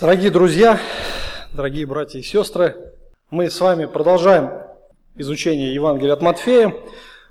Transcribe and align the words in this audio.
Дорогие 0.00 0.30
друзья, 0.30 0.78
дорогие 1.52 1.84
братья 1.84 2.20
и 2.20 2.22
сестры, 2.22 2.76
мы 3.30 3.50
с 3.50 3.60
вами 3.60 3.86
продолжаем 3.86 4.52
изучение 5.16 5.74
Евангелия 5.74 6.12
от 6.12 6.22
Матфея, 6.22 6.72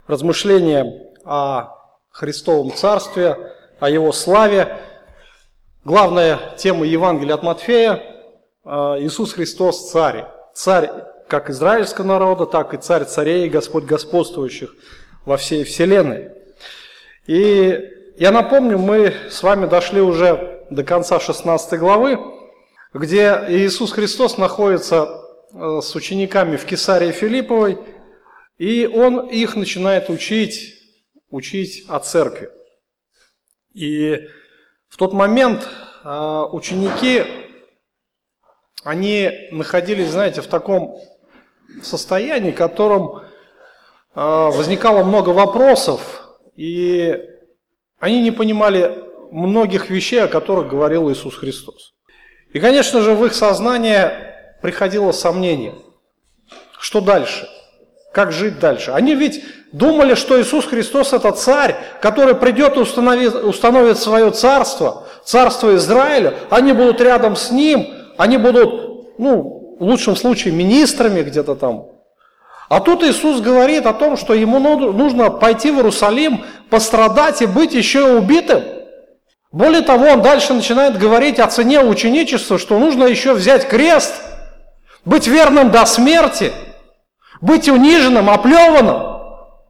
размышления 0.06 1.14
о 1.24 1.70
Христовом 2.10 2.74
Царстве, 2.74 3.38
о 3.80 3.90
Его 3.90 4.12
славе. 4.12 4.80
Главная 5.86 6.40
тема 6.58 6.86
Евангелия 6.86 7.36
от 7.36 7.44
Матфея 7.44 8.04
э,– 8.66 8.70
Иисус 9.00 9.32
Христос 9.32 9.90
Царь. 9.90 10.26
Царь 10.54 10.90
как 11.30 11.50
израильского 11.50 12.06
народа, 12.06 12.46
так 12.46 12.74
и 12.74 12.78
Царь 12.78 13.06
царей 13.06 13.48
Господь 13.48 13.86
господствующих 13.86 14.76
во 15.24 15.38
всей 15.38 15.64
вселенной. 15.64 16.32
И 17.28 17.80
я 18.18 18.32
напомню, 18.32 18.78
мы 18.78 19.14
с 19.30 19.42
вами 19.42 19.68
дошли 19.68 20.02
уже 20.02 20.66
до 20.70 20.84
конца 20.84 21.22
16 21.22 21.80
главы, 21.80 22.37
где 22.94 23.46
Иисус 23.50 23.92
Христос 23.92 24.38
находится 24.38 25.22
э, 25.54 25.80
с 25.82 25.96
учениками 25.96 26.58
в 26.58 26.66
Кесарии 26.66 27.12
Филипповой, 27.12 27.78
и 28.58 28.88
Он 28.88 29.28
их 29.28 29.56
начинает 29.56 30.10
учить, 30.10 30.76
учить 31.30 31.86
о 31.88 32.00
церкви. 32.00 32.50
И 33.74 34.28
в 34.88 34.98
тот 34.98 35.14
момент 35.14 35.68
э, 36.04 36.44
ученики, 36.52 37.24
они 38.84 39.32
находились, 39.52 40.10
знаете, 40.10 40.42
в 40.42 40.48
таком 40.48 40.98
состоянии, 41.84 42.52
в 42.52 42.56
котором 42.56 43.18
э, 43.18 43.22
возникало 44.16 45.04
много 45.04 45.30
вопросов, 45.30 46.30
и 46.56 47.20
они 48.00 48.22
не 48.22 48.32
понимали 48.32 49.04
многих 49.32 49.90
вещей, 49.90 50.24
о 50.24 50.28
которых 50.28 50.70
говорил 50.70 51.12
Иисус 51.12 51.36
Христос. 51.36 51.97
И, 52.54 52.60
конечно 52.60 53.02
же, 53.02 53.14
в 53.14 53.26
их 53.26 53.34
сознание 53.34 54.56
приходило 54.62 55.12
сомнение. 55.12 55.76
Что 56.80 57.02
дальше? 57.02 57.48
Как 58.14 58.32
жить 58.32 58.60
дальше? 58.60 58.92
Они 58.92 59.16
ведь 59.16 59.44
думали, 59.72 60.16
что 60.16 60.42
Иисус 60.42 60.66
Христос 60.66 61.14
это 61.14 61.32
царь, 61.32 61.76
который 62.02 62.36
придет 62.36 62.78
и 62.78 62.80
установит, 62.80 63.36
установит 63.36 63.98
свое 63.98 64.32
царство, 64.32 65.04
царство 65.24 65.76
Израиля. 65.76 66.36
Они 66.50 66.74
будут 66.74 67.02
рядом 67.02 67.36
с 67.36 67.52
ним, 67.52 67.94
они 68.18 68.38
будут, 68.38 69.20
ну, 69.20 69.76
в 69.80 69.84
лучшем 69.84 70.16
случае, 70.16 70.54
министрами 70.54 71.22
где-то 71.22 71.56
там. 71.56 71.90
А 72.70 72.80
тут 72.80 73.04
Иисус 73.04 73.40
говорит 73.40 73.86
о 73.86 73.94
том, 73.94 74.18
что 74.18 74.34
ему 74.34 74.60
нужно 74.60 75.30
пойти 75.30 75.72
в 75.72 75.76
Иерусалим, 75.76 76.44
пострадать 76.70 77.42
и 77.42 77.46
быть 77.46 77.74
еще 77.74 78.00
и 78.00 78.18
убитым. 78.18 78.64
Более 79.52 79.82
того, 79.82 80.08
он 80.08 80.22
дальше 80.22 80.54
начинает 80.54 80.98
говорить 80.98 81.40
о 81.40 81.48
цене 81.48 81.80
ученичества, 81.80 82.58
что 82.58 82.78
нужно 82.80 83.06
еще 83.06 83.34
взять 83.34 83.68
крест, 83.68 84.14
быть 85.06 85.28
верным 85.28 85.72
до 85.72 85.86
смерти, 85.86 86.52
быть 87.40 87.70
униженным, 87.70 88.30
оплеванным, 88.30 89.22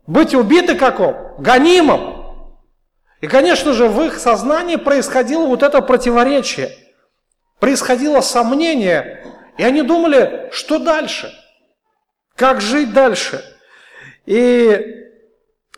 быть 0.08 0.34
убитым 0.34 0.78
каком, 0.78 1.36
гонимым. 1.38 2.16
И, 3.22 3.28
конечно 3.28 3.74
же, 3.74 3.88
в 3.88 4.02
их 4.02 4.18
сознании 4.20 4.78
происходило 4.78 5.46
вот 5.46 5.62
это 5.62 5.82
противоречие, 5.82 6.72
происходило 7.60 8.22
сомнение, 8.22 9.26
и 9.58 9.64
они 9.64 9.84
думали, 9.84 10.50
что 10.52 10.80
дальше, 10.80 11.32
как 12.36 12.62
жить 12.62 12.94
дальше. 12.94 13.44
И 14.26 15.06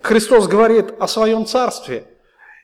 Христос 0.02 0.47
говорит 0.47 0.94
о 1.02 1.08
своем 1.09 1.45
царстве– 1.45 2.05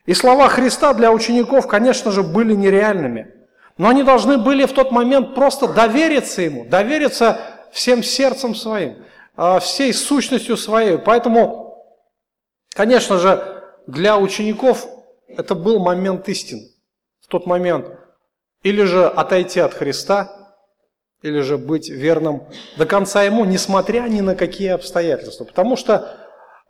и 0.06 0.14
слова 0.14 0.48
Христа 0.48 0.94
для 0.94 1.12
учеников, 1.12 1.66
конечно 1.66 2.12
же, 2.12 2.22
были 2.22 2.54
нереальными. 2.54 3.34
Но 3.76 3.88
они 3.88 4.04
должны 4.04 4.38
были 4.38 4.64
в 4.64 4.72
тот 4.72 4.90
момент 4.90 5.34
просто 5.34 5.68
довериться 5.68 6.42
Ему, 6.42 6.64
довериться 6.64 7.40
всем 7.72 8.02
сердцем 8.02 8.54
своим, 8.54 9.04
а, 9.36 9.58
всей 9.58 9.92
сущностью 9.92 10.56
своей. 10.56 10.96
Поэтому, 10.96 11.84
конечно 12.74 13.18
же, 13.18 13.62
для 13.86 14.16
учеников 14.16 14.86
это 15.28 15.54
был 15.54 15.80
момент 15.80 16.28
истины. 16.28 16.62
В 17.20 17.26
тот 17.28 17.46
момент 17.46 17.86
или 18.62 18.84
же 18.84 19.06
отойти 19.06 19.60
от 19.60 19.74
Христа, 19.74 20.54
или 21.22 21.40
же 21.40 21.58
быть 21.58 21.88
верным 21.88 22.44
до 22.76 22.86
конца 22.86 23.24
Ему, 23.24 23.44
несмотря 23.44 24.02
ни 24.02 24.20
на 24.20 24.36
какие 24.36 24.70
обстоятельства. 24.70 25.44
Потому 25.44 25.76
что 25.76 26.16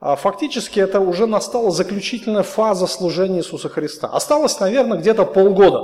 фактически 0.00 0.78
это 0.80 1.00
уже 1.00 1.26
настала 1.26 1.70
заключительная 1.70 2.42
фаза 2.42 2.86
служения 2.86 3.38
Иисуса 3.38 3.68
Христа. 3.68 4.08
Осталось, 4.08 4.60
наверное, 4.60 4.98
где-то 4.98 5.24
полгода. 5.24 5.80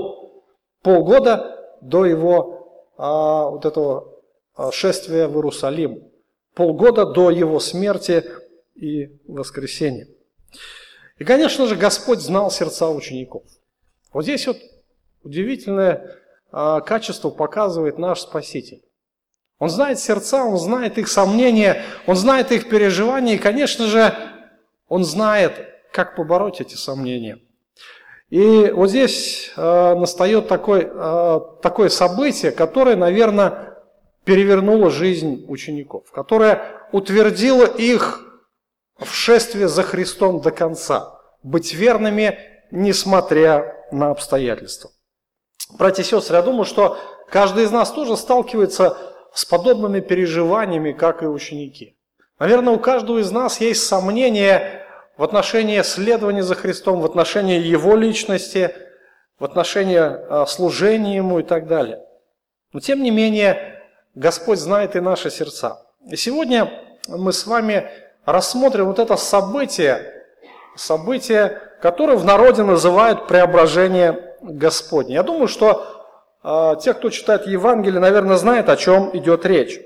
Полгода 0.82 1.58
до 1.80 2.04
его 2.04 2.62
а, 2.96 3.48
вот 3.48 3.64
этого 3.64 4.20
а, 4.54 4.70
шествия 4.70 5.28
в 5.28 5.36
Иерусалим. 5.36 6.04
Полгода 6.54 7.06
до 7.06 7.30
его 7.30 7.58
смерти 7.60 8.24
и 8.74 9.18
воскресения. 9.26 10.08
И, 11.18 11.24
конечно 11.24 11.66
же, 11.66 11.76
Господь 11.76 12.20
знал 12.20 12.50
сердца 12.50 12.88
учеников. 12.90 13.44
Вот 14.12 14.24
здесь 14.24 14.46
вот 14.46 14.58
удивительное 15.22 16.18
а, 16.50 16.80
качество 16.80 17.30
показывает 17.30 17.98
наш 17.98 18.20
Спаситель. 18.20 18.82
Он 19.62 19.70
знает 19.70 20.00
сердца, 20.00 20.42
он 20.42 20.58
знает 20.58 20.98
их 20.98 21.06
сомнения, 21.06 21.84
он 22.08 22.16
знает 22.16 22.50
их 22.50 22.68
переживания, 22.68 23.36
и, 23.36 23.38
конечно 23.38 23.86
же, 23.86 24.12
он 24.88 25.04
знает, 25.04 25.52
как 25.92 26.16
побороть 26.16 26.60
эти 26.60 26.74
сомнения. 26.74 27.38
И 28.28 28.72
вот 28.74 28.88
здесь 28.88 29.52
э, 29.56 29.94
настает 29.94 30.48
такой, 30.48 30.90
э, 30.92 31.40
такое 31.62 31.90
событие, 31.90 32.50
которое, 32.50 32.96
наверное, 32.96 33.76
перевернуло 34.24 34.90
жизнь 34.90 35.44
учеников, 35.46 36.10
которое 36.10 36.62
утвердило 36.90 37.64
их 37.64 38.42
в 38.98 39.14
шествии 39.14 39.66
за 39.66 39.84
Христом 39.84 40.40
до 40.40 40.50
конца, 40.50 41.20
быть 41.44 41.72
верными, 41.72 42.36
несмотря 42.72 43.76
на 43.92 44.10
обстоятельства. 44.10 44.90
Братья 45.78 46.02
и 46.02 46.04
сестры, 46.04 46.34
я 46.34 46.42
думаю, 46.42 46.64
что 46.64 46.98
каждый 47.30 47.62
из 47.62 47.70
нас 47.70 47.92
тоже 47.92 48.16
сталкивается 48.16 49.11
с 49.34 49.44
подобными 49.44 50.00
переживаниями, 50.00 50.92
как 50.92 51.22
и 51.22 51.26
ученики. 51.26 51.96
Наверное, 52.38 52.74
у 52.74 52.78
каждого 52.78 53.18
из 53.18 53.30
нас 53.30 53.60
есть 53.60 53.86
сомнения 53.86 54.86
в 55.16 55.22
отношении 55.22 55.80
следования 55.82 56.42
за 56.42 56.54
Христом, 56.54 57.00
в 57.00 57.04
отношении 57.04 57.60
Его 57.60 57.94
личности, 57.94 58.74
в 59.38 59.44
отношении 59.44 59.98
а, 59.98 60.46
служения 60.46 61.16
Ему 61.16 61.40
и 61.40 61.42
так 61.42 61.66
далее. 61.66 62.00
Но 62.72 62.80
тем 62.80 63.02
не 63.02 63.10
менее, 63.10 63.82
Господь 64.14 64.58
знает 64.58 64.96
и 64.96 65.00
наши 65.00 65.30
сердца. 65.30 65.86
И 66.10 66.16
сегодня 66.16 66.70
мы 67.08 67.32
с 67.32 67.46
вами 67.46 67.90
рассмотрим 68.24 68.86
вот 68.86 68.98
это 68.98 69.16
событие, 69.16 70.24
событие, 70.76 71.60
которое 71.80 72.16
в 72.16 72.24
народе 72.24 72.62
называют 72.62 73.28
преображение 73.28 74.36
Господне. 74.40 75.14
Я 75.14 75.22
думаю, 75.22 75.48
что 75.48 76.01
те, 76.42 76.94
кто 76.94 77.10
читает 77.10 77.46
Евангелие, 77.46 78.00
наверное, 78.00 78.36
знают, 78.36 78.68
о 78.68 78.76
чем 78.76 79.16
идет 79.16 79.46
речь. 79.46 79.80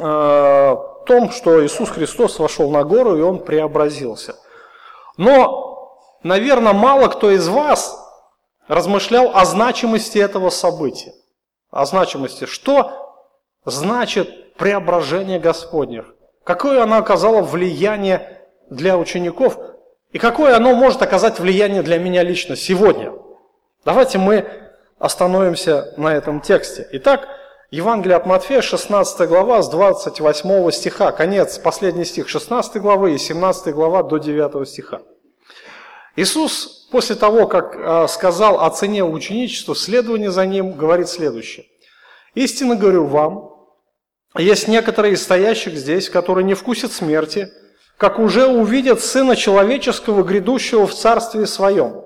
А, 0.00 0.72
о 1.02 1.04
том, 1.04 1.30
что 1.30 1.64
Иисус 1.64 1.90
Христос 1.90 2.38
вошел 2.38 2.70
на 2.70 2.84
гору, 2.84 3.16
и 3.16 3.22
Он 3.22 3.40
преобразился. 3.40 4.36
Но, 5.16 5.98
наверное, 6.22 6.72
мало 6.72 7.08
кто 7.08 7.30
из 7.30 7.48
вас 7.48 7.98
размышлял 8.68 9.32
о 9.34 9.44
значимости 9.44 10.18
этого 10.18 10.50
события. 10.50 11.12
О 11.70 11.84
значимости. 11.84 12.44
Что 12.44 13.16
значит 13.64 14.54
преображение 14.54 15.40
Господних? 15.40 16.14
Какое 16.44 16.82
оно 16.82 16.98
оказало 16.98 17.42
влияние 17.42 18.40
для 18.70 18.96
учеников? 18.96 19.58
И 20.12 20.18
какое 20.18 20.54
оно 20.56 20.74
может 20.74 21.02
оказать 21.02 21.40
влияние 21.40 21.82
для 21.82 21.98
меня 21.98 22.22
лично 22.22 22.56
сегодня? 22.56 23.12
Давайте 23.84 24.18
мы 24.18 24.46
остановимся 25.02 25.92
на 25.96 26.14
этом 26.14 26.40
тексте. 26.40 26.88
Итак, 26.92 27.26
Евангелие 27.72 28.16
от 28.16 28.24
Матфея, 28.24 28.62
16 28.62 29.28
глава, 29.28 29.60
с 29.60 29.68
28 29.68 30.70
стиха, 30.70 31.10
конец, 31.10 31.58
последний 31.58 32.04
стих 32.04 32.28
16 32.28 32.80
главы 32.80 33.14
и 33.14 33.18
17 33.18 33.74
глава 33.74 34.04
до 34.04 34.18
9 34.18 34.68
стиха. 34.68 35.02
Иисус 36.14 36.88
после 36.92 37.16
того, 37.16 37.48
как 37.48 37.74
а, 37.76 38.06
сказал 38.06 38.60
о 38.60 38.70
цене 38.70 39.02
ученичества, 39.02 39.74
следование 39.74 40.30
за 40.30 40.46
ним, 40.46 40.72
говорит 40.72 41.08
следующее. 41.08 41.66
«Истинно 42.34 42.76
говорю 42.76 43.06
вам, 43.06 43.50
есть 44.38 44.68
некоторые 44.68 45.14
из 45.14 45.22
стоящих 45.24 45.74
здесь, 45.74 46.08
которые 46.08 46.44
не 46.44 46.54
вкусят 46.54 46.92
смерти, 46.92 47.48
как 47.98 48.20
уже 48.20 48.46
увидят 48.46 49.00
Сына 49.00 49.34
Человеческого, 49.34 50.22
грядущего 50.22 50.86
в 50.86 50.94
Царстве 50.94 51.46
Своем. 51.46 52.04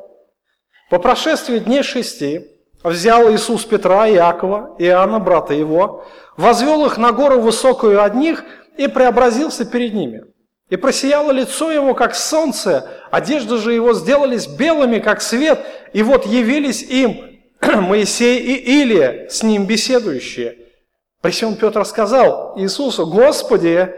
По 0.88 0.99
прошествии 0.99 1.59
дней 1.59 1.82
шести 1.82 2.56
взял 2.82 3.32
Иисус 3.32 3.64
Петра, 3.64 4.08
Иакова, 4.08 4.76
Иоанна, 4.78 5.19
брата 5.19 5.55
его, 5.55 6.05
возвел 6.37 6.87
их 6.87 6.99
на 6.99 7.12
гору 7.12 7.40
высокую 7.40 8.02
одних 8.02 8.44
и 8.76 8.88
преобразился 8.88 9.64
перед 9.64 9.94
ними. 9.94 10.25
И 10.69 10.76
просияло 10.76 11.31
лицо 11.31 11.70
его, 11.70 11.94
как 11.94 12.14
солнце, 12.14 12.88
одежды 13.11 13.58
же 13.58 13.73
его 13.73 13.94
сделались 13.94 14.49
белыми, 14.49 14.99
как 14.99 15.23
свет, 15.23 15.64
и 15.93 16.02
вот 16.02 16.26
явились 16.26 16.82
им 16.82 17.40
Моисей 17.61 18.38
и 18.40 18.82
Илия, 18.82 19.29
с 19.29 19.43
ним 19.43 19.67
беседующие. 19.67 20.58
При 21.22 21.31
всем 21.31 21.56
Петр 21.56 21.84
сказал 21.84 22.55
Иисусу, 22.58 23.06
Господи, 23.06 23.90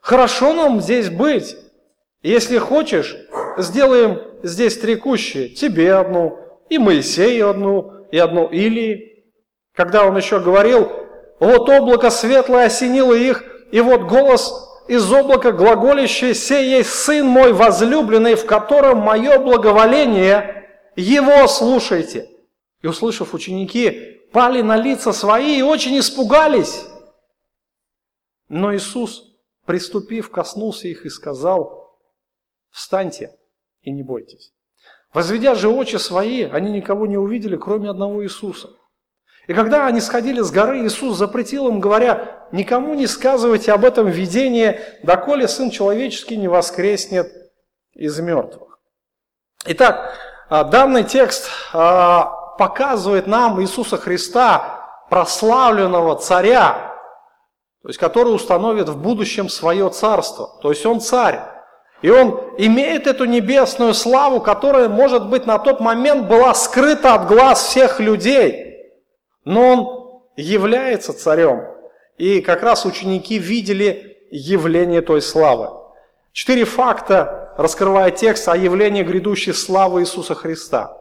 хорошо 0.00 0.52
нам 0.54 0.80
здесь 0.80 1.10
быть. 1.10 1.56
Если 2.22 2.56
хочешь, 2.56 3.16
сделаем 3.58 4.20
здесь 4.42 4.78
три 4.78 4.96
кущи, 4.96 5.48
тебе 5.48 5.94
одну, 5.94 6.38
и 6.70 6.78
Моисею 6.78 7.50
одну, 7.50 7.93
и 8.14 8.18
одну 8.18 8.46
Илии. 8.46 9.24
Когда 9.72 10.06
он 10.06 10.16
еще 10.16 10.38
говорил, 10.38 10.88
вот 11.40 11.68
облако 11.68 12.10
светлое 12.10 12.66
осенило 12.66 13.12
их, 13.12 13.42
и 13.72 13.80
вот 13.80 14.02
голос 14.02 14.54
из 14.86 15.12
облака 15.12 15.50
глаголящий, 15.50 16.32
«Сей 16.32 16.76
есть 16.76 16.90
Сын 16.90 17.26
мой 17.26 17.52
возлюбленный, 17.52 18.36
в 18.36 18.46
котором 18.46 18.98
мое 18.98 19.40
благоволение, 19.40 20.70
Его 20.94 21.48
слушайте». 21.48 22.30
И 22.82 22.86
услышав 22.86 23.34
ученики, 23.34 24.20
пали 24.32 24.62
на 24.62 24.76
лица 24.76 25.12
свои 25.12 25.58
и 25.58 25.62
очень 25.62 25.98
испугались. 25.98 26.84
Но 28.48 28.72
Иисус, 28.76 29.24
приступив, 29.64 30.30
коснулся 30.30 30.86
их 30.86 31.04
и 31.04 31.08
сказал, 31.08 31.98
«Встаньте 32.70 33.34
и 33.82 33.90
не 33.90 34.04
бойтесь». 34.04 34.53
Возведя 35.14 35.54
же 35.54 35.68
очи 35.68 35.96
свои, 35.96 36.42
они 36.42 36.70
никого 36.70 37.06
не 37.06 37.16
увидели, 37.16 37.56
кроме 37.56 37.88
одного 37.88 38.22
Иисуса– 38.22 38.68
и 39.46 39.52
когда 39.52 39.86
они 39.86 40.00
сходили 40.00 40.40
с 40.40 40.50
горы, 40.50 40.86
Иисус 40.86 41.18
запретил 41.18 41.68
им, 41.68 41.80
говоря, 41.80 42.46
никому 42.50 42.94
не 42.94 43.06
сказывайте 43.06 43.72
об 43.72 43.84
этом 43.84 44.06
видении, 44.06 44.80
доколе 45.02 45.48
Сын 45.48 45.70
Человеческий 45.70 46.36
не 46.36 46.48
воскреснет 46.48 47.30
из 47.92 48.18
мертвых. 48.20 48.78
Итак, 49.66 50.14
а, 50.48 50.64
данный 50.64 51.04
текст 51.04 51.50
а, 51.72 52.24
показывает 52.58 53.26
нам 53.26 53.60
Иисуса 53.60 53.98
Христа, 53.98 54.80
прославленного 55.10 56.16
царя, 56.16 56.94
то 57.82 57.88
есть 57.88 58.00
который 58.00 58.34
установит 58.34 58.88
в 58.88 58.96
будущем 58.96 59.50
свое 59.50 59.90
царство. 59.90 60.58
То 60.62 60.70
есть 60.70 60.86
он 60.86 61.00
царь. 61.00 61.40
И 62.04 62.10
он 62.10 62.38
имеет 62.58 63.06
эту 63.06 63.24
небесную 63.24 63.94
славу, 63.94 64.40
которая, 64.40 64.88
может 64.88 65.28
быть, 65.28 65.46
на 65.46 65.58
тот 65.58 65.80
момент 65.80 66.28
была 66.28 66.52
скрыта 66.54 67.14
от 67.14 67.26
глаз 67.26 67.64
всех 67.64 67.98
людей– 67.98 68.70
но 69.44 69.72
он 69.72 70.22
является 70.36 71.12
царем. 71.12 71.66
И 72.16 72.40
как 72.40 72.62
раз 72.62 72.86
ученики 72.86 73.38
видели 73.38 74.18
явление 74.30 75.02
той 75.02 75.20
славы. 75.20 75.68
Четыре 76.32 76.64
факта 76.64 77.54
раскрывает 77.56 78.16
текст 78.16 78.48
о 78.48 78.56
явлении 78.56 79.02
грядущей 79.02 79.54
славы 79.54 80.02
Иисуса 80.02 80.34
Христа. 80.34 80.96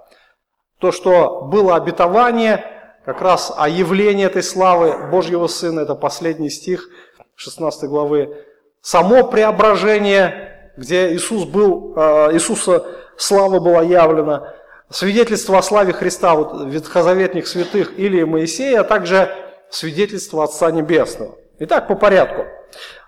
То, 0.79 0.91
что 0.91 1.41
было 1.41 1.75
обетование, 1.75 2.65
как 3.05 3.21
раз 3.21 3.51
о 3.55 3.67
явлении 3.67 4.25
этой 4.25 4.44
славы 4.44 5.09
Божьего 5.09 5.47
Сына, 5.47 5.81
это 5.81 5.95
последний 5.95 6.50
стих 6.50 6.88
16 7.35 7.89
главы. 7.89 8.45
Само 8.81 9.23
преображение, 9.23 10.52
где 10.78 11.14
Иисус 11.14 11.46
был, 11.46 11.94
э, 11.96 12.34
Иисуса 12.34 12.86
слава 13.18 13.60
была 13.60 13.81
явлена– 13.81 14.54
свидетельство 14.94 15.58
о 15.58 15.64
славе 15.64 15.94
Христа, 15.94 16.36
вот 16.36 16.68
ветхозаветных 16.68 17.48
святых 17.48 17.98
или 17.98 18.24
Моисея, 18.24 18.81
а 18.81 18.84
также 18.84 19.34
свидетельство 19.70 20.44
Отца 20.44 20.72
Небесного. 20.72 21.36
Итак, 21.60 21.88
по 21.88 21.96
порядку. 21.96 22.46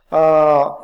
А, 0.09 0.77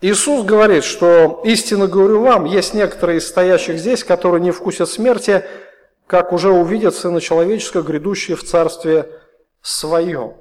Иисус 0.00 0.44
говорит, 0.44 0.84
что 0.84 1.40
истинно 1.44 1.86
говорю 1.86 2.22
вам, 2.22 2.44
есть 2.44 2.74
некоторые 2.74 3.18
из 3.18 3.28
стоящих 3.28 3.78
здесь, 3.78 4.04
которые 4.04 4.40
не 4.42 4.50
вкусят 4.50 4.90
смерти, 4.90 5.44
как 6.06 6.32
уже 6.32 6.50
увидят 6.50 6.94
Сына 6.94 7.20
Человеческого, 7.20 7.82
грядущие 7.82 8.36
в 8.36 8.44
Царстве 8.44 9.08
Своем. 9.62 10.34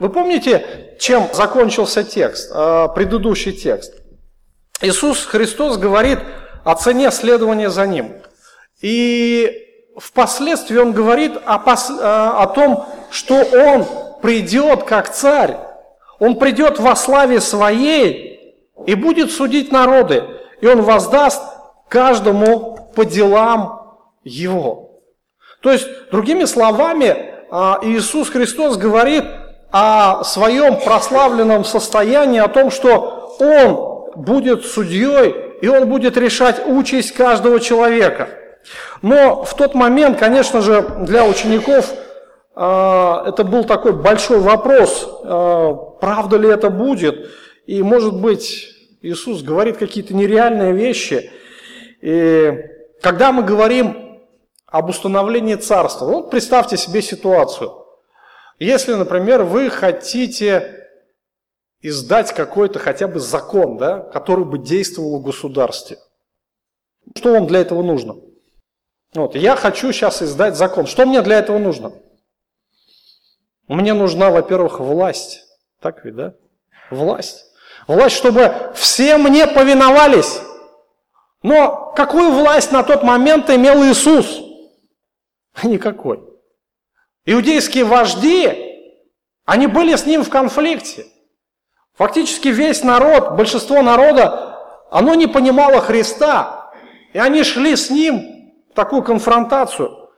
Вы 0.00 0.08
помните, 0.08 0.96
чем 0.98 1.28
закончился 1.32 2.02
текст, 2.02 2.50
а, 2.52 2.88
предыдущий 2.88 3.52
текст? 3.52 3.94
Иисус 4.82 5.24
Христос 5.24 5.78
говорит 5.78 6.18
о 6.64 6.74
цене 6.74 7.10
следования 7.10 7.70
за 7.70 7.86
Ним. 7.86 8.12
И 8.82 9.66
впоследствии 9.96 10.76
он 10.76 10.92
говорит 10.92 11.32
о, 11.46 11.58
пос, 11.58 11.88
э, 11.88 11.94
о 11.98 12.46
том, 12.46 12.86
что 13.10 13.36
он 13.36 13.86
придет 14.20 14.82
как 14.82 15.10
царь, 15.10 15.56
он 16.18 16.38
придет 16.38 16.78
во 16.78 16.94
славе 16.94 17.40
своей 17.40 18.54
и 18.86 18.94
будет 18.94 19.30
судить 19.30 19.72
народы, 19.72 20.24
и 20.60 20.66
он 20.66 20.82
воздаст 20.82 21.42
каждому 21.88 22.90
по 22.94 23.06
делам 23.06 23.96
его. 24.24 25.00
То 25.62 25.72
есть, 25.72 25.86
другими 26.10 26.44
словами, 26.44 27.06
э, 27.06 27.74
Иисус 27.82 28.28
Христос 28.28 28.76
говорит 28.76 29.24
о 29.72 30.22
своем 30.22 30.78
прославленном 30.78 31.64
состоянии, 31.64 32.40
о 32.40 32.48
том, 32.48 32.70
что 32.70 33.36
Он 33.40 33.95
будет 34.16 34.64
судьей, 34.64 35.34
и 35.60 35.68
Он 35.68 35.88
будет 35.88 36.16
решать 36.16 36.66
участь 36.66 37.12
каждого 37.12 37.60
человека– 37.60 38.28
но 39.02 39.44
в 39.44 39.54
тот 39.54 39.74
момент, 39.74 40.18
конечно 40.18 40.60
же, 40.60 40.82
для 41.00 41.24
учеников 41.24 41.92
а, 42.54 43.24
это 43.26 43.44
был 43.44 43.64
такой 43.64 43.92
большой 43.92 44.40
вопрос, 44.40 45.08
а, 45.22 45.74
правда 45.74 46.36
ли 46.36 46.48
это 46.48 46.70
будет. 46.70 47.30
И, 47.66 47.82
может 47.82 48.14
быть, 48.20 48.68
Иисус 49.02 49.42
говорит 49.42 49.76
какие-то 49.76 50.14
нереальные 50.14 50.72
вещи. 50.72 51.30
И 52.00 52.52
когда 53.02 53.32
мы 53.32 53.42
говорим 53.42 54.20
об 54.66 54.88
установлении 54.88 55.54
царства, 55.54 56.06
вот 56.06 56.30
представьте 56.30 56.76
себе 56.76 57.02
ситуацию. 57.02 57.72
Если, 58.58 58.94
например, 58.94 59.42
вы 59.42 59.68
хотите 59.68 60.85
издать 61.80 62.32
какой-то 62.34 62.78
хотя 62.78 63.08
бы 63.08 63.20
закон, 63.20 63.76
да, 63.76 64.00
который 64.00 64.44
бы 64.44 64.58
действовал 64.58 65.18
в 65.18 65.22
государстве, 65.22 65.98
что 67.14 67.32
вам 67.32 67.46
для 67.46 67.60
этого 67.60 67.82
нужно? 67.82 68.16
Вот, 69.14 69.34
я 69.34 69.56
хочу 69.56 69.92
сейчас 69.92 70.22
издать 70.22 70.56
закон. 70.56 70.86
Что 70.86 71.06
мне 71.06 71.22
для 71.22 71.38
этого 71.38 71.58
нужно? 71.58 71.92
Мне 73.68 73.94
нужна, 73.94 74.30
во-первых, 74.30 74.80
власть. 74.80 75.44
Так 75.80 76.04
ведь, 76.04 76.16
да? 76.16 76.34
Власть. 76.90 77.44
Власть, 77.86 78.16
чтобы 78.16 78.72
все 78.74 79.16
мне 79.16 79.46
повиновались. 79.46 80.40
Но 81.42 81.92
какую 81.96 82.32
власть 82.32 82.72
на 82.72 82.82
тот 82.82 83.02
момент 83.02 83.48
имел 83.50 83.82
Иисус? 83.84 84.40
Никакой. 85.62 86.20
Иудейские 87.24 87.84
вожди, 87.84 89.02
они 89.44 89.66
были 89.66 89.96
с 89.96 90.06
ним 90.06 90.24
в 90.24 90.28
конфликте. 90.28 91.06
Фактически 91.96 92.48
весь 92.48 92.82
народ, 92.84 93.32
большинство 93.36 93.82
народа, 93.82 94.58
оно 94.90 95.14
не 95.14 95.26
понимало 95.26 95.80
Христа. 95.80 96.70
И 97.12 97.18
они 97.18 97.42
шли 97.42 97.74
с 97.74 97.90
ним 97.90 98.52
такую 98.74 99.02
конфронтацию. 99.02 100.10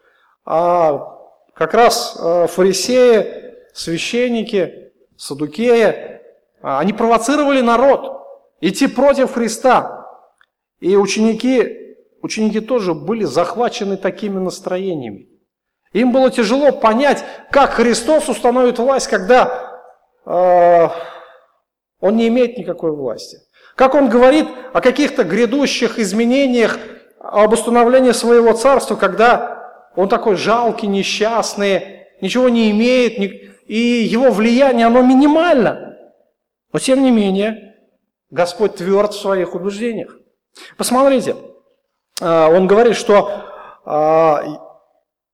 А 0.44 1.16
как 1.54 1.74
раз 1.74 2.16
э, 2.18 2.46
фарисеи, 2.48 3.54
священники, 3.72 4.92
садукеи, 5.16 6.20
а, 6.62 6.80
они 6.80 6.92
провоцировали 6.92 7.60
народ 7.60 8.26
идти 8.60 8.88
против 8.88 9.34
Христа. 9.34 10.06
И 10.80 10.96
ученики, 10.96 11.96
ученики 12.22 12.60
тоже 12.60 12.94
были 12.94 13.24
захвачены 13.24 13.96
такими 13.96 14.38
настроениями. 14.38 15.28
Им 15.92 16.12
было 16.12 16.30
тяжело 16.30 16.72
понять, 16.72 17.24
как 17.50 17.70
Христос 17.70 18.28
установит 18.28 18.78
власть, 18.78 19.08
когда 19.08 19.80
э, 20.26 20.88
Он 22.00 22.16
не 22.16 22.28
имеет 22.28 22.58
никакой 22.58 22.92
власти. 22.92 23.38
Как 23.74 23.94
Он 23.94 24.08
говорит 24.08 24.46
о 24.72 24.80
каких-то 24.80 25.24
грядущих 25.24 25.98
изменениях 25.98 26.78
об 27.20 27.52
установлении 27.52 28.12
своего 28.12 28.52
царства, 28.52 28.96
когда 28.96 29.90
он 29.96 30.08
такой 30.08 30.36
жалкий, 30.36 30.86
несчастный, 30.88 32.06
ничего 32.20 32.48
не 32.48 32.70
имеет, 32.70 33.18
и 33.66 33.76
его 33.76 34.30
влияние, 34.30 34.86
оно 34.86 35.02
минимально. 35.02 35.96
Но 36.72 36.78
тем 36.78 37.02
не 37.02 37.10
менее, 37.10 37.76
Господь 38.30 38.76
тверд 38.76 39.12
в 39.12 39.20
своих 39.20 39.54
убеждениях. 39.54 40.16
Посмотрите, 40.76 41.36
а, 42.20 42.48
он 42.48 42.66
говорит, 42.66 42.96
что 42.96 43.44
а, 43.84 44.44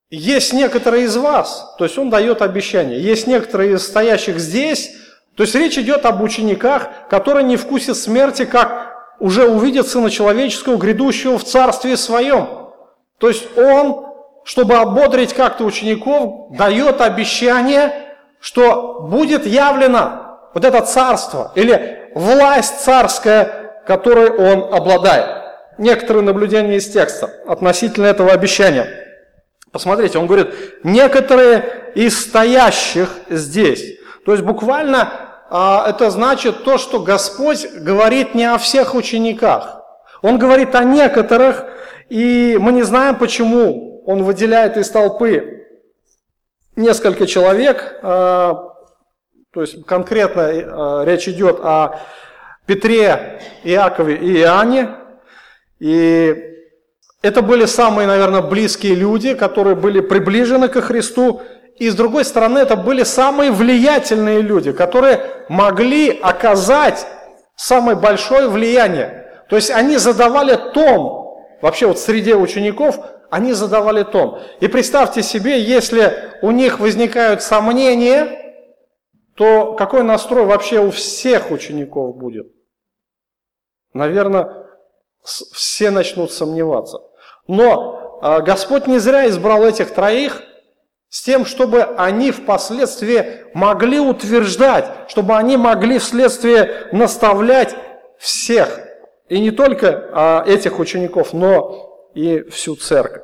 есть 0.09 0.53
некоторые 0.53 1.05
из 1.05 1.17
вас, 1.17 1.75
то 1.77 1.83
есть 1.83 1.97
он 1.97 2.09
дает 2.09 2.41
обещание, 2.41 3.01
есть 3.01 3.27
некоторые 3.27 3.73
из 3.73 3.85
стоящих 3.85 4.39
здесь, 4.39 4.91
то 5.35 5.43
есть 5.43 5.55
речь 5.55 5.77
идет 5.77 6.05
об 6.05 6.21
учениках, 6.21 6.89
которые 7.09 7.43
не 7.43 7.57
вкусят 7.57 7.97
смерти, 7.97 8.45
как 8.45 8.95
уже 9.19 9.47
увидит 9.47 9.87
Сына 9.87 10.09
Человеческого, 10.09 10.77
грядущего 10.77 11.37
в 11.37 11.43
Царстве 11.43 11.97
Своем. 11.97 12.71
То 13.17 13.27
есть 13.27 13.57
Он, 13.57 14.07
чтобы 14.43 14.75
ободрить 14.75 15.33
как-то 15.33 15.65
учеников, 15.65 16.55
дает 16.57 17.01
обещание, 17.01 18.15
что 18.39 19.01
будет 19.01 19.45
явлено 19.45 20.39
вот 20.53 20.63
это 20.63 20.81
царство 20.81 21.51
или 21.55 22.11
власть 22.15 22.81
царская, 22.81 23.81
которой 23.85 24.29
Он 24.29 24.73
обладает. 24.73 25.43
Некоторые 25.77 26.23
наблюдения 26.23 26.77
из 26.77 26.87
текста 26.87 27.29
относительно 27.45 28.05
этого 28.05 28.31
обещания. 28.31 28.87
Посмотрите, 29.73 30.17
он 30.17 30.27
говорит, 30.27 30.53
некоторые 30.83 31.91
из 31.95 32.17
стоящих 32.17 33.09
здесь. 33.29 33.99
То 34.25 34.31
есть 34.31 34.43
буквально 34.43 35.13
а, 35.49 35.85
это 35.87 36.09
значит 36.09 36.63
то, 36.63 36.79
что 36.79 36.99
Господь 36.99 37.67
говорит 37.75 38.33
не 38.33 38.45
о 38.45 38.57
всех 38.57 38.95
учениках. 38.95 39.81
Он 40.23 40.39
говорит 40.39 40.73
о 40.73 40.83
некоторых, 40.83 41.65
и 42.09 42.57
мы 42.59 42.71
не 42.71 42.81
знаем, 42.81 43.17
почему 43.17 44.03
он 44.05 44.23
выделяет 44.23 44.77
из 44.77 44.89
толпы 44.89 45.67
несколько 46.75 47.27
человек. 47.27 47.99
А, 48.01 48.73
то 49.53 49.61
есть 49.61 49.85
конкретно 49.85 50.43
а, 50.43 51.03
речь 51.05 51.27
идет 51.27 51.59
о 51.61 51.99
Петре, 52.65 53.41
Иакове 53.63 54.15
и 54.15 54.39
Иоанне. 54.39 54.89
И 55.79 56.55
это 57.21 57.43
были 57.43 57.65
самые, 57.65 58.07
наверное, 58.07 58.41
близкие 58.41 58.95
люди, 58.95 59.35
которые 59.35 59.75
были 59.75 59.99
приближены 59.99 60.67
ко 60.67 60.81
Христу. 60.81 61.43
И 61.75 61.89
с 61.89 61.95
другой 61.95 62.23
стороны, 62.23 62.59
это 62.59 62.75
были 62.77 63.03
самые 63.03 63.51
влиятельные 63.51 64.41
люди, 64.41 64.71
которые 64.71 65.45
могли 65.49 66.09
оказать 66.21 67.05
самое 67.55 67.97
большое 67.97 68.47
влияние. 68.47 69.43
То 69.49 69.57
есть 69.57 69.71
они 69.71 69.97
задавали 69.97 70.55
тон, 70.73 71.35
вообще 71.61 71.87
вот 71.87 71.99
среди 71.99 72.33
учеников, 72.33 72.97
они 73.29 73.51
задавали 73.51 74.03
тон. 74.03 74.39
И 74.61 74.67
представьте 74.67 75.21
себе, 75.21 75.61
если 75.61 76.33
у 76.41 76.51
них 76.51 76.79
возникают 76.79 77.41
сомнения, 77.41 78.41
то 79.35 79.73
какой 79.73 80.03
настрой 80.03 80.45
вообще 80.45 80.79
у 80.79 80.91
всех 80.91 81.51
учеников 81.51 82.15
будет? 82.15 82.47
Наверное, 83.93 84.67
все 85.23 85.91
начнут 85.91 86.31
сомневаться. 86.31 86.99
Но 87.47 88.19
а, 88.21 88.39
Господь 88.39 88.87
не 88.87 88.99
зря 88.99 89.27
избрал 89.27 89.65
этих 89.65 89.93
троих 89.93 90.41
с 91.15 91.21
тем, 91.21 91.45
чтобы 91.45 91.81
они 91.81 92.31
впоследствии 92.31 93.45
могли 93.53 94.01
утверждать, 94.01 94.91
чтобы 95.07 95.37
они 95.37 95.55
могли 95.55 95.97
вследствие 95.97 96.89
наставлять 96.91 97.73
всех. 98.17 98.81
И 99.29 99.39
не 99.39 99.51
только 99.51 100.09
а, 100.11 100.43
этих 100.45 100.77
учеников, 100.77 101.31
но 101.31 102.09
и 102.15 102.43
всю 102.49 102.75
церковь. 102.75 103.21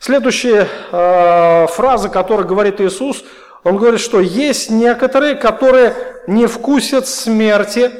Следующая 0.00 0.68
э, 0.90 1.66
фраза, 1.66 2.08
которую 2.08 2.48
говорит 2.48 2.80
Иисус, 2.80 3.22
он 3.62 3.76
говорит, 3.76 4.00
что 4.00 4.20
есть 4.20 4.70
некоторые, 4.70 5.34
которые 5.34 5.94
не 6.28 6.46
вкусят 6.46 7.06
смерти. 7.06 7.90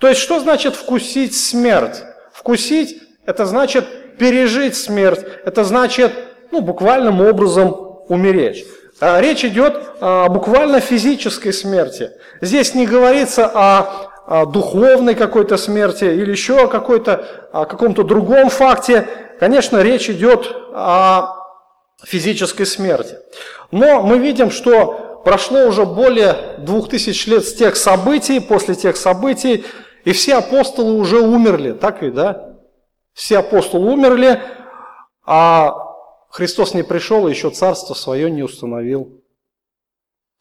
То 0.00 0.08
есть, 0.08 0.20
что 0.20 0.40
значит 0.40 0.74
вкусить 0.74 1.36
смерть? 1.36 2.02
Вкусить– 2.32 3.00
это 3.24 3.46
значит 3.46 4.16
пережить 4.18 4.76
смерть, 4.76 5.20
это 5.44 5.62
значит, 5.62 6.12
ну, 6.50 6.60
буквальным 6.60 7.20
образом 7.20 7.83
умереть. 8.08 8.66
А 9.00 9.20
речь 9.20 9.44
идет 9.44 9.76
о 10.00 10.28
буквально 10.28 10.80
физической 10.80 11.52
смерти. 11.52 12.10
Здесь 12.40 12.74
не 12.74 12.86
говорится 12.86 13.50
о 13.52 14.46
духовной 14.46 15.14
какой-то 15.14 15.56
смерти 15.56 16.04
или 16.04 16.30
еще 16.30 16.64
о, 16.64 16.66
какой-то, 16.68 17.48
о 17.52 17.66
каком-то 17.66 18.02
другом 18.02 18.48
факте. 18.48 19.06
Конечно, 19.38 19.82
речь 19.82 20.08
идет 20.08 20.50
о 20.72 21.36
физической 22.04 22.64
смерти. 22.64 23.18
Но 23.70 24.02
мы 24.02 24.18
видим, 24.18 24.50
что 24.50 25.20
прошло 25.24 25.66
уже 25.66 25.84
более 25.84 26.36
двух 26.58 26.88
тысяч 26.88 27.26
лет 27.26 27.44
с 27.44 27.54
тех 27.54 27.76
событий, 27.76 28.40
после 28.40 28.74
тех 28.74 28.96
событий, 28.96 29.64
и 30.04 30.12
все 30.12 30.36
апостолы 30.36 30.94
уже 30.94 31.18
умерли, 31.18 31.72
так 31.72 32.02
ведь, 32.02 32.14
да? 32.14 32.50
Все 33.14 33.38
апостолы 33.38 33.90
умерли, 33.90 34.40
а 35.26 35.83
Христос 36.34 36.74
не 36.74 36.82
пришел 36.82 37.28
и 37.28 37.30
еще 37.30 37.50
царство 37.50 37.94
свое 37.94 38.28
не 38.28 38.42
установил. 38.42 39.22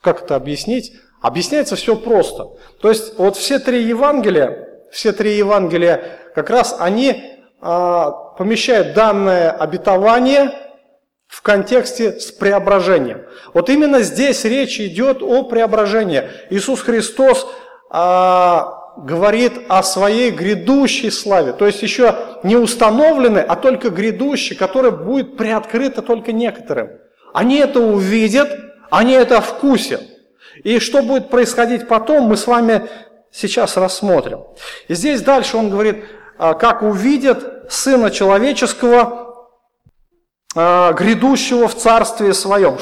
Как 0.02 0.24
это 0.24 0.36
объяснить? 0.36 0.92
Объясняется 1.22 1.76
все 1.76 1.96
просто. 1.96 2.48
То 2.82 2.90
есть 2.90 3.20
вот 3.20 3.38
все 3.38 3.60
три 3.60 3.84
Евангелия, 3.84 4.88
все 4.92 5.12
три 5.12 5.38
Евангелия, 5.38 6.32
как 6.34 6.50
раз 6.50 6.76
они 6.80 7.24
а, 7.62 8.10
помещают 8.10 8.96
данное 8.96 9.52
обетование 9.52 10.52
в 11.28 11.44
контексте 11.44 12.20
с 12.20 12.32
преображением. 12.32 13.26
Вот 13.54 13.70
именно 13.70 14.02
здесь 14.02 14.46
речь 14.46 14.80
идет 14.80 15.22
о 15.22 15.44
преображении. 15.44 16.24
Иисус 16.50 16.82
Христос 16.82 17.48
а, 17.92 18.83
говорит 18.98 19.54
о 19.70 19.84
своей 19.84 20.32
грядущей 20.32 21.12
славе, 21.12 21.54
то 21.54 21.66
есть 21.66 21.82
еще 21.82 22.16
не 22.44 22.56
установленной, 22.56 23.42
а 23.44 23.56
только 23.56 23.90
грядущей, 23.90 24.56
которая 24.56 24.92
будет 24.92 25.38
приоткрыта 25.38 26.02
только 26.02 26.32
некоторым. 26.32 26.90
Они 27.34 27.58
это 27.58 27.80
увидят, 27.80 28.50
они 28.92 29.14
это 29.14 29.42
вкусят. 29.42 30.02
И 30.64 30.80
что 30.80 31.02
будет 31.02 31.30
происходить 31.30 31.88
потом, 31.88 32.26
мы 32.26 32.38
с 32.38 32.46
вами 32.46 32.88
сейчас 33.32 33.76
рассмотрим. 33.78 34.42
И 34.88 34.94
здесь 34.94 35.22
дальше 35.22 35.58
он 35.58 35.70
говорит, 35.70 36.06
а, 36.38 36.54
как 36.54 36.84
увидят 36.84 37.72
Сына 37.72 38.12
Человеческого, 38.12 39.50
а, 40.56 40.94
грядущего 40.94 41.68
в 41.68 41.76
Царстве 41.76 42.34
Своем. 42.34 42.78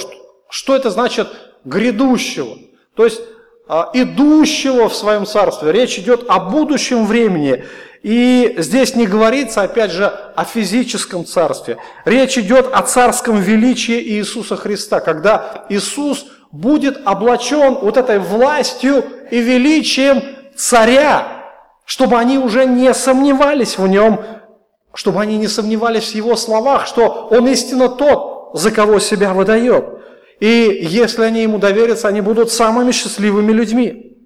Что 0.50 0.76
это 0.76 0.90
значит 0.90 1.30
грядущего? 1.64 2.58
То 2.96 3.06
есть 3.06 3.22
идущего 3.94 4.90
в 4.90 4.96
своем 4.96 5.26
царстве. 5.26 5.72
Речь 5.72 5.98
идет 5.98 6.26
о 6.28 6.40
будущем 6.40 7.06
времени. 7.06 7.64
И 8.04 8.56
здесь 8.58 8.96
не 8.96 9.06
говорится, 9.06 9.62
опять 9.62 9.92
же, 9.92 10.08
о 10.08 10.44
физическом 10.44 11.26
царстве. 11.26 11.78
Речь 12.04 12.38
идет 12.38 12.70
о 12.74 12.82
царском 12.82 13.40
величии 13.40 14.02
Иисуса 14.18 14.58
Христа, 14.58 15.00
когда 15.00 15.66
Иисус 15.70 16.26
будет 16.52 17.00
облачен 17.06 17.76
вот 17.76 17.98
этой 17.98 18.20
властью 18.20 19.06
и 19.30 19.40
величием 19.40 20.22
царя, 20.56 21.46
чтобы 21.86 22.18
они 22.18 22.38
уже 22.38 22.66
не 22.66 22.94
сомневались 22.94 23.78
в 23.78 23.88
нем, 23.88 24.22
чтобы 24.94 25.22
они 25.22 25.38
не 25.38 25.48
сомневались 25.48 26.12
в 26.12 26.16
его 26.16 26.36
словах, 26.36 26.88
что 26.88 27.28
он 27.32 27.48
истинно 27.48 27.88
тот, 27.88 28.52
за 28.54 28.72
кого 28.72 29.00
себя 29.00 29.34
выдает. 29.34 29.86
И 30.42 30.80
если 30.82 31.24
они 31.24 31.44
ему 31.44 31.60
доверятся, 31.60 32.08
они 32.08 32.20
будут 32.20 32.52
самыми 32.52 32.92
счастливыми 32.92 33.52
людьми. 33.52 34.18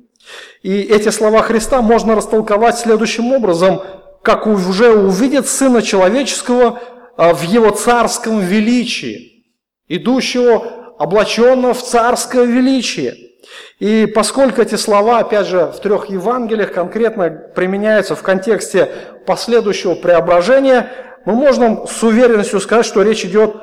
И 0.63 0.81
эти 0.81 1.09
слова 1.09 1.41
Христа 1.41 1.81
можно 1.81 2.15
растолковать 2.15 2.79
следующим 2.79 3.33
образом, 3.33 3.81
как 4.23 4.47
уже 4.47 4.91
увидят 4.95 5.45
Сына 5.45 5.81
Человеческого 5.81 6.79
а, 7.17 7.33
в 7.33 7.43
Его 7.43 7.69
царском 7.71 8.39
величии, 8.39 9.45
идущего 9.89 10.95
облаченного 10.97 11.73
в 11.73 11.83
царское 11.83 12.45
величие. 12.45 13.15
И 13.79 14.05
поскольку 14.05 14.61
эти 14.61 14.75
слова, 14.75 15.19
опять 15.19 15.47
же, 15.47 15.65
в 15.65 15.81
трех 15.81 16.09
Евангелиях 16.09 16.71
конкретно 16.71 17.29
применяются 17.29 18.15
в 18.15 18.23
контексте 18.23 18.89
последующего 19.27 19.95
преображения, 19.95 20.91
мы 21.25 21.33
можем 21.35 21.85
с 21.87 22.01
уверенностью 22.03 22.61
сказать, 22.61 22.85
что 22.85 23.01
речь 23.01 23.25
идет 23.25 23.53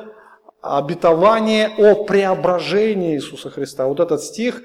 обетование 0.62 1.70
о 1.76 2.04
преображении 2.04 3.16
Иисуса 3.16 3.50
Христа. 3.50 3.86
Вот 3.86 3.98
этот 3.98 4.22
стих 4.22 4.62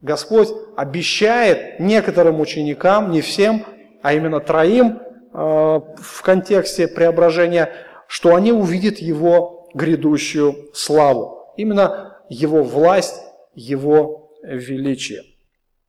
Господь 0.00 0.48
обещает 0.76 1.78
некоторым 1.78 2.40
ученикам, 2.40 3.10
не 3.10 3.20
всем, 3.20 3.64
а 4.02 4.14
именно 4.14 4.40
троим 4.40 4.98
э, 4.98 5.36
в 5.36 6.22
контексте 6.22 6.88
преображения, 6.88 7.70
что 8.08 8.34
они 8.34 8.50
увидят 8.50 8.98
Его 8.98 9.68
грядущую 9.74 10.70
славу. 10.72 11.52
Именно 11.56 12.18
Его 12.30 12.62
власть, 12.62 13.20
Его 13.54 14.32
величие. 14.42 15.22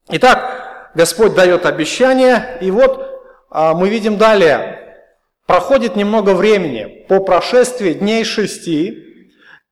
Итак, 0.10 0.92
Господь 0.94 1.36
дает 1.36 1.66
обещание, 1.66 2.58
и 2.60 2.70
вот 2.70 3.00
э, 3.52 3.74
мы 3.76 3.88
видим 3.88 4.18
далее, 4.18 5.04
проходит 5.46 5.96
немного 5.96 6.34
времени, 6.34 7.06
по 7.08 7.22
прошествии 7.22 7.94
дней 7.94 8.26
шести, 8.26 9.06
а, 9.06 9.07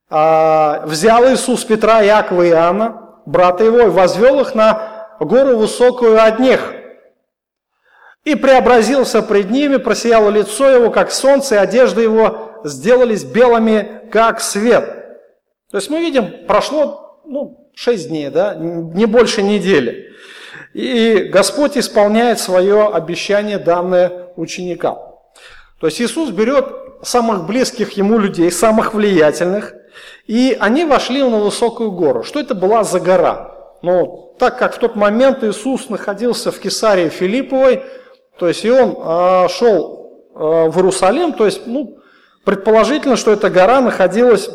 взял 0.10 1.26
Иисус 1.34 1.64
Петра, 1.64 2.02
Якова 2.02 2.44
и 2.44 2.50
Иоанна, 2.50 3.02
брата 3.26 3.64
его, 3.64 3.82
и 3.82 3.90
возвел 3.90 4.40
их 4.42 4.54
на 4.56 5.08
гору 5.20 5.58
высокую 5.58 6.22
одних. 6.22 6.74
И 8.24 8.36
преобразился 8.36 9.22
пред 9.22 9.52
ними, 9.52 9.78
просияло 9.78 10.30
лицо 10.30 10.70
его, 10.70 10.90
как 10.90 11.12
солнце, 11.12 11.56
и 11.56 11.60
одежды 11.60 12.02
его 12.02 12.62
сделались 12.64 13.24
белыми, 13.24 14.02
как 14.12 14.42
свет. 14.42 14.84
То 15.70 15.78
есть 15.78 15.90
мы 15.90 16.00
видим, 16.00 16.48
прошло 16.48 17.22
ну, 17.26 17.70
шесть 17.76 18.10
дней, 18.10 18.30
да, 18.30 18.56
не 18.56 19.06
больше 19.06 19.44
недели. 19.44 20.12
И 20.74 21.30
Господь 21.32 21.78
исполняет 21.78 22.40
свое 22.40 22.88
обещание, 22.88 23.60
данное 23.60 24.30
ученикам. 24.36 24.98
То 25.80 25.88
есть 25.88 26.02
Иисус 26.02 26.32
берет 26.32 26.68
самых 27.04 27.46
близких 27.46 27.92
ему 27.92 28.18
людей, 28.18 28.52
самых 28.52 28.94
влиятельных– 28.94 29.74
и 30.28 30.58
они 30.60 30.86
вошли 30.86 31.24
на 31.24 31.38
высокую 31.38 31.92
гору. 31.92 32.24
Что 32.24 32.40
это 32.40 32.56
была 32.56 32.84
за 32.84 33.00
гора? 33.00 33.52
Ну, 33.82 34.36
так 34.40 34.58
как 34.58 34.76
в 34.76 34.80
тот 34.80 34.96
момент 34.96 35.44
Иисус 35.44 35.90
находился 35.90 36.52
в 36.52 36.60
Кесарии 36.60 37.10
Филипповой, 37.10 37.84
то 38.40 38.48
есть 38.48 38.66
и 38.66 38.72
он 38.72 38.98
а, 39.00 39.48
шел 39.48 40.28
а, 40.34 40.70
в 40.70 40.78
Иерусалим, 40.78 41.34
то 41.34 41.46
есть, 41.46 41.68
ну, 41.68 42.00
предположительно, 42.44 43.16
что 43.16 43.32
эта 43.32 43.50
гора 43.50 43.82
находилась 43.82 44.50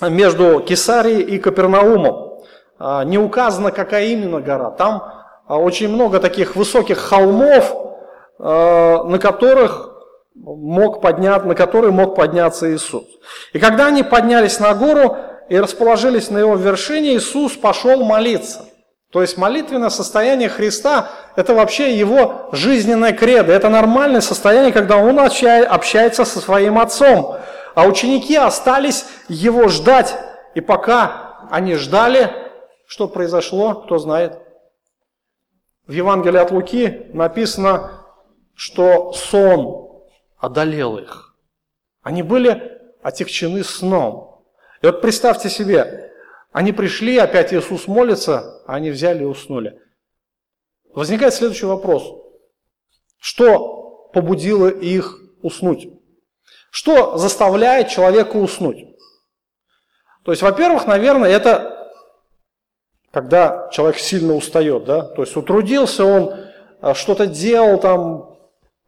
между 0.00 0.60
Кесарией 0.60 1.22
и 1.22 1.38
Капернаумом. 1.38 2.42
А, 2.78 3.04
не 3.04 3.18
указано, 3.18 3.70
какая 3.70 4.06
именно 4.06 4.40
гора. 4.40 4.70
Там 4.72 5.04
очень 5.48 5.88
много 5.88 6.18
таких 6.18 6.56
высоких 6.56 6.98
холмов, 6.98 7.76
на 8.38 9.18
которых 9.20 9.91
мог 10.34 11.00
поднять, 11.00 11.44
на 11.44 11.54
которые 11.54 11.92
мог 11.92 12.14
подняться 12.14 12.72
Иисус. 12.72 13.04
И 13.52 13.58
когда 13.58 13.86
они 13.86 14.02
поднялись 14.02 14.58
на 14.60 14.74
гору 14.74 15.16
и 15.48 15.58
расположились 15.58 16.30
на 16.30 16.38
его 16.38 16.56
вершине, 16.56 17.16
Иисус 17.16 17.52
пошел 17.56 18.04
молиться. 18.04 18.66
То 19.10 19.20
есть 19.20 19.36
молитвенное 19.36 19.90
состояние 19.90 20.48
Христа– 20.48 21.10
это 21.36 21.54
вообще 21.54 21.98
его 21.98 22.48
жизненное 22.52 23.12
кредо. 23.12 23.52
Это 23.52 23.68
нормальное 23.68 24.22
состояние, 24.22 24.72
когда 24.72 24.96
он 24.96 25.18
общается 25.18 26.24
со 26.24 26.40
своим 26.40 26.78
Отцом. 26.78 27.36
А 27.74 27.86
ученики 27.86 28.36
остались 28.36 29.04
его 29.28 29.68
ждать. 29.68 30.16
И 30.54 30.62
пока 30.62 31.46
они 31.50 31.74
ждали, 31.74 32.30
что 32.86 33.06
произошло, 33.06 33.74
кто 33.74 33.98
знает. 33.98 34.38
В 35.86 35.92
Евангелии 35.92 36.38
от 36.38 36.50
Луки 36.50 37.06
написано, 37.12 37.90
что 38.54 39.12
сон 39.12 39.91
одолел 40.42 40.98
их. 40.98 41.34
Они 42.02 42.22
были 42.22 42.80
отягчены 43.02 43.62
сном. 43.64 44.44
И 44.82 44.86
вот 44.86 45.00
представьте 45.00 45.48
себе, 45.48 46.12
они 46.50 46.72
пришли, 46.72 47.16
опять 47.16 47.54
Иисус 47.54 47.86
молится, 47.86 48.60
а 48.66 48.74
они 48.74 48.90
взяли 48.90 49.22
и 49.22 49.26
уснули. 49.26 49.80
Возникает 50.92 51.32
следующий 51.32 51.66
вопрос. 51.66 52.02
Что 53.18 54.10
побудило 54.12 54.68
их 54.68 55.16
уснуть? 55.42 55.88
Что 56.70 57.16
заставляет 57.16 57.88
человека 57.88 58.36
уснуть? 58.36 58.84
То 60.24 60.32
есть, 60.32 60.42
во-первых, 60.42 60.86
наверное, 60.86 61.30
это 61.30 61.90
когда 63.12 63.68
человек 63.72 63.98
сильно 63.98 64.34
устает, 64.34 64.84
да? 64.84 65.02
То 65.02 65.22
есть 65.22 65.36
утрудился 65.36 66.04
он, 66.04 66.34
а, 66.80 66.94
что-то 66.94 67.26
делал 67.26 67.78
там, 67.78 68.31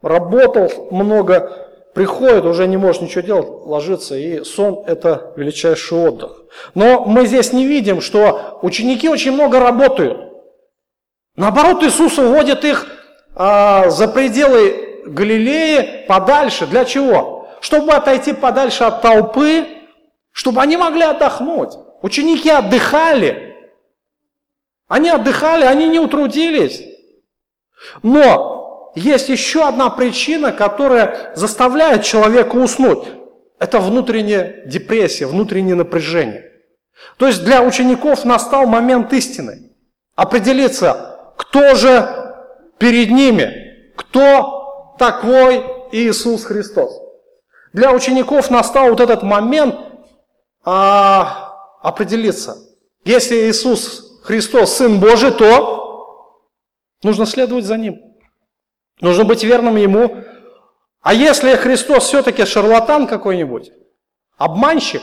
работал 0.05 0.87
много, 0.91 1.67
приходит, 1.93 2.45
уже 2.45 2.67
не 2.67 2.77
может 2.77 3.01
ничего 3.01 3.21
делать, 3.21 3.47
ложится, 3.65 4.15
и 4.15 4.43
сон– 4.43 4.83
это 4.87 5.33
величайший 5.35 5.97
отдых. 5.97 6.43
Но 6.75 7.05
мы 7.05 7.25
здесь 7.25 7.51
не 7.53 7.65
видим, 7.65 8.01
что 8.01 8.59
ученики 8.61 9.09
очень 9.09 9.31
много 9.31 9.59
работают. 9.59 10.31
Наоборот, 11.35 11.83
Иисус 11.83 12.17
уводит 12.19 12.63
их 12.63 12.85
а, 13.33 13.89
за 13.89 14.07
пределы 14.07 15.01
Галилеи 15.07 16.05
подальше. 16.07 16.67
Для 16.67 16.85
чего? 16.85 17.49
Чтобы 17.59 17.93
отойти 17.93 18.33
подальше 18.33 18.83
от 18.83 19.01
толпы, 19.01 19.65
чтобы 20.31 20.61
они 20.61 20.77
могли 20.77 21.01
отдохнуть. 21.01 21.73
Ученики 22.03 22.49
отдыхали. 22.49 23.55
Они 24.87 25.09
отдыхали, 25.09 25.65
они 25.65 25.87
не 25.87 25.99
утрудились. 25.99 26.83
Но 28.03 28.64
есть 28.95 29.29
еще 29.29 29.67
одна 29.67 29.89
причина, 29.89 30.51
которая 30.51 31.33
заставляет 31.35 32.03
человека 32.03 32.55
уснуть. 32.55 33.03
Это 33.59 33.79
внутренняя 33.79 34.65
депрессия, 34.65 35.27
внутреннее 35.27 35.75
напряжение. 35.75 36.51
То 37.17 37.27
есть 37.27 37.43
для 37.43 37.61
учеников 37.61 38.25
настал 38.25 38.65
момент 38.65 39.11
истины. 39.13 39.71
Определиться, 40.15 41.33
кто 41.37 41.75
же 41.75 42.33
перед 42.77 43.11
ними, 43.11 43.93
кто 43.95 44.95
такой 44.97 45.63
Иисус 45.91 46.45
Христос. 46.45 47.01
Для 47.73 47.91
учеников 47.91 48.49
настал 48.49 48.89
вот 48.89 49.01
этот 49.01 49.23
момент 49.23 49.75
а, 50.63 51.53
определиться. 51.81 52.57
Если 53.03 53.49
Иисус 53.49 54.21
Христос 54.23 54.77
Сын 54.77 54.99
Божий, 54.99 55.31
то 55.31 56.41
нужно 57.03 57.25
следовать 57.25 57.65
за 57.65 57.77
Ним. 57.77 58.04
Нужно 59.01 59.23
быть 59.25 59.43
верным 59.43 59.75
Ему. 59.75 60.23
А 61.01 61.13
если 61.13 61.55
Христос 61.55 62.05
все-таки 62.07 62.45
шарлатан 62.45 63.07
какой-нибудь, 63.07 63.71
обманщик, 64.37 65.01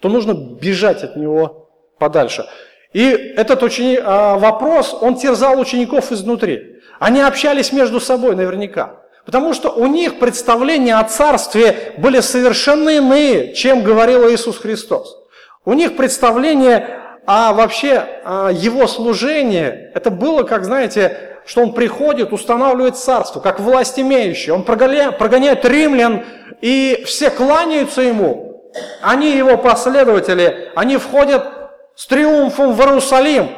то 0.00 0.08
нужно 0.08 0.32
бежать 0.32 1.02
от 1.02 1.16
Него 1.16 1.70
подальше. 1.98 2.46
И 2.92 3.08
этот 3.36 3.62
ученик, 3.62 4.00
а, 4.04 4.36
вопрос, 4.38 4.96
он 5.00 5.16
терзал 5.16 5.58
учеников 5.58 6.12
изнутри. 6.12 6.80
Они 6.98 7.20
общались 7.20 7.72
между 7.72 8.00
собой 8.00 8.36
наверняка. 8.36 9.02
Потому 9.24 9.54
что 9.54 9.70
у 9.70 9.86
них 9.86 10.18
представления 10.18 10.96
о 10.96 11.04
царстве 11.04 11.94
были 11.96 12.20
совершенно 12.20 12.90
иные, 12.90 13.54
чем 13.54 13.82
говорил 13.82 14.28
Иисус 14.28 14.58
Христос. 14.58 15.16
У 15.64 15.74
них 15.74 15.96
представление 15.96 17.00
о 17.24 17.52
вообще 17.52 17.98
о 18.24 18.50
его 18.50 18.88
служении, 18.88 19.90
это 19.94 20.10
было, 20.10 20.42
как 20.42 20.64
знаете, 20.64 21.31
что 21.44 21.62
он 21.62 21.72
приходит, 21.72 22.32
устанавливает 22.32 22.96
царство, 22.96 23.40
как 23.40 23.60
власть 23.60 23.98
имеющий. 23.98 24.50
Он 24.50 24.64
прогоняет, 24.64 25.64
римлян, 25.64 26.24
и 26.60 27.02
все 27.06 27.30
кланяются 27.30 28.02
ему. 28.02 28.70
Они 29.02 29.36
его 29.36 29.58
последователи, 29.58 30.70
они 30.74 30.96
входят 30.96 31.46
с 31.94 32.06
триумфом 32.06 32.72
в 32.72 32.80
Иерусалим. 32.80 33.50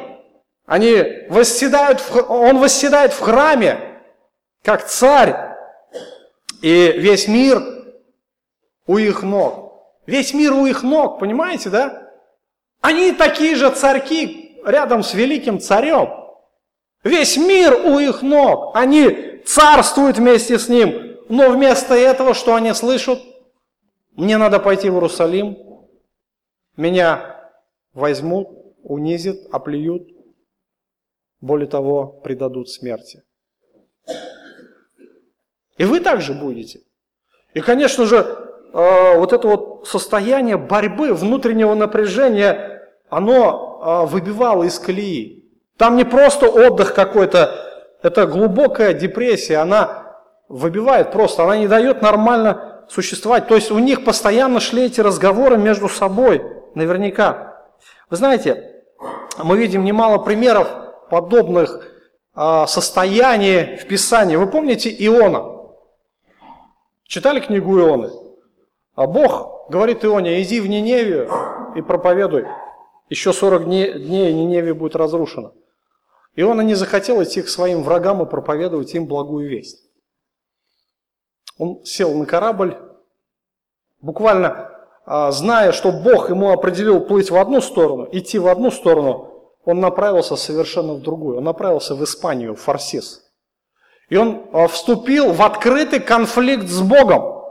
Они 0.65 1.27
восседают, 1.29 1.99
в, 1.99 2.31
он 2.31 2.57
восседает 2.57 3.13
в 3.13 3.19
храме, 3.19 4.01
как 4.63 4.85
царь. 4.85 5.35
И 6.61 6.93
весь 6.97 7.27
мир 7.27 7.61
у 8.87 8.97
их 8.97 9.21
ног. 9.21 9.65
Весь 10.07 10.33
мир 10.33 10.53
у 10.53 10.65
их 10.65 10.83
ног, 10.83 11.19
понимаете, 11.19 11.69
да? 11.69 12.09
Они 12.81 13.11
такие 13.11 13.55
же 13.55 13.69
царьки 13.69 14.59
рядом 14.65 15.03
с 15.03 15.13
великим 15.13 15.59
царем. 15.59 16.24
Весь 17.05 17.37
мир 17.37 17.85
у 17.85 17.99
их 17.99 18.23
ног. 18.23 18.75
Они 18.75 19.39
царствуют 19.45 20.17
вместе 20.17 20.57
с 20.57 20.67
ним. 20.67 21.17
Но 21.29 21.51
вместо 21.51 21.93
этого, 21.93 22.33
что 22.33 22.55
они 22.55 22.73
слышат? 22.73 23.19
Мне 24.13 24.37
надо 24.37 24.59
пойти 24.59 24.89
в 24.89 24.95
Иерусалим. 24.95 25.55
Меня 26.75 27.51
возьмут, 27.93 28.49
унизят, 28.81 29.37
оплюют. 29.51 30.09
Более 31.41 31.67
того, 31.67 32.07
предадут 32.07 32.69
смерти. 32.69 33.21
И 35.77 35.85
вы 35.85 35.99
также 35.99 36.33
будете. 36.33 36.79
И, 37.53 37.61
конечно 37.61 38.07
же, 38.07 38.17
э, 38.17 39.17
вот 39.19 39.31
это 39.31 39.47
вот 39.47 39.87
состояние 39.87 40.57
борьбы, 40.57 41.13
внутреннего 41.13 41.75
напряжения, 41.75 42.89
оно 43.09 44.05
э, 44.07 44.11
выбивало 44.11 44.63
из 44.63 44.79
колеи. 44.79 45.44
Там 45.77 45.97
не 45.97 46.05
просто 46.05 46.47
отдых 46.47 46.93
какой-то, 46.93 47.51
это 48.01 48.27
глубокая 48.27 48.93
депрессия, 48.93 49.57
она 49.57 50.17
выбивает 50.47 51.11
просто, 51.11 51.43
она 51.43 51.57
не 51.57 51.67
дает 51.67 52.01
нормально 52.01 52.85
существовать. 52.89 53.47
То 53.47 53.55
есть 53.55 53.71
у 53.71 53.79
них 53.79 54.05
постоянно 54.05 54.59
шли 54.59 54.85
эти 54.85 55.01
разговоры 55.01 55.57
между 55.57 55.89
собой, 55.89 56.43
наверняка. 56.75 57.65
Вы 58.09 58.17
знаете, 58.17 58.83
мы 59.43 59.57
видим 59.57 59.83
немало 59.83 60.19
примеров 60.19 60.69
подобных 61.09 61.81
а, 62.33 62.67
состояний 62.67 63.77
в 63.77 63.87
Писании. 63.87 64.35
Вы 64.35 64.47
помните 64.47 64.89
Иона? 64.89 65.55
Читали 67.03 67.39
книгу 67.39 67.77
Ионы? 67.79 68.11
А 68.95 69.07
Бог 69.07 69.69
говорит 69.69 70.05
Ионе, 70.05 70.41
иди 70.41 70.59
в 70.61 70.67
Ниневию 70.67 71.29
и 71.75 71.81
проповедуй. 71.81 72.45
Еще 73.09 73.33
40 73.33 73.65
дней, 73.65 73.93
дней 73.93 74.33
Ниневия 74.33 74.73
будет 74.73 74.95
разрушена. 74.95 75.51
И 76.35 76.43
он 76.43 76.61
и 76.61 76.65
не 76.65 76.75
захотел 76.75 77.23
идти 77.23 77.41
к 77.41 77.49
своим 77.49 77.83
врагам 77.83 78.21
и 78.21 78.29
проповедовать 78.29 78.93
им 78.93 79.07
благую 79.07 79.49
весть. 79.49 79.81
Он 81.57 81.83
сел 81.85 82.13
на 82.13 82.25
корабль, 82.25 82.77
буквально 84.01 84.71
а, 85.05 85.31
зная, 85.31 85.71
что 85.71 85.91
Бог 85.91 86.29
ему 86.29 86.51
определил 86.51 86.99
плыть 86.99 87.31
в 87.31 87.37
одну 87.37 87.61
сторону, 87.61 88.09
идти 88.11 88.37
в 88.37 88.47
одну 88.47 88.71
сторону, 88.71 89.31
он 89.63 89.79
направился 89.79 90.35
совершенно 90.35 90.93
в 90.93 91.01
другую. 91.01 91.37
Он 91.37 91.43
направился 91.43 91.95
в 91.95 92.03
Испанию, 92.03 92.55
в 92.55 92.61
Фарсис. 92.61 93.23
И 94.09 94.17
он 94.17 94.47
а, 94.51 94.67
вступил 94.67 95.31
в 95.31 95.41
открытый 95.41 95.99
конфликт 95.99 96.67
с 96.67 96.81
Богом. 96.81 97.43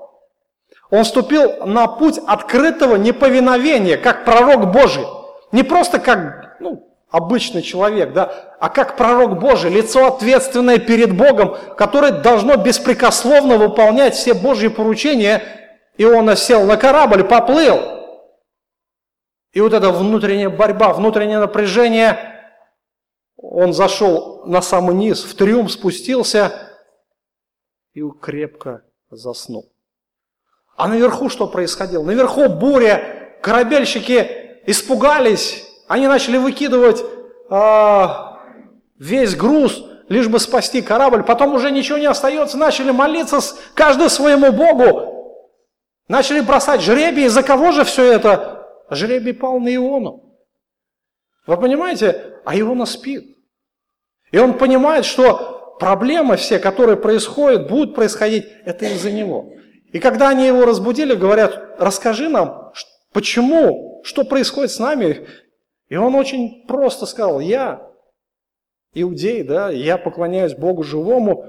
Он 0.90 1.02
вступил 1.02 1.66
на 1.66 1.88
путь 1.88 2.18
открытого 2.18 2.96
неповиновения, 2.96 3.96
как 3.96 4.24
пророк 4.24 4.70
Божий. 4.70 5.04
Не 5.50 5.62
просто 5.62 5.98
как 5.98 6.60
ну, 6.60 6.93
обычный 7.14 7.62
человек, 7.62 8.12
да, 8.12 8.56
а 8.58 8.68
как 8.68 8.96
пророк 8.96 9.38
Божий, 9.38 9.70
лицо 9.70 10.08
ответственное 10.08 10.78
перед 10.78 11.16
Богом, 11.16 11.56
которое 11.76 12.10
должно 12.10 12.56
беспрекословно 12.56 13.56
выполнять 13.56 14.16
все 14.16 14.34
Божьи 14.34 14.66
поручения, 14.66 15.40
и 15.96 16.04
он 16.04 16.36
сел 16.36 16.64
на 16.64 16.76
корабль, 16.76 17.22
поплыл. 17.22 17.78
И 19.52 19.60
вот 19.60 19.72
эта 19.72 19.90
внутренняя 19.90 20.50
борьба, 20.50 20.92
внутреннее 20.92 21.38
напряжение, 21.38 22.18
он 23.36 23.72
зашел 23.72 24.42
на 24.44 24.60
самый 24.60 24.96
низ, 24.96 25.22
в 25.22 25.36
трюм 25.36 25.68
спустился 25.68 26.52
и 27.92 28.02
крепко 28.20 28.82
заснул. 29.08 29.72
А 30.76 30.88
наверху 30.88 31.28
что 31.28 31.46
происходило? 31.46 32.02
Наверху 32.02 32.48
буря, 32.48 33.38
корабельщики 33.40 34.58
испугались, 34.66 35.64
они 35.88 36.06
начали 36.06 36.36
выкидывать 36.36 37.02
э, 37.50 38.06
весь 38.98 39.36
груз, 39.36 39.84
лишь 40.08 40.28
бы 40.28 40.38
спасти 40.38 40.82
корабль. 40.82 41.22
Потом 41.22 41.54
уже 41.54 41.70
ничего 41.70 41.98
не 41.98 42.06
остается, 42.06 42.56
начали 42.56 42.90
молиться 42.90 43.40
каждый 43.74 44.10
своему 44.10 44.52
Богу. 44.52 45.14
Начали 46.08 46.40
бросать 46.40 46.82
жребий. 46.82 47.28
За 47.28 47.42
кого 47.42 47.72
же 47.72 47.84
все 47.84 48.04
это? 48.04 48.66
Жребий 48.90 49.32
пал 49.32 49.58
на 49.58 49.74
Иону. 49.74 50.38
Вы 51.46 51.56
понимаете? 51.56 52.40
А 52.44 52.58
Иона 52.58 52.86
спит. 52.86 53.36
И 54.30 54.38
он 54.38 54.54
понимает, 54.54 55.04
что 55.04 55.76
проблемы 55.78 56.36
все, 56.36 56.58
которые 56.58 56.96
происходят, 56.96 57.68
будут 57.68 57.94
происходить, 57.94 58.46
это 58.64 58.86
из-за 58.86 59.10
него. 59.10 59.52
И 59.92 59.98
когда 59.98 60.30
они 60.30 60.46
его 60.46 60.64
разбудили, 60.64 61.14
говорят, 61.14 61.76
расскажи 61.78 62.28
нам, 62.28 62.72
почему, 63.12 64.02
что 64.04 64.24
происходит 64.24 64.72
с 64.72 64.78
нами. 64.78 65.26
И 65.88 65.96
он 65.96 66.14
очень 66.14 66.66
просто 66.66 67.06
сказал, 67.06 67.40
я 67.40 67.90
иудей, 68.94 69.42
да, 69.42 69.70
я 69.70 69.98
поклоняюсь 69.98 70.54
Богу 70.54 70.82
живому, 70.82 71.46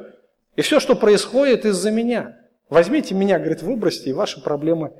и 0.55 0.61
все, 0.61 0.79
что 0.79 0.95
происходит, 0.95 1.65
из-за 1.65 1.91
меня. 1.91 2.37
Возьмите 2.69 3.13
меня, 3.13 3.37
говорит, 3.37 3.61
выбросьте, 3.61 4.09
и 4.09 4.13
ваши 4.13 4.41
проблемы 4.41 4.93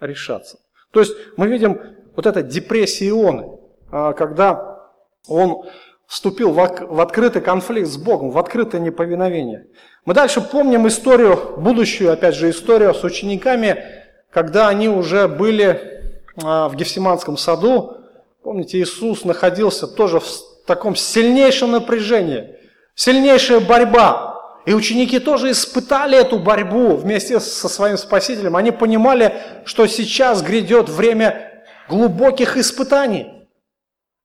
решатся. 0.00 0.58
То 0.90 1.00
есть 1.00 1.12
мы 1.36 1.46
видим 1.46 1.80
вот 2.16 2.26
это 2.26 2.42
депрессия 2.42 3.08
Ионы, 3.10 3.58
а, 3.90 4.12
когда 4.12 4.90
он 5.28 5.64
вступил 6.06 6.52
в 6.52 7.00
открытый 7.00 7.40
конфликт 7.40 7.88
с 7.88 7.96
Богом, 7.96 8.30
в 8.30 8.38
открытое 8.38 8.80
неповиновение. 8.80 9.66
Мы 10.04 10.14
дальше 10.14 10.40
помним 10.40 10.86
историю, 10.88 11.54
будущую, 11.56 12.12
опять 12.12 12.34
же, 12.34 12.50
историю 12.50 12.92
с 12.92 13.04
учениками, 13.04 13.82
когда 14.30 14.68
они 14.68 14.88
уже 14.88 15.28
были 15.28 16.12
а, 16.42 16.68
в 16.68 16.76
Гефсиманском 16.76 17.36
саду. 17.36 17.98
Помните, 18.42 18.80
Иисус 18.80 19.24
находился 19.24 19.86
тоже 19.86 20.18
в 20.18 20.28
таком 20.66 20.96
сильнейшем 20.96 21.72
напряжении, 21.72 22.56
сильнейшая 22.94 23.60
борьба. 23.60 24.32
И 24.66 24.74
ученики 24.74 25.18
тоже 25.18 25.50
испытали 25.50 26.18
эту 26.18 26.38
борьбу 26.38 26.96
вместе 26.96 27.40
со 27.40 27.68
своим 27.68 27.96
Спасителем. 27.96 28.56
Они 28.56 28.70
понимали, 28.70 29.34
что 29.64 29.86
сейчас 29.86 30.42
грядет 30.42 30.88
время 30.88 31.64
глубоких 31.88 32.56
испытаний. 32.56 33.48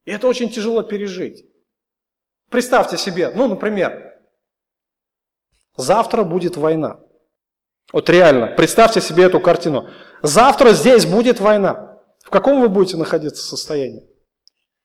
И 0.06 0.12
это 0.12 0.28
очень 0.28 0.50
тяжело 0.50 0.84
пережить. 0.84 1.46
Представьте 2.50 2.98
себе, 2.98 3.32
ну, 3.34 3.48
например, 3.48 4.14
завтра 5.76 6.24
будет 6.24 6.56
война. 6.56 7.00
Вот 7.92 8.10
реально, 8.10 8.48
представьте 8.48 9.02
себе 9.02 9.24
эту 9.24 9.40
картину. 9.40 9.90
Завтра 10.22 10.72
здесь 10.72 11.06
будет 11.06 11.40
война. 11.40 11.97
В 12.28 12.30
каком 12.30 12.60
вы 12.60 12.68
будете 12.68 12.98
находиться 12.98 13.42
состоянии? 13.42 14.04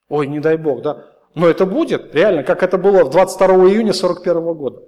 Ой, 0.09 0.29
не 0.29 0.39
дай 0.39 0.57
бог, 0.57 0.81
да? 0.83 1.07
Но 1.35 1.49
это 1.49 1.67
будет, 1.67 2.15
реально, 2.15 2.45
как 2.45 2.63
это 2.63 2.79
было 2.79 3.11
22 3.11 3.49
июня 3.69 3.93
41 3.93 4.55
года. 4.55 4.83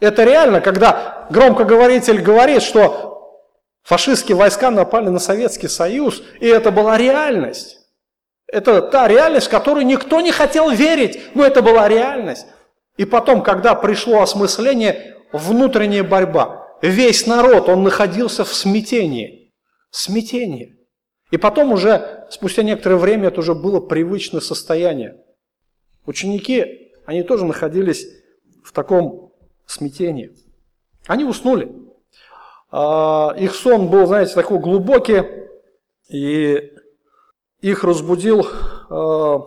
Это 0.00 0.24
реально, 0.24 0.62
когда 0.62 1.26
громкоговоритель 1.28 2.22
говорит, 2.22 2.62
что 2.62 3.44
фашистские 3.82 4.38
войска 4.38 4.70
напали 4.70 5.10
на 5.10 5.18
Советский 5.18 5.68
Союз, 5.68 6.22
и 6.40 6.46
это 6.46 6.70
была 6.70 6.96
реальность. 6.96 7.76
Это 8.46 8.80
та 8.80 9.06
реальность, 9.06 9.48
в 9.48 9.50
которую 9.50 9.84
никто 9.84 10.22
не 10.22 10.32
хотел 10.32 10.70
верить, 10.70 11.20
но 11.34 11.44
это 11.44 11.60
была 11.60 11.88
реальность. 11.88 12.46
И 12.96 13.04
потом, 13.04 13.42
когда 13.42 13.74
пришло 13.74 14.22
осмысление, 14.22 15.14
внутренняя 15.30 16.04
борьба, 16.04 16.68
весь 16.80 17.26
народ, 17.26 17.68
он 17.68 17.82
находился 17.82 18.46
в 18.46 18.54
смятении. 18.54 19.52
Смятение. 19.90 20.77
И 21.30 21.36
потом 21.36 21.72
уже, 21.72 22.26
спустя 22.30 22.62
некоторое 22.62 22.96
время, 22.96 23.28
это 23.28 23.40
уже 23.40 23.54
было 23.54 23.80
привычное 23.80 24.40
состояние. 24.40 25.22
Ученики, 26.06 26.92
они 27.04 27.22
тоже 27.22 27.44
находились 27.44 28.06
в 28.64 28.72
таком 28.72 29.32
смятении. 29.66 30.34
Они 31.06 31.24
уснули. 31.24 31.70
А, 32.70 33.34
их 33.38 33.54
сон 33.54 33.88
был, 33.90 34.06
знаете, 34.06 34.34
такой 34.34 34.58
глубокий, 34.58 35.22
и 36.08 36.72
их 37.60 37.84
разбудил 37.84 38.46
а, 38.90 39.38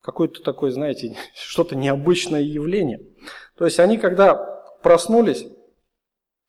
какое-то 0.00 0.42
такое, 0.42 0.70
знаете, 0.70 1.16
что-то 1.34 1.76
необычное 1.76 2.42
явление. 2.42 3.00
То 3.56 3.66
есть 3.66 3.78
они, 3.78 3.98
когда 3.98 4.34
проснулись, 4.82 5.46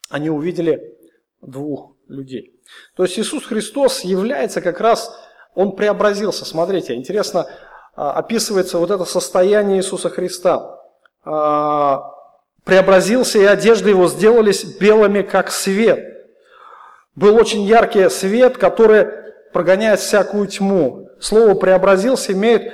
они 0.10 0.30
увидели 0.30 0.98
двух 1.42 1.96
людей. 2.08 2.55
То 2.96 3.04
есть 3.04 3.18
Иисус 3.20 3.46
Христос 3.46 4.02
является 4.02 4.62
как 4.62 4.80
раз, 4.80 5.16
Он 5.54 5.76
преобразился. 5.76 6.46
Смотрите, 6.46 6.96
интересно, 6.96 7.48
а, 7.96 8.14
описывается 8.14 8.78
вот 8.78 8.92
это 8.92 9.06
состояние 9.06 9.78
Иисуса 9.78 10.10
Христа. 10.10 10.80
А, 11.24 12.12
преобразился, 12.64 13.40
и 13.40 13.46
одежды 13.46 13.92
его 13.92 14.08
сделались 14.08 14.64
белыми, 14.64 15.22
как 15.22 15.52
свет. 15.52 16.00
Был 17.16 17.36
очень 17.36 17.64
яркий 17.64 18.10
свет, 18.10 18.58
который 18.58 19.08
прогоняет 19.54 20.00
всякую 20.00 20.48
тьму. 20.48 21.10
Слово 21.20 21.54
«преобразился» 21.54 22.34
имеет 22.34 22.74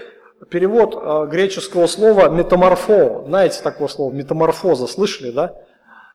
перевод 0.49 0.95
а, 0.95 1.25
греческого 1.27 1.85
слова 1.85 2.29
«метаморфо». 2.29 3.25
Знаете 3.27 3.61
такое 3.61 3.87
слово 3.87 4.11
«метаморфоза», 4.11 4.87
слышали, 4.87 5.31
да? 5.31 5.53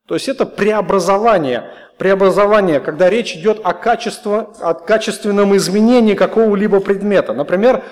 То 0.06 0.14
есть 0.14 0.28
это 0.28 0.46
преобразование. 0.46 1.70
Преобразование, 1.98 2.80
когда 2.80 3.08
речь 3.08 3.34
идет 3.34 3.60
о, 3.64 3.72
качестве, 3.72 4.46
о 4.60 4.74
качественном 4.74 5.56
изменении 5.56 6.14
какого-либо 6.14 6.80
предмета. 6.80 7.32
Например, 7.32 7.82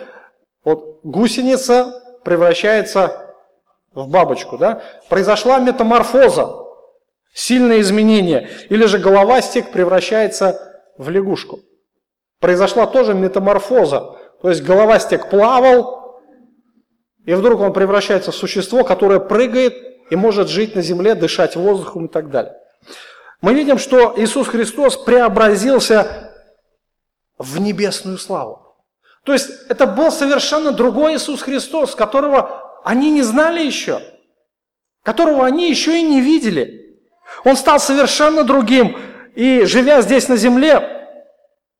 вот 0.62 1.00
гусеница 1.02 2.20
превращается 2.22 3.34
в 3.94 4.08
бабочку, 4.08 4.58
да? 4.58 4.82
Произошла 5.08 5.58
метаморфоза, 5.58 6.54
сильное 7.32 7.80
изменение. 7.80 8.48
Или 8.68 8.84
же 8.86 8.98
головастик 8.98 9.72
превращается 9.72 10.82
в 10.98 11.08
лягушку. 11.08 11.60
Произошла 12.40 12.86
тоже 12.86 13.14
метаморфоза. 13.14 14.16
То 14.42 14.50
есть 14.50 14.62
головастик 14.62 15.30
плавал, 15.30 16.20
и 17.24 17.32
вдруг 17.32 17.60
он 17.60 17.72
превращается 17.72 18.32
в 18.32 18.34
существо, 18.34 18.84
которое 18.84 19.18
прыгает 19.18 19.93
и 20.10 20.16
может 20.16 20.48
жить 20.48 20.74
на 20.74 20.82
земле, 20.82 21.14
дышать 21.14 21.56
воздухом 21.56 22.06
и 22.06 22.08
так 22.08 22.30
далее. 22.30 22.54
Мы 23.40 23.54
видим, 23.54 23.78
что 23.78 24.14
Иисус 24.16 24.48
Христос 24.48 24.96
преобразился 24.96 26.32
в 27.38 27.60
небесную 27.60 28.18
славу. 28.18 28.76
То 29.24 29.32
есть 29.32 29.50
это 29.68 29.86
был 29.86 30.10
совершенно 30.12 30.72
другой 30.72 31.16
Иисус 31.16 31.42
Христос, 31.42 31.94
которого 31.94 32.80
они 32.84 33.10
не 33.10 33.22
знали 33.22 33.64
еще, 33.64 34.00
которого 35.02 35.46
они 35.46 35.68
еще 35.68 35.98
и 35.98 36.02
не 36.02 36.20
видели. 36.20 37.00
Он 37.44 37.56
стал 37.56 37.80
совершенно 37.80 38.44
другим, 38.44 38.98
и 39.34 39.64
живя 39.64 40.02
здесь 40.02 40.28
на 40.28 40.36
земле, 40.36 41.08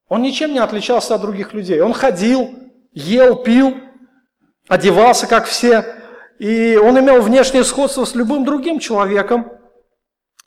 он 0.07 0.21
ничем 0.21 0.53
не 0.53 0.59
отличался 0.59 1.15
от 1.15 1.21
других 1.21 1.53
людей. 1.53 1.81
Он 1.81 1.93
ходил, 1.93 2.53
ел, 2.91 3.37
пил, 3.37 3.77
одевался, 4.67 5.27
как 5.27 5.45
все, 5.45 5.85
и 6.39 6.77
он 6.77 6.99
имел 6.99 7.21
внешнее 7.21 7.63
сходство 7.63 8.05
с 8.05 8.15
любым 8.15 8.45
другим 8.45 8.79
человеком. 8.79 9.51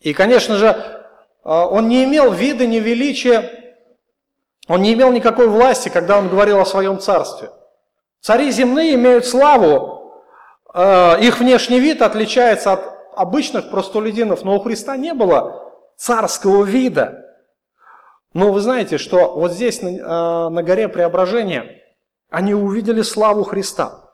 И, 0.01 0.12
конечно 0.12 0.57
же, 0.57 1.05
а, 1.42 1.66
он 1.66 1.88
не 1.88 2.05
имел 2.05 2.33
вида, 2.33 2.66
ни 2.66 2.77
величия, 2.79 3.74
он 4.68 4.83
не 4.83 4.92
имел 4.92 5.11
никакой 5.12 5.48
власти, 5.48 5.88
когда 5.88 6.18
он 6.18 6.29
говорил 6.29 6.61
о 6.61 6.66
своем 6.66 6.98
царстве. 6.98 7.51
Цари 8.20 8.51
земные 8.51 8.94
имеют 8.94 9.24
славу, 9.24 10.22
э, 10.74 11.20
их 11.20 11.38
внешний 11.38 11.81
вид 11.81 12.03
отличается 12.03 12.72
от 12.72 12.98
обычных 13.16 13.70
простолюдинов, 13.70 14.44
но 14.44 14.57
у 14.57 14.61
Христа 14.61 14.96
не 14.96 15.14
было 15.14 15.72
царского 15.96 16.64
вида. 16.64 17.24
Но 18.35 18.53
вы 18.53 18.61
знаете, 18.61 18.98
что 18.98 19.33
вот 19.35 19.53
здесь, 19.53 19.81
на, 19.81 20.51
на 20.51 20.62
горе 20.62 20.88
Преображения, 20.88 21.83
они 22.29 22.53
увидели 22.53 23.01
славу 23.01 23.44
Христа. 23.44 24.08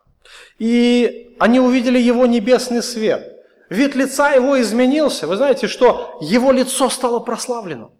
И 0.58 1.36
они 1.38 1.60
увидели 1.60 1.98
Его 1.98 2.26
небесный 2.26 2.82
свет. 2.82 3.30
Вид 3.70 3.94
лица 3.94 4.30
Его 4.30 4.60
изменился. 4.60 5.26
Вы 5.26 5.36
знаете, 5.36 5.66
что 5.66 6.18
Его 6.20 6.52
лицо 6.52 6.88
стало 6.90 7.20
прославленным. 7.20 7.92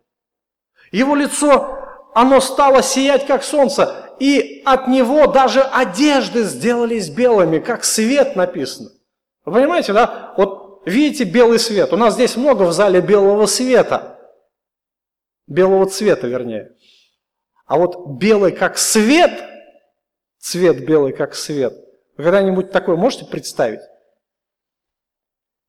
Его 0.93 1.15
лицо 1.15 1.79
оно 2.15 2.41
стало 2.41 2.83
сиять, 2.83 3.27
как 3.27 3.43
солнце, 3.43 4.15
и 4.21 4.63
от 4.65 4.87
него 4.87 5.27
даже 5.27 5.63
одежды 5.63 6.45
сделались 6.45 7.11
белыми, 7.11 7.59
как 7.59 7.85
свет 7.85 8.37
написано. 8.37 8.91
Вы 9.45 9.53
понимаете, 9.55 9.93
да? 9.93 10.33
Вот 10.37 10.83
видите 10.87 11.25
белый 11.25 11.59
свет. 11.59 11.93
У 11.93 11.97
нас 11.97 12.15
здесь 12.15 12.37
много 12.37 12.63
в 12.63 12.73
зале 12.73 13.01
белого 13.01 13.47
света. 13.47 14.19
Белого 15.49 15.87
цвета, 15.87 16.29
вернее. 16.29 16.77
А 17.67 17.77
вот 17.77 18.19
белый 18.19 18.53
как 18.53 18.79
свет, 18.79 19.33
цвет 20.39 20.87
белый 20.87 21.13
как 21.13 21.35
свет, 21.35 21.75
вы 22.17 22.25
когда-нибудь 22.25 22.71
такое 22.71 22.97
можете 22.97 23.25
представить? 23.25 23.81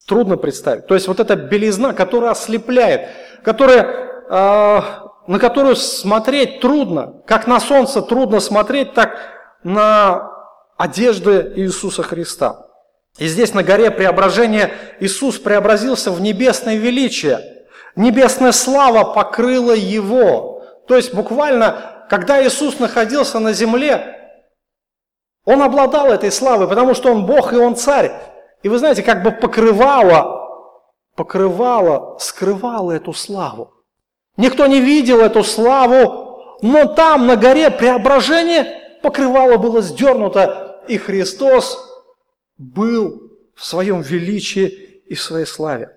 Трудно 0.07 0.37
представить. 0.37 0.85
То 0.87 0.93
есть 0.93 1.07
вот 1.07 1.19
эта 1.19 1.35
белизна, 1.35 1.93
которая 1.93 2.31
ослепляет, 2.31 3.09
которая 3.43 3.83
э, 4.29 4.81
на 5.27 5.39
которую 5.39 5.75
смотреть 5.75 6.59
трудно, 6.59 7.21
как 7.25 7.47
на 7.47 7.59
солнце 7.59 8.01
трудно 8.01 8.39
смотреть, 8.39 8.93
так 8.93 9.17
на 9.63 10.31
одежды 10.77 11.53
Иисуса 11.55 12.03
Христа. 12.03 12.67
И 13.17 13.27
здесь 13.27 13.53
на 13.53 13.63
горе 13.63 13.91
преображения 13.91 14.71
Иисус 14.99 15.39
преобразился 15.39 16.11
в 16.11 16.21
небесное 16.21 16.75
величие. 16.75 17.65
Небесная 17.95 18.51
слава 18.51 19.13
покрыла 19.13 19.71
его. 19.71 20.63
То 20.87 20.95
есть 20.95 21.13
буквально, 21.13 22.05
когда 22.09 22.45
Иисус 22.45 22.77
находился 22.79 23.39
на 23.39 23.53
земле, 23.53 24.14
он 25.45 25.61
обладал 25.61 26.07
этой 26.07 26.31
славой, 26.31 26.67
потому 26.67 26.93
что 26.95 27.11
он 27.11 27.25
Бог 27.25 27.53
и 27.53 27.57
он 27.57 27.75
царь. 27.75 28.11
И 28.63 28.69
вы 28.69 28.79
знаете, 28.79 29.03
как 29.03 29.23
бы 29.23 29.31
покрывало, 29.31 30.49
покрывало, 31.15 32.17
скрывало 32.19 32.91
эту 32.91 33.13
славу. 33.13 33.71
Никто 34.37 34.65
не 34.65 34.81
видел 34.81 35.21
эту 35.21 35.43
славу, 35.43 36.57
но 36.61 36.85
там 36.85 37.27
на 37.27 37.35
горе 37.35 37.69
преображение 37.69 38.81
покрывало 39.01 39.57
было 39.57 39.81
сдернуто, 39.81 40.81
и 40.87 40.97
Христос 40.97 41.79
был 42.57 43.31
в 43.55 43.63
своем 43.63 44.01
величии 44.01 45.01
и 45.07 45.13
в 45.13 45.21
своей 45.21 45.45
славе. 45.45 45.95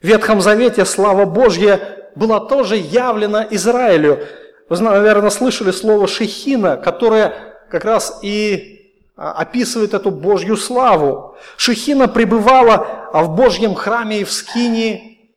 В 0.00 0.06
Ветхом 0.06 0.40
Завете 0.40 0.84
слава 0.84 1.26
Божья 1.26 1.80
была 2.14 2.40
тоже 2.40 2.76
явлена 2.76 3.46
Израилю. 3.50 4.20
Вы, 4.68 4.80
наверное, 4.80 5.30
слышали 5.30 5.70
слово 5.70 6.08
«шехина», 6.08 6.76
которое 6.76 7.34
как 7.70 7.84
раз 7.84 8.20
и 8.22 8.75
описывает 9.16 9.94
эту 9.94 10.10
Божью 10.10 10.56
славу. 10.56 11.36
Шехина 11.56 12.06
пребывала 12.06 13.08
в 13.12 13.34
Божьем 13.34 13.74
храме 13.74 14.20
и 14.20 14.24
в 14.24 14.32
Скинии, 14.32 15.34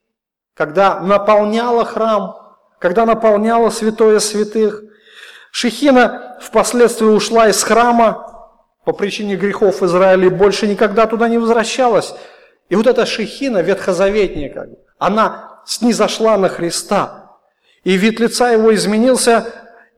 когда 0.53 0.99
наполняла 0.99 1.85
храм, 1.85 2.35
когда 2.79 3.05
наполняла 3.05 3.69
святое 3.69 4.19
святых. 4.19 4.83
Шехина 5.51 6.37
впоследствии 6.41 7.07
ушла 7.07 7.47
из 7.47 7.63
храма, 7.63 8.29
по 8.85 8.93
причине 8.93 9.35
грехов 9.35 9.83
Израиля 9.83 10.25
и 10.27 10.29
больше 10.29 10.65
никогда 10.65 11.05
туда 11.05 11.27
не 11.27 11.37
возвращалась. 11.37 12.15
И 12.69 12.75
вот 12.75 12.87
эта 12.87 13.05
шехина 13.05 13.61
бы, 14.69 14.79
она 14.97 15.61
снизошла 15.65 16.37
на 16.37 16.49
Христа. 16.49 17.37
И 17.83 17.95
вид 17.95 18.19
лица 18.19 18.49
его 18.49 18.73
изменился, 18.73 19.45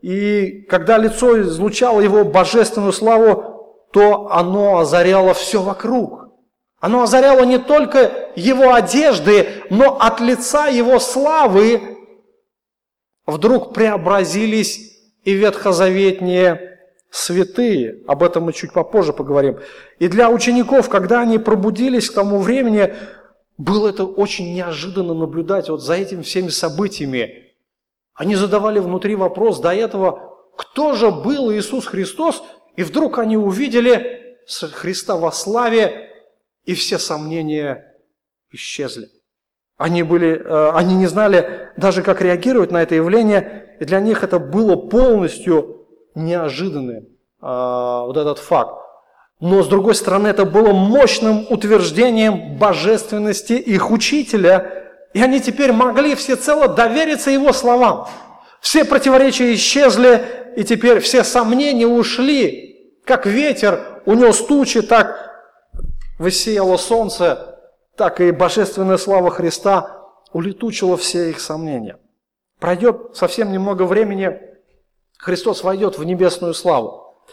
и 0.02 0.64
когда 0.70 0.98
лицо 0.98 1.42
излучало 1.42 2.02
его 2.02 2.24
божественную 2.24 2.92
славу, 2.92 3.61
то 3.92 4.32
оно 4.32 4.80
озаряло 4.80 5.34
все 5.34 5.62
вокруг. 5.62 6.30
Оно 6.80 7.04
озаряло 7.04 7.44
не 7.44 7.60
только 7.60 8.32
его 8.36 8.74
одежды, 8.74 9.48
но 9.70 9.98
от 10.00 10.20
лица 10.20 10.68
его 10.68 11.00
славы 11.00 11.98
вдруг 13.26 13.74
преобразились 13.74 14.98
и 15.24 15.34
ветхозаветние 15.34 16.80
святые, 17.12 18.02
об 18.08 18.24
этом 18.24 18.46
мы 18.46 18.54
чуть 18.54 18.74
попозже 18.74 19.14
поговорим. 19.14 19.60
И 20.00 20.08
для 20.08 20.30
учеников, 20.30 20.90
когда 20.90 21.22
они 21.22 21.38
пробудились 21.38 22.10
к 22.10 22.14
тому 22.14 22.40
времени, 22.40 22.96
было 23.58 23.90
это 23.90 24.06
очень 24.06 24.54
неожиданно 24.54 25.14
наблюдать 25.14 25.70
вот 25.70 25.84
за 25.84 25.96
этими 25.96 26.24
всеми 26.24 26.48
событиями. 26.48 27.54
Они 28.16 28.36
задавали 28.36 28.80
внутри 28.80 29.16
вопрос 29.16 29.60
до 29.60 29.74
этого, 29.74 30.32
кто 30.58 30.94
же 30.94 31.12
был 31.12 31.52
Иисус 31.52 31.86
Христос, 31.86 32.44
и 32.76 32.84
вдруг 32.84 33.20
они 33.20 33.38
увидели 33.38 34.38
Христа 34.48 35.16
во 35.16 35.32
славе, 35.32 36.10
и 36.66 36.74
все 36.74 36.98
сомнения 36.98 37.96
исчезли. 38.52 39.10
Они, 39.78 40.04
были, 40.04 40.40
э, 40.40 40.72
они 40.74 40.96
не 40.96 41.08
знали 41.08 41.70
даже, 41.78 42.04
как 42.04 42.22
реагировать 42.22 42.72
на 42.72 42.84
это 42.84 42.96
явление, 42.96 43.78
и 43.80 43.86
для 43.86 44.00
них 44.00 44.24
это 44.24 44.38
было 44.38 44.76
полностью 44.76 45.88
неожиданным 46.14 47.08
а, 47.42 48.06
вот 48.06 48.18
этот 48.18 48.38
факт. 48.38 48.78
Но, 49.40 49.64
с 49.64 49.68
другой 49.68 49.96
стороны, 49.96 50.28
это 50.28 50.46
было 50.46 50.72
мощным 50.72 51.48
утверждением 51.50 52.58
божественности 52.58 53.54
их 53.54 53.90
учителя, 53.90 54.92
и 55.14 55.22
они 55.22 55.40
теперь 55.40 55.72
могли 55.72 56.14
всецело 56.14 56.68
довериться 56.68 57.32
его 57.32 57.52
словам. 57.52 58.08
Все 58.62 58.86
противоречия 58.86 59.54
исчезли, 59.56 60.54
и 60.56 60.64
теперь 60.64 61.00
все 61.00 61.24
сомнения 61.24 61.88
ушли, 61.88 62.94
как 63.04 63.26
ветер 63.26 64.02
унес 64.06 64.38
тучи, 64.38 64.84
так 64.84 65.32
высеяло 66.20 66.78
солнце, 66.78 67.60
так 67.98 68.22
и 68.22 68.32
божественная 68.32 68.98
слава 68.98 69.32
Христа 69.32 70.08
улетучила 70.32 70.96
все 70.96 71.32
их 71.32 71.42
сомнения. 71.42 71.98
Пройдет 72.60 73.16
совсем 73.16 73.52
немного 73.52 73.84
времени, 73.84 74.40
Христос 75.18 75.64
войдет 75.64 75.98
в 75.98 76.04
небесную 76.04 76.54
славу. 76.54 77.26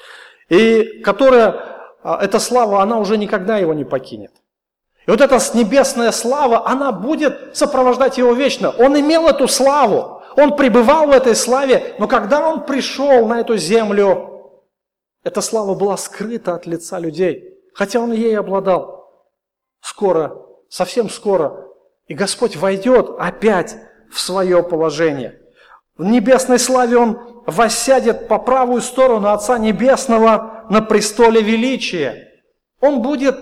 И 0.49 1.03
которая, 1.05 1.93
а, 2.03 2.25
эта 2.25 2.39
слава, 2.39 2.81
она 2.83 2.99
уже 2.99 3.19
никогда 3.19 3.59
его 3.59 3.75
не 3.75 3.85
покинет. 3.85 4.33
И 5.07 5.11
вот 5.11 5.21
эта 5.21 5.39
небесная 5.55 6.11
слава, 6.11 6.67
она 6.67 6.91
будет 6.93 7.55
сопровождать 7.57 8.17
его 8.17 8.33
вечно. 8.33 8.71
Он 8.71 8.99
имел 8.99 9.29
эту 9.29 9.47
славу, 9.47 10.18
он 10.39 10.55
пребывал 10.55 11.09
в 11.09 11.11
этой 11.11 11.35
славе, 11.35 11.97
но 11.99 12.07
когда 12.07 12.49
он 12.49 12.65
пришел 12.65 13.27
на 13.27 13.41
эту 13.41 13.57
землю, 13.57 14.63
эта 15.25 15.41
слава 15.41 15.75
была 15.75 15.97
скрыта 15.97 16.55
от 16.55 16.65
лица 16.65 17.01
людей, 17.01 17.59
хотя 17.75 17.99
он 17.99 18.13
ей 18.13 18.39
обладал. 18.39 19.11
Скоро, 19.81 20.41
совсем 20.69 21.11
скоро, 21.11 21.67
и 22.07 22.15
Господь 22.15 22.55
войдет 22.55 23.11
опять 23.19 23.79
в 24.13 24.21
свое 24.21 24.63
положение. 24.63 25.41
В 25.97 26.05
небесной 26.05 26.61
славе 26.61 26.99
Он 26.99 27.43
воссядет 27.45 28.29
по 28.29 28.39
правую 28.39 28.81
сторону 28.81 29.31
Отца 29.31 29.59
Небесного 29.59 30.67
на 30.71 30.83
престоле 30.83 31.43
величия. 31.43 32.43
Он 32.81 33.03
будет 33.03 33.37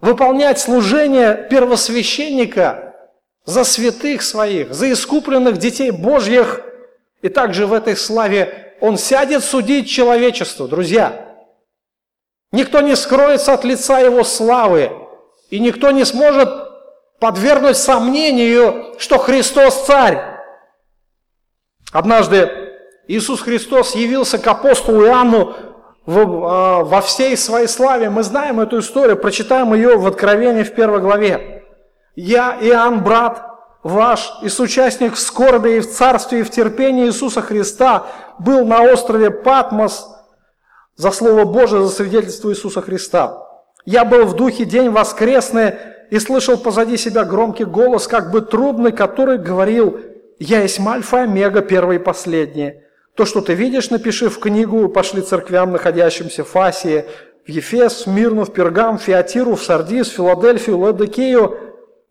выполнять 0.00 0.58
служение 0.58 1.46
первосвященника 1.50 2.91
за 3.44 3.64
святых 3.64 4.22
своих, 4.22 4.72
за 4.72 4.92
искупленных 4.92 5.58
детей 5.58 5.90
Божьих. 5.90 6.60
И 7.22 7.28
также 7.28 7.66
в 7.66 7.72
этой 7.72 7.96
славе 7.96 8.74
Он 8.80 8.96
сядет 8.96 9.44
судить 9.44 9.88
человечество, 9.88 10.66
друзья. 10.68 11.28
Никто 12.50 12.80
не 12.80 12.96
скроется 12.96 13.54
от 13.54 13.64
лица 13.64 14.00
Его 14.00 14.24
славы, 14.24 14.90
и 15.50 15.58
никто 15.58 15.90
не 15.90 16.04
сможет 16.04 16.48
подвергнуть 17.20 17.76
сомнению, 17.76 18.94
что 18.98 19.18
Христос 19.18 19.86
царь. 19.86 20.20
Однажды 21.92 22.50
Иисус 23.06 23.40
Христос 23.40 23.94
явился 23.94 24.38
к 24.38 24.46
апостолу 24.46 25.04
Иоанну 25.04 25.54
а, 26.06 26.82
во 26.82 27.00
всей 27.00 27.36
своей 27.36 27.68
славе. 27.68 28.10
Мы 28.10 28.22
знаем 28.22 28.60
эту 28.60 28.80
историю, 28.80 29.16
прочитаем 29.16 29.72
ее 29.74 29.96
в 29.96 30.06
Откровении 30.06 30.62
в 30.62 30.74
первой 30.74 31.00
главе. 31.00 31.61
«Я, 32.14 32.58
Иоанн, 32.60 33.02
брат 33.02 33.46
ваш 33.82 34.32
и 34.42 34.48
соучастник 34.48 35.14
в 35.14 35.18
скорби 35.18 35.76
и 35.76 35.80
в 35.80 35.90
царстве 35.90 36.40
и 36.40 36.42
в 36.42 36.50
терпении 36.50 37.06
Иисуса 37.06 37.42
Христа, 37.42 38.06
был 38.38 38.64
на 38.64 38.82
острове 38.82 39.30
Патмос 39.30 40.08
за 40.96 41.10
Слово 41.10 41.44
Божие, 41.44 41.84
за 41.84 41.90
свидетельство 41.90 42.50
Иисуса 42.50 42.80
Христа. 42.80 43.42
Я 43.84 44.04
был 44.04 44.26
в 44.26 44.36
духе 44.36 44.64
день 44.64 44.90
воскресный 44.90 45.74
и 46.10 46.18
слышал 46.18 46.58
позади 46.58 46.96
себя 46.96 47.24
громкий 47.24 47.64
голос, 47.64 48.06
как 48.06 48.30
бы 48.30 48.40
трубный, 48.40 48.92
который 48.92 49.38
говорил, 49.38 49.98
«Я 50.38 50.62
есть 50.62 50.78
Альфа 50.80 51.18
и 51.18 51.20
Омега, 51.22 51.62
первый 51.62 51.96
и 51.96 51.98
последний, 51.98 52.82
то, 53.14 53.26
что 53.26 53.40
ты 53.40 53.54
видишь, 53.54 53.90
напиши 53.90 54.30
в 54.30 54.38
книгу, 54.38 54.88
пошли 54.88 55.20
церквям, 55.20 55.72
находящимся 55.72 56.44
в 56.44 56.56
Асии, 56.56 57.04
в 57.44 57.48
Ефес, 57.48 58.06
в 58.06 58.10
Мирну, 58.10 58.44
в 58.44 58.52
Пергам, 58.52 58.98
в 58.98 59.02
Фиатиру, 59.02 59.54
в 59.54 59.62
Сардис, 59.62 60.08
в 60.08 60.14
Филадельфию, 60.14 60.78
в 60.78 60.82
Ладокею. 60.82 61.58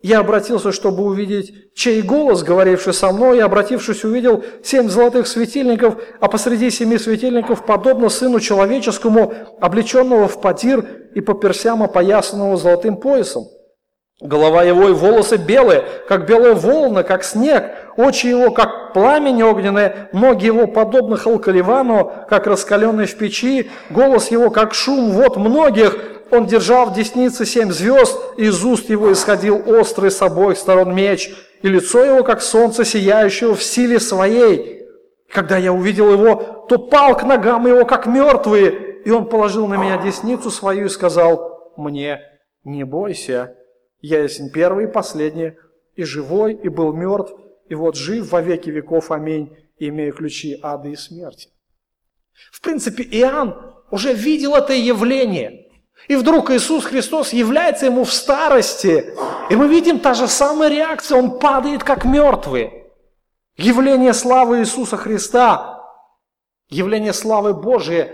Я 0.02 0.20
обратился, 0.20 0.72
чтобы 0.72 1.04
увидеть, 1.04 1.76
чей 1.76 2.02
голос, 2.02 2.42
говоривший 2.42 2.94
со 2.94 3.12
мной, 3.12 3.38
и, 3.38 3.42
обратившись, 3.42 4.04
увидел 4.04 4.44
семь 4.64 4.90
золотых 4.90 5.28
светильников, 5.28 5.96
а 6.20 6.28
посреди 6.28 6.72
семи 6.72 6.98
светильников, 6.98 7.66
подобно 7.66 8.10
Сыну 8.10 8.40
Человеческому, 8.40 9.34
облеченного 9.60 10.28
в 10.28 10.42
потир 10.42 10.84
и 11.14 11.22
по 11.22 11.36
персям 11.36 11.84
опоясанного 11.84 12.58
золотым 12.58 12.98
поясом. 12.98 13.46
Голова 14.22 14.64
его 14.64 14.90
и 14.90 14.94
волосы 14.94 15.38
белые, 15.38 15.84
как 16.08 16.28
белая 16.28 16.54
волна, 16.54 17.04
как 17.04 17.24
снег, 17.24 17.72
очи 17.98 18.28
его, 18.28 18.52
как 18.52 18.94
пламень 18.94 19.42
огненное, 19.42 20.10
ноги 20.14 20.46
его 20.46 20.68
подобны 20.68 21.18
халкаливану, 21.18 22.12
как 22.30 22.46
раскаленные 22.46 23.08
в 23.08 23.18
печи, 23.18 23.72
голос 23.90 24.30
его, 24.30 24.52
как 24.52 24.74
шум 24.76 25.12
вод 25.12 25.38
многих, 25.38 25.98
он 26.32 26.46
держал 26.46 26.90
в 26.90 26.94
деснице 26.94 27.46
семь 27.46 27.72
звезд, 27.72 28.18
и 28.38 28.46
из 28.46 28.64
уст 28.64 28.90
его 28.90 29.12
исходил 29.12 29.62
острый 29.68 30.12
с 30.12 30.22
обоих 30.22 30.58
сторон 30.58 30.96
меч, 30.96 31.32
и 31.62 31.68
лицо 31.68 32.04
его, 32.04 32.24
как 32.24 32.42
солнце, 32.42 32.86
сияющего 32.86 33.56
в 33.56 33.64
силе 33.64 34.00
своей. 34.00 34.86
Когда 35.30 35.58
я 35.58 35.72
увидел 35.72 36.12
его, 36.12 36.66
то 36.68 36.78
пал 36.78 37.16
к 37.16 37.24
ногам 37.24 37.68
его, 37.68 37.86
как 37.86 38.06
мертвые, 38.06 39.02
и 39.04 39.12
он 39.12 39.28
положил 39.30 39.68
на 39.68 39.76
меня 39.76 40.02
десницу 40.02 40.50
свою 40.50 40.86
и 40.86 40.90
сказал 40.90 41.74
мне, 41.78 42.22
не 42.64 42.84
бойся, 42.84 43.56
я 44.00 44.22
есть 44.22 44.52
первый 44.54 44.86
и 44.86 44.92
последний, 44.92 45.54
и 45.96 46.04
живой, 46.04 46.54
и 46.54 46.70
был 46.70 46.94
мертв, 46.94 47.34
и 47.70 47.76
вот 47.76 47.96
жив 47.96 48.32
во 48.32 48.42
веки 48.42 48.70
веков, 48.70 49.12
аминь, 49.12 49.56
и 49.78 49.90
имею 49.90 50.14
ключи 50.14 50.60
ада 50.62 50.90
и 50.90 50.96
смерти. 50.96 51.50
В 52.52 52.62
принципе, 52.62 53.04
Иоанн 53.04 53.56
уже 53.92 54.14
видел 54.14 54.56
это 54.56 54.74
явление. 54.74 55.71
И 56.08 56.16
вдруг 56.16 56.52
Иисус 56.52 56.86
Христос 56.86 57.34
является 57.34 57.86
ему 57.86 58.04
в 58.04 58.14
старости, 58.14 59.14
и 59.50 59.56
мы 59.56 59.68
видим 59.68 60.00
та 60.00 60.14
же 60.14 60.28
самая 60.28 60.70
реакция, 60.70 61.18
он 61.18 61.40
падает 61.40 61.84
как 61.84 62.06
мертвый. 62.06 62.86
Явление 63.56 64.14
славы 64.14 64.60
Иисуса 64.60 64.98
Христа, 64.98 65.84
явление 66.70 67.14
славы 67.14 67.54
Божией, 67.54 68.10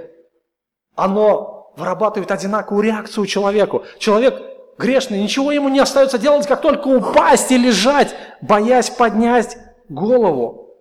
оно 0.96 1.72
вырабатывает 1.78 2.32
одинаковую 2.32 2.84
реакцию 2.84 3.26
человеку. 3.28 3.86
Человек 4.00 4.42
грешный, 4.78 5.22
ничего 5.22 5.52
ему 5.52 5.70
не 5.70 5.80
остается 5.80 6.18
делать, 6.18 6.48
как 6.48 6.62
только 6.62 6.88
упасть 6.88 7.52
и 7.52 7.58
лежать, 7.58 8.14
боясь 8.42 8.90
поднять 8.90 9.58
голову. 9.88 10.76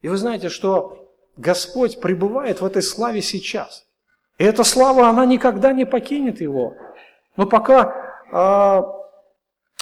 И 0.00 0.08
вы 0.08 0.16
знаете, 0.16 0.48
что 0.48 1.10
Господь 1.36 2.00
пребывает 2.00 2.60
в 2.60 2.64
этой 2.64 2.82
славе 2.82 3.20
сейчас. 3.20 3.83
И 4.38 4.44
эта 4.44 4.64
слава, 4.64 5.08
она 5.08 5.26
никогда 5.26 5.72
не 5.72 5.84
покинет 5.84 6.40
его. 6.40 6.74
Но 7.36 7.46
пока 7.46 7.94
э, 8.32 8.82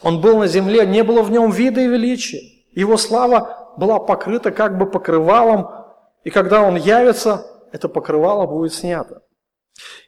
он 0.03 0.21
был 0.21 0.39
на 0.39 0.47
земле, 0.47 0.87
не 0.87 1.03
было 1.03 1.23
в 1.23 1.31
нем 1.31 1.51
вида 1.51 1.81
и 1.81 1.89
величия. 1.89 2.41
Его 2.73 2.97
слава 2.97 3.73
была 3.77 3.99
покрыта 3.99 4.51
как 4.51 4.77
бы 4.77 4.91
покрывалом, 4.91 5.69
и 6.25 6.31
когда 6.31 6.63
он 6.63 6.77
явится, 6.77 7.47
это 7.73 7.89
покрывало 7.89 8.47
будет 8.47 8.75
снято. 8.75 9.23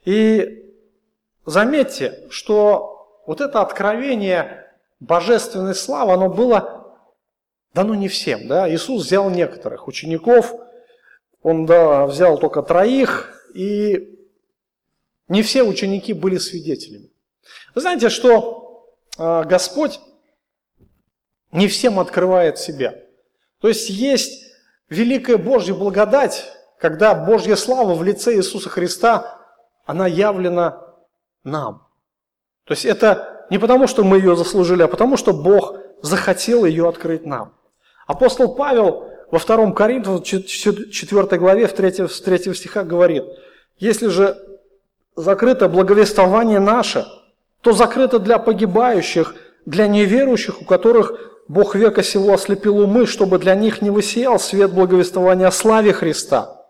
И 0.03 0.63
заметьте, 1.45 2.27
что 2.29 3.21
вот 3.25 3.41
это 3.41 3.61
откровение 3.61 4.67
божественной 4.99 5.75
славы, 5.75 6.13
оно 6.13 6.29
было 6.29 6.95
дано 7.73 7.95
не 7.95 8.07
всем. 8.07 8.47
Да? 8.47 8.69
Иисус 8.69 9.05
взял 9.05 9.29
некоторых 9.29 9.87
учеников, 9.87 10.53
он 11.41 11.65
да, 11.65 12.05
взял 12.05 12.37
только 12.37 12.61
троих, 12.61 13.31
и 13.53 14.14
не 15.27 15.41
все 15.41 15.63
ученики 15.63 16.13
были 16.13 16.37
свидетелями. 16.37 17.09
Вы 17.73 17.81
знаете, 17.81 18.09
что 18.09 18.87
э, 19.17 19.43
Господь 19.43 19.99
не 21.51 21.67
всем 21.67 21.99
открывает 21.99 22.57
себя. 22.57 22.95
То 23.61 23.67
есть 23.67 23.89
есть 23.89 24.51
великая 24.89 25.37
Божья 25.37 25.73
благодать, 25.73 26.51
когда 26.79 27.15
Божья 27.15 27.55
слава 27.55 27.95
в 27.95 28.03
лице 28.03 28.35
Иисуса 28.35 28.69
Христа, 28.69 29.41
она 29.85 30.07
явлена 30.07 30.83
нам. 31.43 31.87
То 32.65 32.73
есть 32.73 32.85
это 32.85 33.45
не 33.49 33.57
потому, 33.57 33.87
что 33.87 34.03
мы 34.03 34.17
ее 34.17 34.35
заслужили, 34.35 34.83
а 34.83 34.87
потому, 34.87 35.17
что 35.17 35.33
Бог 35.33 35.77
захотел 36.01 36.65
ее 36.65 36.89
открыть 36.89 37.25
нам. 37.25 37.53
Апостол 38.07 38.55
Павел 38.55 39.09
во 39.31 39.39
2 39.39 39.71
Коринфянам, 39.71 40.21
4 40.23 41.37
главе, 41.37 41.67
в 41.67 41.73
3, 41.73 42.07
в 42.07 42.21
3 42.21 42.53
стихах 42.53 42.87
говорит, 42.87 43.23
«Если 43.77 44.07
же 44.07 44.37
закрыто 45.15 45.69
благовествование 45.69 46.59
наше, 46.59 47.05
то 47.61 47.71
закрыто 47.71 48.19
для 48.19 48.37
погибающих, 48.37 49.35
для 49.65 49.87
неверующих, 49.87 50.61
у 50.61 50.65
которых 50.65 51.13
Бог 51.47 51.75
века 51.75 52.03
сего 52.03 52.33
ослепил 52.33 52.79
умы, 52.79 53.05
чтобы 53.05 53.39
для 53.39 53.55
них 53.55 53.81
не 53.81 53.89
высеял 53.89 54.39
свет 54.39 54.73
благовествования 54.73 55.47
о 55.47 55.51
славе 55.51 55.93
Христа, 55.93 56.61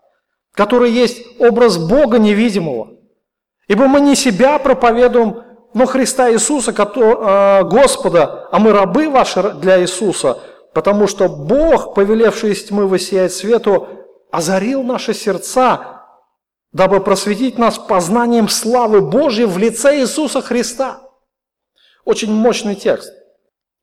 который 0.52 0.90
есть 0.90 1.22
образ 1.38 1.78
Бога 1.78 2.18
невидимого. 2.18 2.90
Ибо 3.68 3.86
мы 3.88 4.00
не 4.00 4.14
себя 4.14 4.58
проповедуем, 4.58 5.42
но 5.74 5.86
Христа 5.86 6.30
Иисуса, 6.30 6.72
а, 6.76 7.62
Господа, 7.64 8.48
а 8.50 8.58
мы 8.58 8.72
рабы 8.72 9.10
ваши 9.10 9.42
для 9.54 9.80
Иисуса, 9.80 10.38
потому 10.72 11.06
что 11.06 11.28
Бог, 11.28 11.94
повелевший 11.94 12.52
из 12.52 12.64
тьмы 12.64 12.86
высеять 12.86 13.32
свету, 13.32 13.88
озарил 14.30 14.82
наши 14.82 15.14
сердца 15.14 15.95
дабы 16.72 17.00
просветить 17.00 17.58
нас 17.58 17.78
познанием 17.78 18.48
славы 18.48 19.00
Божьей 19.00 19.46
в 19.46 19.58
лице 19.58 20.00
Иисуса 20.00 20.40
Христа. 20.40 21.00
Очень 22.04 22.32
мощный 22.32 22.74
текст. 22.74 23.12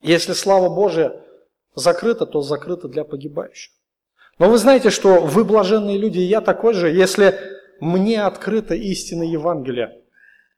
Если 0.02 0.34
слава 0.34 0.70
Божия 0.70 1.22
закрыта, 1.76 2.26
то 2.26 2.42
закрыта 2.42 2.88
для 2.88 3.04
погибающих. 3.04 3.74
Но 4.40 4.50
вы 4.50 4.58
знаете, 4.58 4.90
что 4.90 5.22
вы 5.22 5.44
блаженные 5.44 5.98
люди, 5.98 6.20
и 6.20 6.24
я 6.24 6.42
такой 6.42 6.74
же, 6.74 6.90
если 6.90 7.40
мне 7.80 8.24
открыта 8.24 8.76
истина 8.76 9.24
Евангелия, 9.24 10.02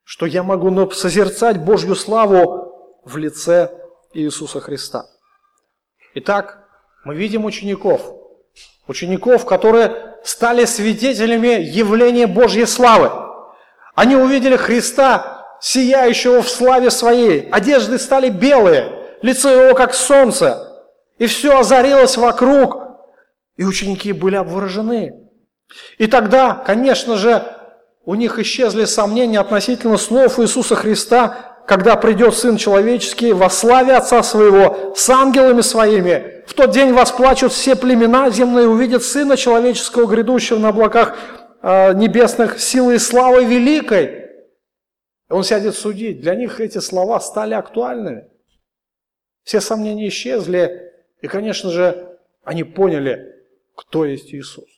что 0.04 0.26
я 0.26 0.44
могу 0.44 0.92
созерцать 0.92 1.60
Божью 1.64 1.96
славу 1.96 3.02
в 3.04 3.18
лице 3.18 3.72
Иисуса 4.14 4.60
Христа. 4.60 5.06
Итак, 6.14 6.68
мы 7.04 7.16
видим 7.16 7.46
учеников, 7.46 8.14
учеников, 8.88 9.46
которые 9.46 10.15
стали 10.26 10.66
свидетелями 10.66 11.62
явления 11.62 12.28
Божьей 12.28 12.66
славы. 12.66 13.12
Они 13.94 14.16
увидели 14.16 14.58
Христа, 14.58 15.46
сияющего 15.62 16.42
в 16.42 16.50
славе 16.50 16.90
своей. 16.90 17.48
Одежды 17.50 17.98
стали 18.00 18.30
белые, 18.30 18.92
лицо 19.22 19.50
его 19.50 19.76
как 19.76 19.94
солнце. 19.94 20.72
И 21.18 21.28
все 21.28 21.60
озарилось 21.60 22.18
вокруг. 22.18 22.84
И 23.56 23.64
ученики 23.64 24.12
были 24.12 24.36
обворожены. 24.36 25.14
И 25.98 26.08
тогда, 26.08 26.62
конечно 26.66 27.16
же, 27.16 27.44
у 28.04 28.16
них 28.16 28.38
исчезли 28.40 28.86
сомнения 28.86 29.40
относительно 29.40 29.98
слов 29.98 30.40
Иисуса 30.40 30.76
Христа, 30.76 31.56
когда 31.68 31.96
придет 31.96 32.36
Сын 32.36 32.58
Человеческий 32.58 33.32
во 33.34 33.50
славе 33.50 33.96
Отца 33.96 34.22
Своего 34.24 34.94
с 34.96 35.10
ангелами 35.10 35.62
Своими. 35.62 36.35
В 36.46 36.54
тот 36.54 36.72
день 36.72 36.94
восплачут 36.94 37.52
все 37.52 37.76
племена 37.76 38.30
земные, 38.30 38.68
увидят 38.68 39.04
Сына 39.04 39.36
Человеческого, 39.36 40.08
грядущего 40.08 40.60
на 40.60 40.70
облаках 40.70 41.18
э, 41.62 41.94
небесных, 41.94 42.60
силой 42.60 42.96
и 42.96 43.00
славой 43.00 43.46
великой. 43.46 44.30
Он 45.30 45.44
сядет 45.44 45.76
судить. 45.76 46.22
Для 46.22 46.36
них 46.36 46.60
эти 46.60 46.78
слова 46.78 47.20
стали 47.20 47.56
актуальными. 47.56 48.30
Все 49.44 49.60
сомнения 49.60 50.08
исчезли. 50.08 50.94
И, 51.22 51.28
конечно 51.28 51.72
же, 51.72 52.20
они 52.44 52.64
поняли, 52.64 53.44
кто 53.76 54.06
есть 54.06 54.34
Иисус. 54.34 54.70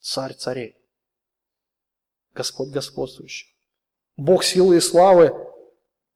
Царь 0.00 0.34
царей. 0.34 0.76
Господь 2.34 2.70
господствующий. 2.70 3.54
Бог 4.16 4.42
силы 4.42 4.76
и 4.76 4.80
славы, 4.80 5.32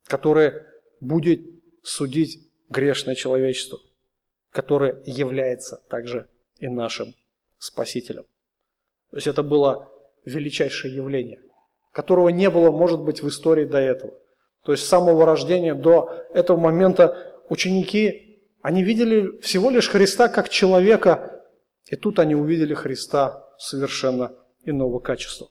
который 0.07 0.63
будет 1.01 1.41
судить 1.83 2.41
грешное 2.69 3.15
человечество, 3.15 3.79
которое 4.51 5.03
является 5.05 5.83
также 5.89 6.29
и 6.59 6.69
нашим 6.69 7.15
Спасителем. 7.59 8.25
То 9.11 9.17
есть 9.17 9.27
это 9.27 9.43
было 9.43 9.91
величайшее 10.25 10.95
явление, 10.95 11.41
которого 11.93 12.29
не 12.29 12.51
было, 12.51 12.71
может 12.71 13.01
быть, 13.01 13.23
в 13.23 13.29
истории 13.29 13.65
до 13.65 13.79
этого. 13.79 14.15
То 14.65 14.73
есть 14.73 14.85
с 14.85 14.89
самого 14.89 15.25
рождения 15.25 15.75
до 15.75 16.27
этого 16.35 16.59
момента 16.59 17.35
ученики, 17.49 18.43
они 18.63 18.83
видели 18.83 19.41
всего 19.41 19.71
лишь 19.71 19.89
Христа 19.89 20.29
как 20.29 20.49
человека, 20.49 21.43
и 21.87 21.97
тут 21.97 22.19
они 22.19 22.35
увидели 22.35 22.75
Христа 22.75 23.47
совершенно 23.59 24.33
иного 24.65 24.99
качества. 24.99 25.49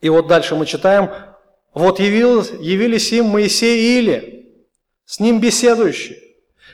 И 0.00 0.08
вот 0.08 0.28
дальше 0.28 0.54
мы 0.54 0.66
читаем, 0.66 1.10
вот 1.74 2.00
явились, 2.00 2.50
явились 2.60 3.12
им 3.12 3.26
Моисей 3.26 3.78
и 3.78 3.98
Или, 3.98 4.64
с 5.04 5.20
ним 5.20 5.40
беседующие. 5.40 6.29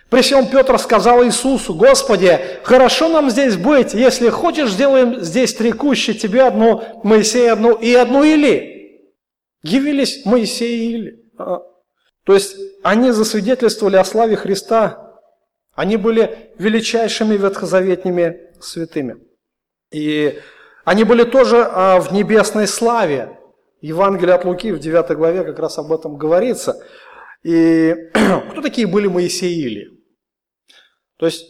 При 0.09 0.21
всем 0.23 0.47
Петр 0.47 0.79
сказал 0.79 1.25
Иисусу, 1.25 1.75
Господи, 1.75 2.39
хорошо 2.63 3.09
нам 3.09 3.29
здесь 3.29 3.57
быть, 3.57 3.93
если 3.93 4.29
хочешь, 4.29 4.71
сделаем 4.71 5.21
здесь 5.21 5.53
три 5.53 5.73
кущи, 5.73 6.15
тебе 6.15 6.45
одну, 6.45 6.83
Моисея 7.03 7.55
одну 7.55 7.73
и 7.73 7.93
одну 7.93 8.23
Или. 8.23 9.03
Явились 9.63 10.25
Моисей 10.25 10.79
и 10.79 10.93
Или. 10.93 11.25
А, 11.39 11.59
то 12.25 12.35
есть 12.35 12.57
они 12.85 13.11
засвидетельствовали 13.11 13.97
о 13.97 14.05
славе 14.05 14.37
Христа, 14.37 15.21
они 15.75 15.97
были 15.97 16.53
величайшими 16.59 17.37
ветхозаветными 17.37 18.53
святыми. 18.61 19.17
И 19.91 20.39
они 20.85 21.03
были 21.03 21.25
тоже 21.25 21.67
а, 21.69 21.99
в 22.01 22.13
небесной 22.13 22.69
славе. 22.69 23.41
Евангелие 23.81 24.37
от 24.37 24.45
Луки 24.45 24.71
в 24.71 24.79
9 24.79 25.17
главе 25.17 25.43
как 25.43 25.59
раз 25.59 25.79
об 25.79 25.93
этом 25.93 26.17
говорится. 26.17 26.81
И 27.43 27.93
кто 28.51 28.63
такие 28.63 28.87
были 28.87 29.09
Моисей 29.09 29.53
и 29.53 29.63
Или? 29.67 29.96
То 31.17 31.27
есть, 31.27 31.47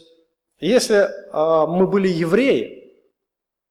если 0.59 1.07
а, 1.31 1.67
мы 1.67 1.87
были 1.87 2.07
евреи, 2.07 2.93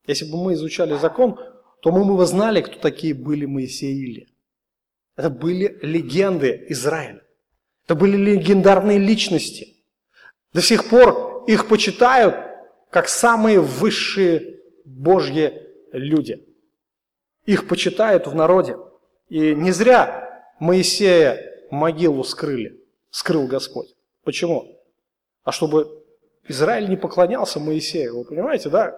если 0.06 0.30
бы 0.30 0.42
мы 0.42 0.54
изучали 0.54 0.96
закон, 0.96 1.38
то 1.82 1.90
мы 1.90 2.04
бы 2.04 2.26
знали, 2.26 2.60
кто 2.60 2.78
такие 2.78 3.14
были 3.14 3.46
Моисей 3.46 3.94
и 3.94 4.02
Или. 4.02 4.28
Это 5.16 5.30
были 5.30 5.78
легенды 5.82 6.66
Израиля. 6.68 7.22
Это 7.84 7.94
были 7.94 8.16
легендарные 8.16 8.98
личности. 8.98 9.76
До 10.52 10.60
сих 10.60 10.88
пор 10.88 11.44
их 11.46 11.68
почитают 11.68 12.36
как 12.90 13.08
самые 13.08 13.60
высшие 13.60 14.60
Божьи 14.84 15.62
люди. 15.92 16.44
Их 17.46 17.68
почитают 17.68 18.26
в 18.26 18.34
народе. 18.34 18.76
И 19.28 19.54
не 19.54 19.70
зря 19.72 20.44
Моисея 20.60 21.40
могилу 21.70 22.24
скрыли, 22.24 22.80
скрыл 23.10 23.46
Господь. 23.46 23.94
Почему? 24.24 24.75
А 25.46 25.52
чтобы 25.52 26.02
Израиль 26.48 26.90
не 26.90 26.96
поклонялся 26.96 27.60
Моисею, 27.60 28.18
вы 28.18 28.24
понимаете, 28.24 28.68
да? 28.68 28.96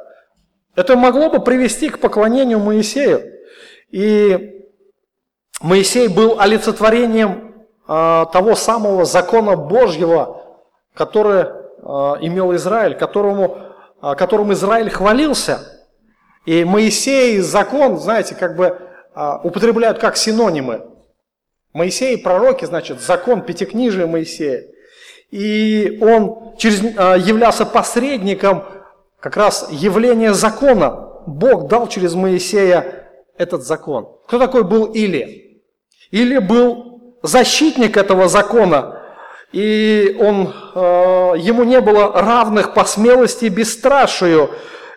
Это 0.75 0.97
могло 0.97 1.29
бы 1.29 1.41
привести 1.41 1.91
к 1.91 1.99
поклонению 1.99 2.59
Моисею. 2.59 3.35
И 3.91 4.65
Моисей 5.61 6.09
был 6.09 6.41
олицетворением 6.41 7.67
э, 7.87 8.27
того 8.33 8.55
самого 8.55 9.05
закона 9.05 9.57
Божьего, 9.57 10.43
который 10.95 11.43
э, 11.43 11.49
имел 12.23 12.55
Израиль, 12.57 12.97
которому, 12.97 13.59
э, 14.03 14.15
которым 14.15 14.51
Израиль 14.55 14.89
хвалился. 14.89 15.61
И 16.47 16.65
Моисей 16.65 17.37
и 17.37 17.41
закон, 17.41 17.99
знаете, 17.99 18.35
как 18.35 18.57
бы 18.57 18.65
э, 19.15 19.33
употребляют 19.45 19.99
как 19.99 20.17
синонимы. 20.17 20.87
Моисей 21.75 22.15
и 22.15 22.23
пророки, 22.23 22.65
значит, 22.65 23.03
закон, 23.03 23.43
пятикнижие 23.43 24.07
Моисея. 24.07 24.65
И 25.31 25.99
он 26.01 26.57
через, 26.57 26.81
являлся 26.81 27.67
посредником 27.67 28.65
как 29.21 29.37
раз 29.37 29.69
явления 29.71 30.33
закона. 30.33 31.09
Бог 31.27 31.69
дал 31.69 31.89
через 31.89 32.15
Моисея 32.15 33.11
этот 33.37 33.63
закон. 33.63 34.09
Кто 34.27 34.39
такой 34.39 34.65
был 34.65 34.87
Или? 34.87 35.63
Или 36.11 36.39
был 36.39 37.17
защитник 37.23 37.97
этого 37.97 38.29
закона, 38.29 39.03
и 39.53 40.17
он, 40.21 40.53
э, 40.75 41.35
ему 41.39 41.65
не 41.65 41.81
было 41.81 42.13
равных 42.13 42.75
по 42.75 42.85
смелости 42.85 43.47
и 43.47 43.51
бесстрашию, 43.51 44.51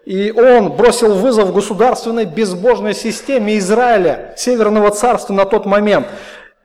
и 0.06 0.32
он 0.32 0.72
бросил 0.74 1.14
вызов 1.14 1.54
государственной 1.54 2.26
безбожной 2.26 2.94
системе 2.94 3.58
Израиля, 3.58 4.34
Северного 4.38 4.92
царства 4.92 5.34
на 5.34 5.46
тот 5.46 5.66
момент. 5.66 6.08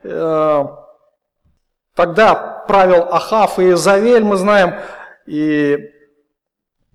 Э, 0.03 0.65
тогда 1.95 2.56
правил 2.67 3.07
Ахав 3.09 3.59
и 3.59 3.71
Изавель, 3.71 4.23
мы 4.23 4.37
знаем, 4.37 4.75
и 5.25 5.77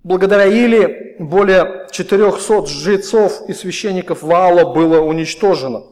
благодаря 0.03 0.45
Или 0.45 1.15
более 1.19 1.87
400 1.91 2.65
жрецов 2.67 3.47
и 3.47 3.53
священников 3.53 4.21
Ваала 4.21 4.73
было 4.73 5.01
уничтожено. 5.01 5.83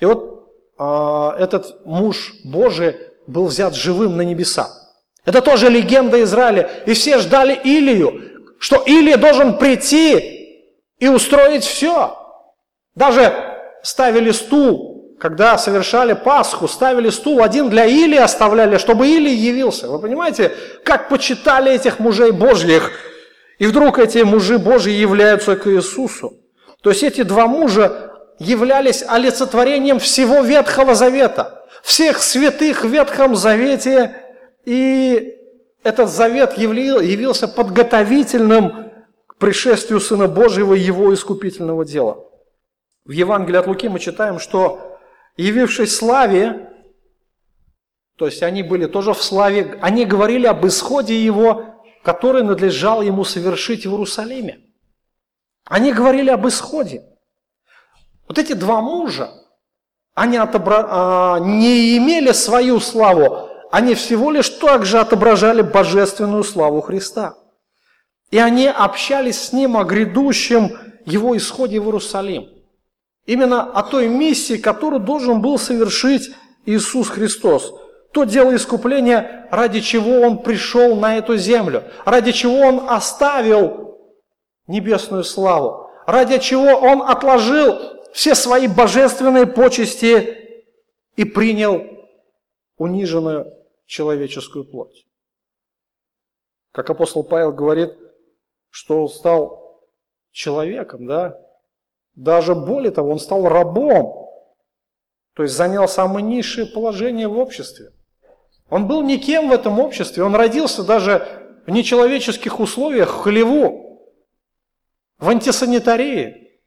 И 0.00 0.04
вот 0.04 0.52
э, 0.78 1.30
этот 1.38 1.84
муж 1.84 2.34
Божий 2.44 2.96
был 3.26 3.46
взят 3.46 3.74
живым 3.74 4.16
на 4.16 4.22
небеса. 4.22 4.68
Это 5.24 5.40
тоже 5.40 5.68
легенда 5.68 6.22
Израиля. 6.22 6.68
И 6.86 6.94
все 6.94 7.18
ждали 7.18 7.54
Илию, 7.64 8.56
что 8.58 8.82
Илия 8.84 9.16
должен 9.16 9.58
прийти 9.58 10.62
и 10.98 11.08
устроить 11.08 11.64
все. 11.64 12.18
Даже 12.94 13.32
ставили 13.82 14.32
стул, 14.32 14.91
когда 15.22 15.56
совершали 15.56 16.14
Пасху, 16.14 16.66
ставили 16.66 17.08
стул 17.08 17.44
один 17.44 17.70
для 17.70 17.84
Илии 17.84 18.18
оставляли, 18.18 18.76
чтобы 18.76 19.06
Илий 19.06 19.32
явился. 19.32 19.86
Вы 19.86 20.00
понимаете, 20.00 20.50
как 20.82 21.08
почитали 21.08 21.70
этих 21.70 22.00
мужей 22.00 22.32
Божьих. 22.32 22.90
И 23.60 23.66
вдруг 23.66 24.00
эти 24.00 24.18
мужи 24.18 24.58
Божьи 24.58 24.90
являются 24.90 25.54
к 25.54 25.68
Иисусу. 25.68 26.40
То 26.82 26.90
есть 26.90 27.04
эти 27.04 27.22
два 27.22 27.46
мужа 27.46 28.10
являлись 28.40 29.04
олицетворением 29.06 30.00
всего 30.00 30.40
Ветхого 30.40 30.96
Завета, 30.96 31.66
всех 31.84 32.20
святых 32.20 32.82
в 32.82 32.88
Ветхом 32.88 33.36
Завете, 33.36 34.16
и 34.64 35.36
этот 35.84 36.10
завет 36.10 36.58
явился 36.58 37.46
подготовительным 37.46 38.90
к 39.28 39.36
пришествию 39.36 40.00
Сына 40.00 40.26
Божьего 40.26 40.74
и 40.74 40.80
Его 40.80 41.14
искупительного 41.14 41.84
дела. 41.84 42.24
В 43.04 43.12
Евангелии 43.12 43.58
от 43.58 43.68
Луки 43.68 43.88
мы 43.88 44.00
читаем, 44.00 44.40
что 44.40 44.91
явившись 45.36 45.96
славе, 45.96 46.70
то 48.16 48.26
есть 48.26 48.42
они 48.42 48.62
были 48.62 48.86
тоже 48.86 49.14
в 49.14 49.22
славе, 49.22 49.78
они 49.80 50.04
говорили 50.04 50.46
об 50.46 50.66
исходе 50.66 51.22
Его, 51.22 51.74
который 52.04 52.42
надлежал 52.42 53.02
Ему 53.02 53.24
совершить 53.24 53.86
в 53.86 53.90
Иерусалиме. 53.90 54.60
Они 55.64 55.92
говорили 55.92 56.30
об 56.30 56.46
исходе. 56.46 57.04
Вот 58.28 58.38
эти 58.38 58.52
два 58.52 58.80
мужа, 58.80 59.30
они 60.14 60.36
отобра... 60.36 60.86
а, 60.88 61.38
не 61.40 61.96
имели 61.96 62.32
свою 62.32 62.80
славу, 62.80 63.48
они 63.70 63.94
всего 63.94 64.30
лишь 64.30 64.50
также 64.50 64.98
отображали 64.98 65.62
божественную 65.62 66.44
славу 66.44 66.80
Христа. 66.82 67.34
И 68.30 68.38
они 68.38 68.66
общались 68.66 69.40
с 69.40 69.52
Ним 69.52 69.76
о 69.76 69.84
грядущем 69.84 70.78
Его 71.06 71.36
исходе 71.36 71.80
в 71.80 71.86
Иерусалим. 71.86 72.61
Именно 73.26 73.70
о 73.72 73.82
той 73.82 74.08
миссии, 74.08 74.56
которую 74.56 75.00
должен 75.00 75.40
был 75.40 75.58
совершить 75.58 76.30
Иисус 76.66 77.08
Христос. 77.08 77.72
То 78.12 78.24
дело 78.24 78.54
искупления, 78.54 79.48
ради 79.50 79.80
чего 79.80 80.20
Он 80.20 80.42
пришел 80.42 80.96
на 80.96 81.16
эту 81.16 81.36
землю, 81.36 81.84
ради 82.04 82.32
чего 82.32 82.58
Он 82.58 82.90
оставил 82.90 83.98
небесную 84.66 85.24
славу, 85.24 85.90
ради 86.06 86.38
чего 86.38 86.76
Он 86.78 87.02
отложил 87.02 87.78
все 88.12 88.34
свои 88.34 88.66
божественные 88.66 89.46
почести 89.46 90.60
и 91.16 91.24
принял 91.24 91.82
униженную 92.76 93.52
человеческую 93.86 94.64
плоть. 94.64 95.06
Как 96.72 96.88
апостол 96.90 97.22
Павел 97.22 97.52
говорит, 97.52 97.94
что 98.70 99.02
он 99.02 99.08
стал 99.08 99.82
человеком, 100.30 101.06
да, 101.06 101.38
даже 102.14 102.54
более 102.54 102.90
того, 102.90 103.10
он 103.10 103.18
стал 103.18 103.48
рабом, 103.48 104.28
то 105.34 105.42
есть 105.42 105.54
занял 105.54 105.88
самое 105.88 106.24
низшее 106.24 106.66
положение 106.66 107.28
в 107.28 107.38
обществе. 107.38 107.92
Он 108.68 108.86
был 108.86 109.02
никем 109.02 109.48
в 109.48 109.52
этом 109.52 109.78
обществе, 109.80 110.22
он 110.22 110.34
родился 110.34 110.82
даже 110.82 111.26
в 111.66 111.70
нечеловеческих 111.70 112.60
условиях, 112.60 113.10
в 113.10 113.20
хлеву, 113.20 114.10
в 115.18 115.28
антисанитарии. 115.28 116.58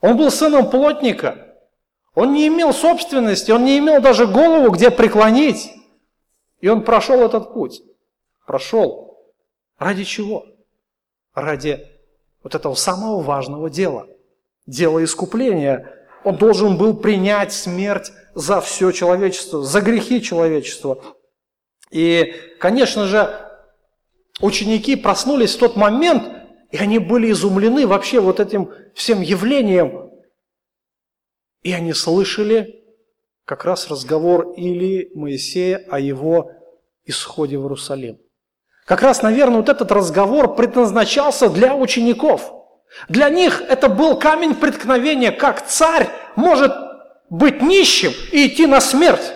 Он 0.00 0.16
был 0.16 0.30
сыном 0.30 0.68
плотника. 0.68 1.56
Он 2.14 2.32
не 2.32 2.46
имел 2.46 2.72
собственности, 2.72 3.50
он 3.50 3.64
не 3.64 3.78
имел 3.78 4.00
даже 4.00 4.26
голову, 4.26 4.70
где 4.70 4.90
преклонить. 4.90 5.72
И 6.60 6.68
он 6.68 6.84
прошел 6.84 7.20
этот 7.22 7.52
путь. 7.52 7.82
Прошел. 8.46 9.18
Ради 9.78 10.04
чего? 10.04 10.46
Ради 11.34 11.88
вот 12.42 12.54
этого 12.54 12.74
самого 12.74 13.20
важного 13.22 13.70
дела. 13.70 14.06
Дела 14.66 15.04
искупления. 15.04 15.90
Он 16.24 16.36
должен 16.36 16.78
был 16.78 16.96
принять 16.96 17.52
смерть 17.52 18.12
за 18.34 18.60
все 18.60 18.90
человечество, 18.92 19.62
за 19.62 19.80
грехи 19.80 20.22
человечества. 20.22 21.02
И, 21.90 22.34
конечно 22.58 23.06
же, 23.06 23.30
ученики 24.40 24.96
проснулись 24.96 25.54
в 25.54 25.58
тот 25.58 25.76
момент, 25.76 26.24
и 26.70 26.78
они 26.78 26.98
были 26.98 27.30
изумлены 27.30 27.86
вообще 27.86 28.20
вот 28.20 28.40
этим 28.40 28.72
всем 28.94 29.20
явлением. 29.20 30.10
И 31.62 31.72
они 31.72 31.92
слышали 31.92 32.82
как 33.44 33.64
раз 33.64 33.90
разговор 33.90 34.52
или 34.52 35.10
Моисея 35.14 35.84
о 35.88 36.00
его 36.00 36.52
исходе 37.04 37.58
в 37.58 37.62
Иерусалим. 37.62 38.18
Как 38.86 39.02
раз, 39.02 39.22
наверное, 39.22 39.58
вот 39.58 39.68
этот 39.68 39.90
разговор 39.92 40.54
предназначался 40.56 41.48
для 41.48 41.74
учеников. 41.74 42.52
Для 43.08 43.28
них 43.28 43.60
это 43.60 43.88
был 43.88 44.18
камень 44.18 44.54
преткновения, 44.54 45.32
как 45.32 45.66
царь 45.66 46.08
может 46.36 46.72
быть 47.30 47.62
нищим 47.62 48.12
и 48.32 48.46
идти 48.46 48.66
на 48.66 48.80
смерть. 48.80 49.32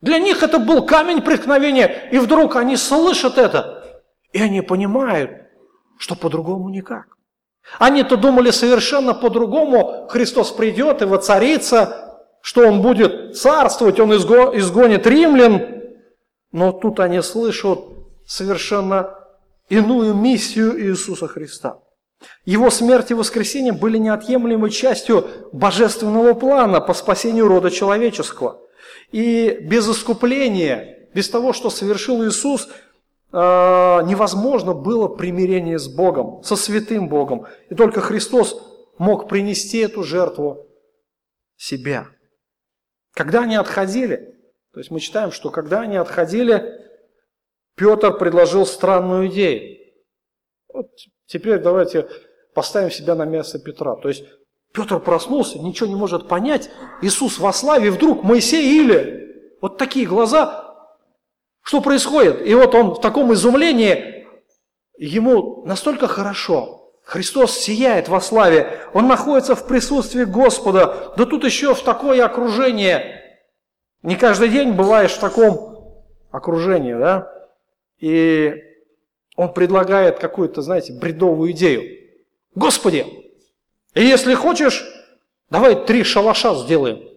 Для 0.00 0.18
них 0.18 0.42
это 0.42 0.58
был 0.58 0.86
камень 0.86 1.22
преткновения, 1.22 2.08
и 2.12 2.18
вдруг 2.18 2.56
они 2.56 2.76
слышат 2.76 3.38
это, 3.38 4.02
и 4.32 4.40
они 4.40 4.60
понимают, 4.60 5.30
что 5.98 6.14
по-другому 6.14 6.68
никак. 6.68 7.06
Они-то 7.78 8.16
думали 8.16 8.50
совершенно 8.50 9.14
по-другому, 9.14 10.06
Христос 10.08 10.52
придет 10.52 11.02
и 11.02 11.04
воцарится, 11.04 12.18
что 12.40 12.66
Он 12.66 12.80
будет 12.80 13.36
царствовать, 13.36 14.00
Он 14.00 14.14
изгонит 14.14 15.06
римлян. 15.06 15.82
Но 16.50 16.72
тут 16.72 17.00
они 17.00 17.20
слышат 17.20 17.80
совершенно 18.26 19.14
иную 19.68 20.14
миссию 20.14 20.80
Иисуса 20.80 21.28
Христа. 21.28 21.78
Его 22.44 22.70
смерть 22.70 23.10
и 23.10 23.14
воскресение 23.14 23.72
были 23.72 23.98
неотъемлемой 23.98 24.70
частью 24.70 25.26
божественного 25.52 26.34
плана 26.34 26.80
по 26.80 26.94
спасению 26.94 27.48
рода 27.48 27.70
человеческого. 27.70 28.60
И 29.12 29.58
без 29.62 29.88
искупления, 29.88 31.08
без 31.14 31.28
того, 31.28 31.52
что 31.52 31.70
совершил 31.70 32.26
Иисус– 32.26 32.68
а, 33.30 34.02
невозможно 34.02 34.72
было 34.72 35.08
примирение 35.08 35.78
с 35.78 35.88
Богом, 35.88 36.42
со 36.42 36.56
святым 36.56 37.08
Богом. 37.08 37.46
И 37.68 37.74
только 37.74 38.00
Христос 38.00 38.60
мог 38.98 39.28
принести 39.28 39.78
эту 39.78 40.02
жертву 40.02 40.66
себя. 41.56 42.08
Когда 43.12 43.42
они 43.42 43.56
отходили, 43.56 44.34
то 44.72 44.80
есть 44.80 44.90
мы 44.90 45.00
читаем, 45.00 45.30
что 45.30 45.50
когда 45.50 45.80
они 45.80 45.96
отходили, 45.96 46.86
Петр 47.74 48.16
предложил 48.16 48.64
странную 48.64 49.28
идею. 49.28 49.78
Вот 50.72 50.88
теперь 51.28 51.58
давайте 51.60 52.08
поставим 52.54 52.90
себя 52.90 53.14
на 53.14 53.24
место 53.24 53.60
Петра. 53.60 53.94
То 53.94 54.08
есть 54.08 54.24
Петр 54.72 54.98
проснулся, 54.98 55.60
ничего 55.60 55.88
не 55.88 55.94
может 55.94 56.26
понять. 56.26 56.70
Иисус 57.02 57.38
во 57.38 57.52
славе, 57.52 57.92
вдруг 57.92 58.24
Моисей 58.24 58.80
или 58.80 59.54
вот 59.60 59.78
такие 59.78 60.06
глаза, 60.06 60.74
что 61.62 61.80
происходит? 61.80 62.44
И 62.44 62.54
вот 62.54 62.74
он 62.74 62.94
в 62.94 63.00
таком 63.00 63.32
изумлении, 63.32 64.26
ему 64.96 65.64
настолько 65.66 66.08
хорошо, 66.08 66.78
Христос 67.08 67.58
сияет 67.58 68.08
во 68.08 68.20
славе, 68.20 68.80
Он 68.92 69.08
находится 69.08 69.54
в 69.54 69.66
присутствии 69.66 70.24
Господа, 70.24 71.14
да 71.16 71.24
тут 71.24 71.44
еще 71.44 71.74
в 71.74 71.82
такое 71.82 72.22
окружение. 72.22 73.22
Не 74.02 74.16
каждый 74.16 74.50
день 74.50 74.72
бываешь 74.72 75.12
в 75.12 75.18
таком 75.18 76.04
окружении, 76.30 76.92
да? 76.92 77.32
И 77.98 78.54
Он 79.38 79.52
предлагает 79.52 80.18
какую-то, 80.18 80.62
знаете, 80.62 80.92
бредовую 80.92 81.52
идею. 81.52 81.96
Господи, 82.56 83.06
если 83.94 84.34
хочешь, 84.34 84.84
давай 85.48 85.86
три 85.86 86.02
шалаша 86.02 86.56
сделаем. 86.56 87.08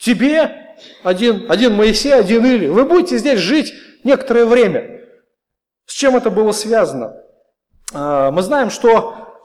Тебе 0.00 0.74
один, 1.04 1.46
один 1.48 1.74
Моисей, 1.74 2.12
один 2.12 2.44
Или. 2.44 2.66
Вы 2.66 2.84
будете 2.86 3.18
здесь 3.18 3.38
жить 3.38 3.72
некоторое 4.02 4.46
время. 4.46 5.06
С 5.86 5.92
чем 5.92 6.16
это 6.16 6.28
было 6.28 6.50
связано? 6.50 7.14
А, 7.94 8.32
мы 8.32 8.42
знаем, 8.42 8.70
что 8.70 9.38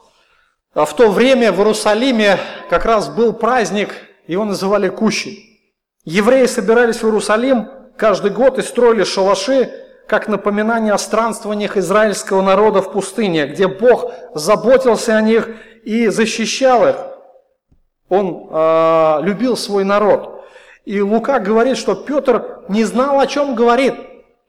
в 0.74 0.92
то 0.96 1.08
время 1.12 1.52
в 1.52 1.58
Иерусалиме 1.58 2.40
как 2.68 2.86
раз 2.86 3.08
был 3.08 3.34
праздник, 3.34 3.94
его 4.26 4.44
называли 4.44 4.88
Кущи. 4.88 5.60
Евреи 6.04 6.46
собирались 6.46 6.96
в 6.96 7.04
Иерусалим 7.04 7.70
каждый 7.96 8.32
год 8.32 8.58
и 8.58 8.62
строили 8.62 9.04
шалаши, 9.04 9.85
как 10.06 10.28
напоминание 10.28 10.92
о 10.92 10.98
странствованиях 10.98 11.76
израильского 11.76 12.42
народа 12.42 12.80
в 12.80 12.92
пустыне, 12.92 13.46
где 13.46 13.66
Бог 13.66 14.12
заботился 14.34 15.16
о 15.16 15.20
них 15.20 15.48
и 15.84 16.08
защищал 16.08 16.88
их. 16.88 16.96
Он 18.08 18.48
э, 18.50 19.18
любил 19.22 19.56
свой 19.56 19.84
народ. 19.84 20.44
И 20.84 21.00
Лука 21.00 21.40
говорит, 21.40 21.76
что 21.76 21.96
Петр 21.96 22.62
не 22.68 22.84
знал, 22.84 23.18
о 23.18 23.26
чем 23.26 23.56
говорит. 23.56 23.94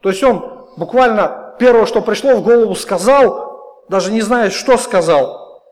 То 0.01 0.09
есть 0.09 0.23
он 0.23 0.67
буквально 0.77 1.55
первое, 1.57 1.87
что 1.87 2.01
пришло 2.01 2.35
в 2.35 2.43
голову, 2.43 2.75
сказал, 2.75 3.83
даже 3.89 4.11
не 4.11 4.21
зная, 4.21 4.51
что 4.51 4.77
сказал. 4.77 5.63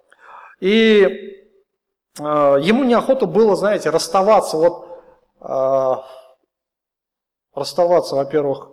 И 0.59 1.03
э, 1.03 2.23
ему 2.23 2.83
неохота 2.83 3.27
было, 3.27 3.55
знаете, 3.55 3.91
расставаться. 3.91 4.57
Вот 4.57 4.87
э, 5.41 5.95
расставаться, 7.53 8.15
во-первых, 8.15 8.69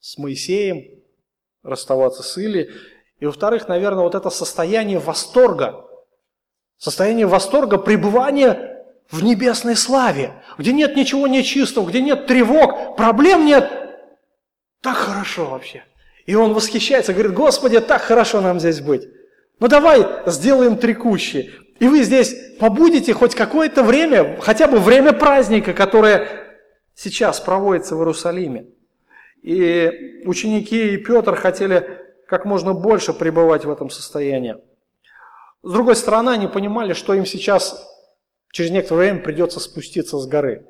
с 0.00 0.18
Моисеем, 0.18 1.02
расставаться 1.62 2.22
с 2.22 2.36
Или. 2.38 2.70
И 3.18 3.26
во-вторых, 3.26 3.68
наверное, 3.68 4.04
вот 4.04 4.14
это 4.14 4.30
состояние 4.30 4.98
восторга, 4.98 5.86
Состояние 6.80 7.26
восторга, 7.26 7.76
пребывания 7.76 8.86
в 9.10 9.22
небесной 9.22 9.76
славе, 9.76 10.42
где 10.56 10.72
нет 10.72 10.96
ничего 10.96 11.26
нечистого, 11.26 11.86
где 11.86 12.00
нет 12.00 12.26
тревог, 12.26 12.96
проблем 12.96 13.44
нет. 13.44 13.70
Так 14.80 14.96
хорошо 14.96 15.44
вообще. 15.44 15.84
И 16.24 16.34
он 16.34 16.54
восхищается, 16.54 17.12
говорит, 17.12 17.34
Господи, 17.34 17.80
так 17.80 18.00
хорошо 18.00 18.40
нам 18.40 18.58
здесь 18.58 18.80
быть. 18.80 19.06
Ну 19.58 19.68
давай 19.68 20.06
сделаем 20.24 20.78
трекущие. 20.78 21.50
И 21.80 21.86
вы 21.86 22.02
здесь 22.02 22.34
побудете 22.58 23.12
хоть 23.12 23.34
какое-то 23.34 23.82
время, 23.82 24.38
хотя 24.40 24.66
бы 24.66 24.78
время 24.78 25.12
праздника, 25.12 25.74
которое 25.74 26.28
сейчас 26.94 27.40
проводится 27.40 27.94
в 27.94 27.98
Иерусалиме. 27.98 28.68
И 29.42 30.22
ученики 30.24 30.94
и 30.94 30.96
Петр 30.96 31.34
хотели 31.34 31.98
как 32.26 32.44
можно 32.44 32.74
больше 32.74 33.12
пребывать 33.12 33.64
в 33.64 33.70
этом 33.70 33.90
состоянии. 33.90 34.56
С 35.62 35.72
другой 35.72 35.96
стороны, 35.96 36.30
они 36.30 36.46
понимали, 36.46 36.92
что 36.92 37.14
им 37.14 37.26
сейчас 37.26 37.86
через 38.52 38.70
некоторое 38.70 39.00
время 39.00 39.20
придется 39.20 39.60
спуститься 39.60 40.18
с 40.18 40.26
горы. 40.26 40.66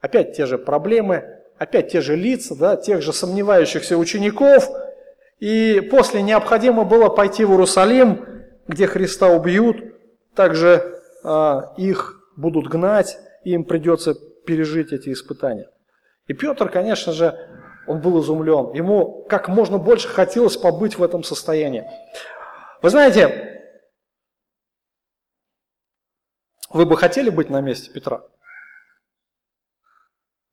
Опять 0.00 0.36
те 0.36 0.46
же 0.46 0.56
проблемы, 0.56 1.24
опять 1.58 1.92
те 1.92 2.00
же 2.00 2.16
лица, 2.16 2.54
да, 2.54 2.76
тех 2.76 3.02
же 3.02 3.12
сомневающихся 3.12 3.98
учеников. 3.98 4.68
И 5.40 5.80
после 5.90 6.22
необходимо 6.22 6.84
было 6.84 7.08
пойти 7.08 7.44
в 7.44 7.50
Иерусалим, 7.50 8.26
где 8.66 8.86
Христа 8.86 9.28
убьют, 9.28 9.76
также 10.34 11.00
а, 11.24 11.74
их 11.76 12.20
будут 12.36 12.68
гнать, 12.68 13.18
и 13.44 13.52
им 13.52 13.64
придется 13.64 14.14
пережить 14.46 14.92
эти 14.92 15.12
испытания. 15.12 15.68
И 16.28 16.32
Петр, 16.32 16.68
конечно 16.68 17.12
же, 17.12 17.36
он 17.86 18.00
был 18.00 18.20
изумлен. 18.20 18.72
Ему 18.72 19.24
как 19.28 19.48
можно 19.48 19.78
больше 19.78 20.08
хотелось 20.08 20.56
побыть 20.56 20.98
в 20.98 21.02
этом 21.02 21.22
состоянии. 21.22 21.84
Вы 22.82 22.90
знаете, 22.90 23.50
Вы 26.70 26.86
бы 26.86 26.96
хотели 26.96 27.30
быть 27.30 27.50
на 27.50 27.60
месте 27.60 27.90
Петра? 27.90 28.22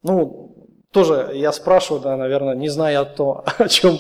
Ну, 0.02 0.68
тоже 0.92 1.32
я 1.34 1.52
спрашиваю, 1.52 2.02
да, 2.02 2.18
наверное, 2.18 2.56
не 2.56 2.70
зная 2.70 3.06
то, 3.06 3.46
о 3.58 3.68
чем 3.68 4.00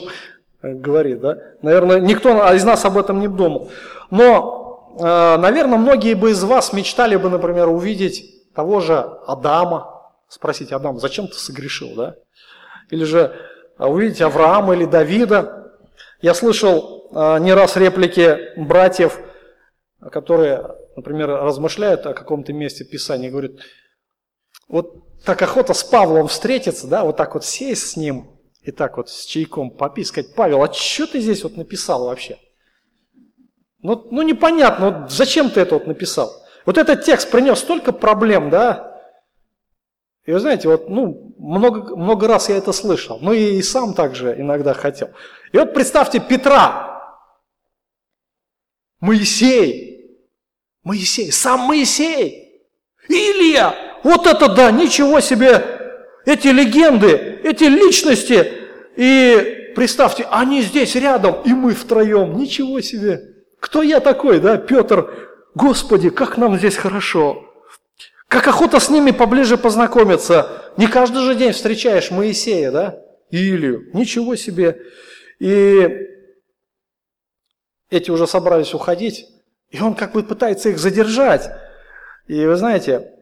говорит, 0.62 1.22
да. 1.22 1.38
Наверное, 1.62 2.00
никто 2.00 2.54
из 2.54 2.64
нас 2.64 2.86
об 2.86 2.98
этом 2.98 3.20
не 3.20 3.28
думал. 3.28 3.70
Но, 4.10 4.96
э, 5.00 5.38
наверное, 5.38 5.78
многие 5.78 6.16
бы 6.16 6.32
из 6.32 6.44
вас 6.44 6.74
мечтали 6.74 7.16
бы, 7.18 7.30
например, 7.30 7.70
увидеть 7.70 8.52
того 8.56 8.80
же 8.80 8.98
Адама, 9.28 10.12
спросить 10.28 10.72
Адам, 10.72 10.98
зачем 10.98 11.28
ты 11.28 11.36
согрешил, 11.36 11.94
да? 11.96 12.16
Или 12.90 13.04
же 13.04 13.36
увидеть 13.78 14.22
Авраама 14.22 14.76
или 14.76 14.86
Давида. 14.86 15.74
Я 16.22 16.34
слышал 16.34 17.10
э, 17.12 17.40
не 17.40 17.54
раз 17.54 17.78
реплики 17.78 18.58
братьев, 18.58 19.20
которые 20.12 20.78
например, 20.98 21.30
размышляют 21.30 22.06
о 22.08 22.14
каком-то 22.14 22.52
месте 22.52 22.84
Писания, 22.84 23.30
говорят, 23.30 23.52
вот 24.68 25.24
так 25.24 25.42
охота 25.42 25.74
с 25.74 25.84
Павлом 25.84 26.28
встретиться, 26.28 26.88
да, 26.88 27.06
вот 27.06 27.16
так 27.16 27.36
вот 27.36 27.46
сесть 27.46 27.92
с 27.92 27.96
ним 27.96 28.32
и 28.64 28.72
так 28.72 28.98
вот 28.98 29.10
с 29.10 29.26
чайком 29.26 29.70
попить, 29.70 30.08
сказать, 30.08 30.34
Павел, 30.36 30.64
а 30.64 30.74
что 30.74 31.08
ты 31.08 31.22
здесь 31.22 31.44
вот 31.44 31.56
написал 31.56 32.06
вообще? 32.06 32.38
Ну, 33.82 34.08
ну 34.10 34.24
непонятно, 34.24 34.90
вот 34.90 35.12
зачем 35.12 35.52
ты 35.52 35.62
это 35.62 35.76
вот 35.76 35.88
написал? 35.88 36.34
Вот 36.66 36.78
этот 36.78 37.06
текст 37.06 37.30
принес 37.30 37.60
столько 37.60 37.94
проблем, 37.94 38.50
да? 38.50 38.97
И 40.28 40.32
вы 40.34 40.40
знаете, 40.42 40.68
вот, 40.68 40.90
ну, 40.90 41.34
много, 41.40 41.96
много 41.96 42.28
раз 42.28 42.50
я 42.50 42.58
это 42.58 42.74
слышал, 42.74 43.18
ну 43.22 43.32
и, 43.32 43.56
и 43.56 43.62
сам 43.62 43.94
также 43.94 44.36
иногда 44.38 44.74
хотел. 44.74 45.10
И 45.54 45.58
вот 45.58 45.74
представьте 45.74 46.20
Петра, 46.20 47.16
Моисей, 49.00 50.20
Моисей, 50.84 51.32
сам 51.32 51.62
Моисей, 51.62 52.62
Илья, 53.08 53.74
вот 54.04 54.28
это 54.28 54.54
да, 54.54 54.70
ничего 54.70 55.22
себе, 55.22 55.64
эти 56.26 56.50
легенды, 56.50 57.40
эти 57.46 57.64
личности, 57.64 58.52
и 58.98 59.72
представьте, 59.78 60.28
они 60.30 60.62
здесь 60.62 60.96
рядом, 60.96 61.42
и 61.46 61.54
мы 61.54 61.74
втроем, 61.74 62.36
ничего 62.36 62.82
себе. 62.82 63.22
Кто 63.62 63.82
я 63.82 64.02
такой, 64.02 64.42
да, 64.42 64.58
Петр, 64.58 65.10
Господи, 65.56 66.10
как 66.10 66.38
нам 66.38 66.58
здесь 66.58 66.76
хорошо. 66.76 67.47
Как 68.28 68.48
охота 68.48 68.80
с 68.80 68.90
ними 68.90 69.12
поближе 69.12 69.58
познакомиться. 69.58 70.72
Не 70.76 70.88
каждый 70.88 71.24
же 71.24 71.36
день 71.36 71.54
встречаешь 71.54 72.12
Моисея, 72.12 72.72
да, 72.72 73.02
и 73.30 73.38
Илью. 73.38 73.90
Ничего 73.94 74.36
себе. 74.36 74.82
И 75.40 76.08
эти 77.90 78.12
уже 78.12 78.28
собрались 78.28 78.74
уходить. 78.74 79.28
И 79.70 79.82
он 79.82 79.96
как 79.96 80.12
бы 80.12 80.24
пытается 80.24 80.70
их 80.70 80.78
задержать. 80.78 81.50
И 82.28 82.46
вы 82.46 82.56
знаете, 82.58 83.14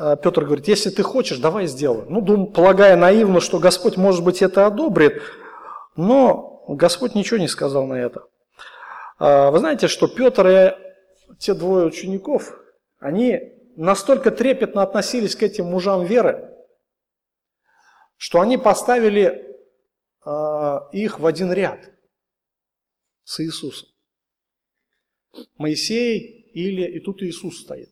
э, 0.00 0.16
Петр 0.20 0.44
говорит, 0.44 0.66
если 0.66 0.90
ты 0.90 1.02
хочешь, 1.02 1.38
давай 1.38 1.66
сделай. 1.66 2.04
Ну, 2.08 2.20
дум, 2.20 2.52
полагая 2.52 2.96
наивно, 2.96 3.40
что 3.40 3.60
Господь, 3.60 3.96
может 3.96 4.24
быть, 4.24 4.42
это 4.42 4.66
одобрит, 4.66 5.22
но 5.96 6.64
Господь 6.66 7.14
ничего 7.14 7.38
не 7.38 7.48
сказал 7.48 7.86
на 7.86 7.94
это. 7.94 8.24
А, 9.18 9.50
вы 9.50 9.58
знаете, 9.60 9.86
что 9.86 10.08
Петр 10.08 10.46
и 10.48 10.74
те 11.38 11.54
двое 11.54 11.86
учеников, 11.86 12.58
они 12.98 13.53
настолько 13.76 14.30
трепетно 14.30 14.82
относились 14.82 15.36
к 15.36 15.42
этим 15.42 15.66
мужам 15.66 16.04
веры, 16.04 16.50
что 18.16 18.40
они 18.40 18.56
поставили 18.56 19.56
а, 20.24 20.88
их 20.92 21.18
в 21.18 21.26
один 21.26 21.52
ряд 21.52 21.90
с 23.24 23.40
Иисусом. 23.40 23.88
Моисей 25.56 26.50
или 26.54 26.82
и 26.82 27.00
тут 27.00 27.22
Иисус 27.22 27.62
стоит, 27.62 27.90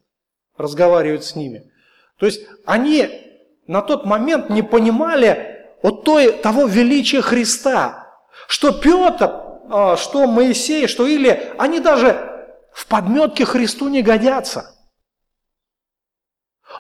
разговаривает 0.57 1.25
с 1.25 1.35
ними. 1.35 1.71
То 2.19 2.27
есть 2.27 2.47
они 2.65 3.09
на 3.67 3.83
тот 3.83 4.05
момент 4.05 4.51
не 4.51 4.63
понимали 4.63 5.67
вот 5.83 6.05
той, 6.05 6.33
того 6.33 6.67
величия 6.67 7.21
Христа, 7.21 8.09
что 8.47 8.73
Петр, 8.73 9.31
а, 9.69 9.97
что 9.97 10.27
Моисей, 10.27 10.87
что 10.87 11.07
Или, 11.07 11.53
они 11.59 11.81
даже 11.81 12.29
в 12.73 12.87
подметке 12.87 13.45
Христу 13.45 13.89
не 13.89 14.03
годятся. 14.03 14.75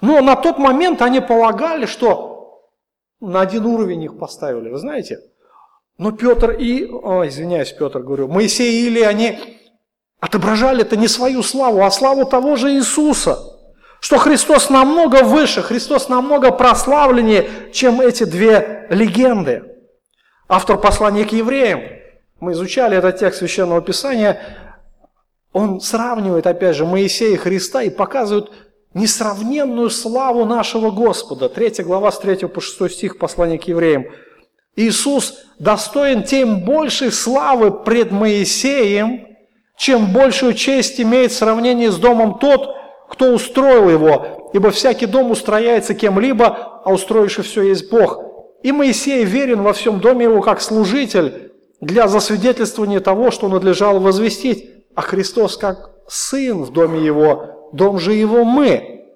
Но 0.03 0.21
на 0.21 0.35
тот 0.35 0.59
момент 0.59 1.01
они 1.01 1.21
полагали, 1.21 1.87
что 1.87 2.69
на 3.21 3.41
один 3.41 3.65
уровень 3.65 4.03
их 4.03 4.19
поставили, 4.19 4.69
вы 4.69 4.77
знаете. 4.77 5.21
Но 5.97 6.11
Петр 6.11 6.51
и, 6.51 6.85
о, 6.91 7.25
извиняюсь, 7.25 7.71
Петр, 7.71 8.01
говорю, 8.01 8.27
Моисей 8.27 8.83
и 8.83 8.87
Или, 8.89 9.01
они 9.01 9.39
отображали 10.19 10.83
это 10.83 10.97
не 10.97 11.07
свою 11.07 11.45
славу, 11.45 11.85
а 11.85 11.91
славу 11.93 12.25
того 12.25 12.57
же 12.57 12.73
Иисуса. 12.73 13.39
Что 14.01 14.19
Христос 14.19 14.71
намного 14.71 15.23
выше, 15.23 15.63
Христос 15.63 16.09
намного 16.09 16.51
прославленнее, 16.51 17.49
чем 17.73 18.01
эти 18.01 18.25
две 18.25 18.89
легенды. 18.91 19.63
Автор 20.49 20.79
послания 20.79 21.25
к 21.25 21.33
евреям, 21.33 21.81
мы 22.41 22.53
изучали 22.53 22.97
этот 22.97 23.19
текст 23.19 23.39
Священного 23.39 23.81
Писания, 23.81 24.41
Он 25.53 25.81
сравнивает, 25.81 26.49
опять 26.49 26.75
же, 26.75 26.87
Моисея 26.87 27.35
и 27.35 27.37
Христа 27.37 27.83
и 27.83 27.91
показывает 27.91 28.51
несравненную 28.95 29.91
славу 29.91 30.45
нашего 30.45 30.91
Господа. 30.91 31.49
Третья 31.49 31.85
глава 31.85 32.13
с 32.13 32.19
3 32.19 32.47
по 32.49 32.61
6 32.61 32.93
стих 32.93 33.19
послания 33.19 33.59
к 33.59 33.65
евреям. 33.65 34.07
Иисус 34.77 35.35
достоин 35.59 36.23
тем 36.23 36.65
большей 36.65 37.13
славы 37.13 37.71
пред 37.71 38.11
Моисеем, 38.11 39.27
чем 39.77 40.13
большую 40.13 40.55
честь 40.55 41.01
имеет 41.01 41.33
в 41.33 41.37
сравнении 41.37 41.89
с 41.89 41.97
домом 41.97 42.39
тот, 42.39 42.77
кто 43.11 43.33
устроил 43.35 43.91
его, 43.91 44.51
ибо 44.55 44.71
всякий 44.71 45.07
дом 45.07 45.31
устрояется 45.31 45.95
кем-либо, 45.95 46.81
а 46.85 46.93
устроивший 46.93 47.45
все 47.45 47.63
есть 47.63 47.91
Бог. 47.91 48.21
И 48.63 48.73
Моисей 48.73 49.25
верен 49.25 49.63
во 49.63 49.73
всем 49.73 50.01
доме 50.01 50.25
его 50.25 50.41
как 50.41 50.63
служитель 50.63 51.53
для 51.81 52.09
засвидетельствования 52.09 53.01
того, 53.01 53.31
что 53.31 53.49
надлежало 53.49 53.99
возвестить, 53.99 54.71
а 54.95 55.03
Христос 55.03 55.57
как 55.57 55.91
сын 56.09 56.63
в 56.63 56.73
доме 56.73 57.05
его, 57.05 57.62
дом 57.73 57.99
же 57.99 58.13
его 58.13 58.45
мы. 58.45 59.09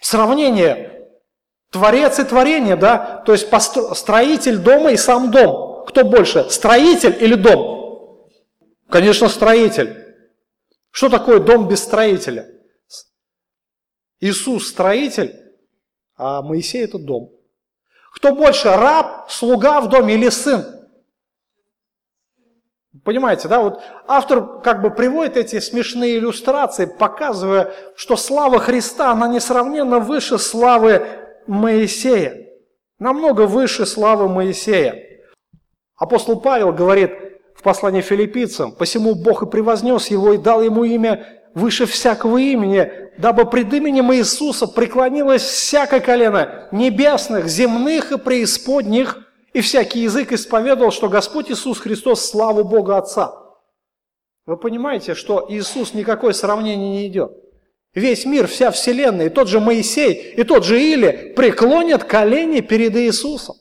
Сравнение 0.00 0.92
Творец 1.70 2.18
и 2.18 2.24
творение, 2.24 2.76
да? 2.76 3.22
То 3.24 3.32
есть 3.32 3.48
строитель 3.94 4.58
дома 4.58 4.92
и 4.92 4.96
сам 4.96 5.30
дом. 5.30 5.84
Кто 5.86 6.04
больше, 6.04 6.48
строитель 6.50 7.16
или 7.18 7.34
дом? 7.34 8.28
Конечно, 8.90 9.28
строитель. 9.28 9.96
Что 10.90 11.08
такое 11.08 11.40
дом 11.40 11.68
без 11.68 11.82
строителя? 11.82 12.46
Иисус 14.20 14.68
строитель, 14.68 15.34
а 16.14 16.42
Моисей 16.42 16.84
это 16.84 16.98
дом. 16.98 17.30
Кто 18.14 18.34
больше, 18.34 18.68
раб, 18.68 19.30
слуга 19.30 19.80
в 19.80 19.88
доме 19.88 20.14
или 20.14 20.28
сын? 20.28 20.81
Понимаете, 23.04 23.48
да, 23.48 23.60
вот 23.60 23.80
автор 24.06 24.60
как 24.60 24.82
бы 24.82 24.90
приводит 24.90 25.38
эти 25.38 25.60
смешные 25.60 26.18
иллюстрации, 26.18 26.84
показывая, 26.84 27.72
что 27.96 28.16
слава 28.16 28.58
Христа, 28.58 29.12
она 29.12 29.28
несравненно 29.28 29.98
выше 29.98 30.38
славы 30.38 31.06
Моисея. 31.46 32.48
Намного 32.98 33.46
выше 33.46 33.86
славы 33.86 34.28
Моисея. 34.28 34.94
Апостол 35.96 36.40
Павел 36.40 36.72
говорит 36.72 37.12
в 37.56 37.62
послании 37.62 38.02
филиппийцам, 38.02 38.72
«Посему 38.72 39.14
Бог 39.14 39.42
и 39.42 39.46
превознес 39.46 40.08
его 40.08 40.34
и 40.34 40.38
дал 40.38 40.62
ему 40.62 40.84
имя 40.84 41.26
выше 41.54 41.86
всякого 41.86 42.38
имени, 42.38 42.90
дабы 43.16 43.46
пред 43.46 43.72
именем 43.72 44.12
Иисуса 44.12 44.66
преклонилось 44.66 45.42
всякое 45.42 46.00
колено 46.00 46.68
небесных, 46.72 47.46
земных 47.46 48.12
и 48.12 48.18
преисподних, 48.18 49.31
и 49.52 49.60
всякий 49.60 50.00
язык 50.00 50.32
исповедовал, 50.32 50.90
что 50.90 51.08
Господь 51.08 51.50
Иисус 51.50 51.78
Христос 51.78 52.28
славу 52.28 52.64
Бога 52.64 52.98
Отца». 52.98 53.42
Вы 54.44 54.56
понимаете, 54.56 55.14
что 55.14 55.46
Иисус 55.48 55.94
никакое 55.94 56.32
сравнение 56.32 56.90
не 56.90 57.06
идет. 57.06 57.32
Весь 57.94 58.24
мир, 58.24 58.48
вся 58.48 58.70
вселенная, 58.70 59.26
и 59.26 59.30
тот 59.30 59.48
же 59.48 59.60
Моисей, 59.60 60.14
и 60.34 60.42
тот 60.44 60.64
же 60.64 60.80
Или 60.80 61.32
преклонят 61.36 62.04
колени 62.04 62.60
перед 62.60 62.96
Иисусом. 62.96 63.56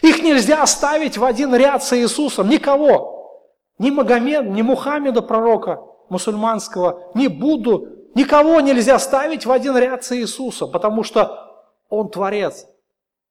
Их 0.00 0.22
нельзя 0.22 0.62
оставить 0.62 1.18
в 1.18 1.24
один 1.24 1.54
ряд 1.54 1.82
с 1.82 1.94
Иисусом, 1.96 2.48
никого. 2.48 3.52
Ни 3.78 3.90
Магомед, 3.90 4.46
ни 4.46 4.62
Мухаммеда, 4.62 5.22
пророка 5.22 5.80
мусульманского, 6.08 7.10
ни 7.14 7.26
Будду, 7.26 7.88
никого 8.14 8.60
нельзя 8.60 8.98
ставить 8.98 9.44
в 9.44 9.50
один 9.50 9.76
ряд 9.76 10.04
с 10.04 10.16
Иисусом, 10.16 10.70
потому 10.70 11.02
что 11.02 11.66
Он 11.88 12.10
Творец, 12.10 12.66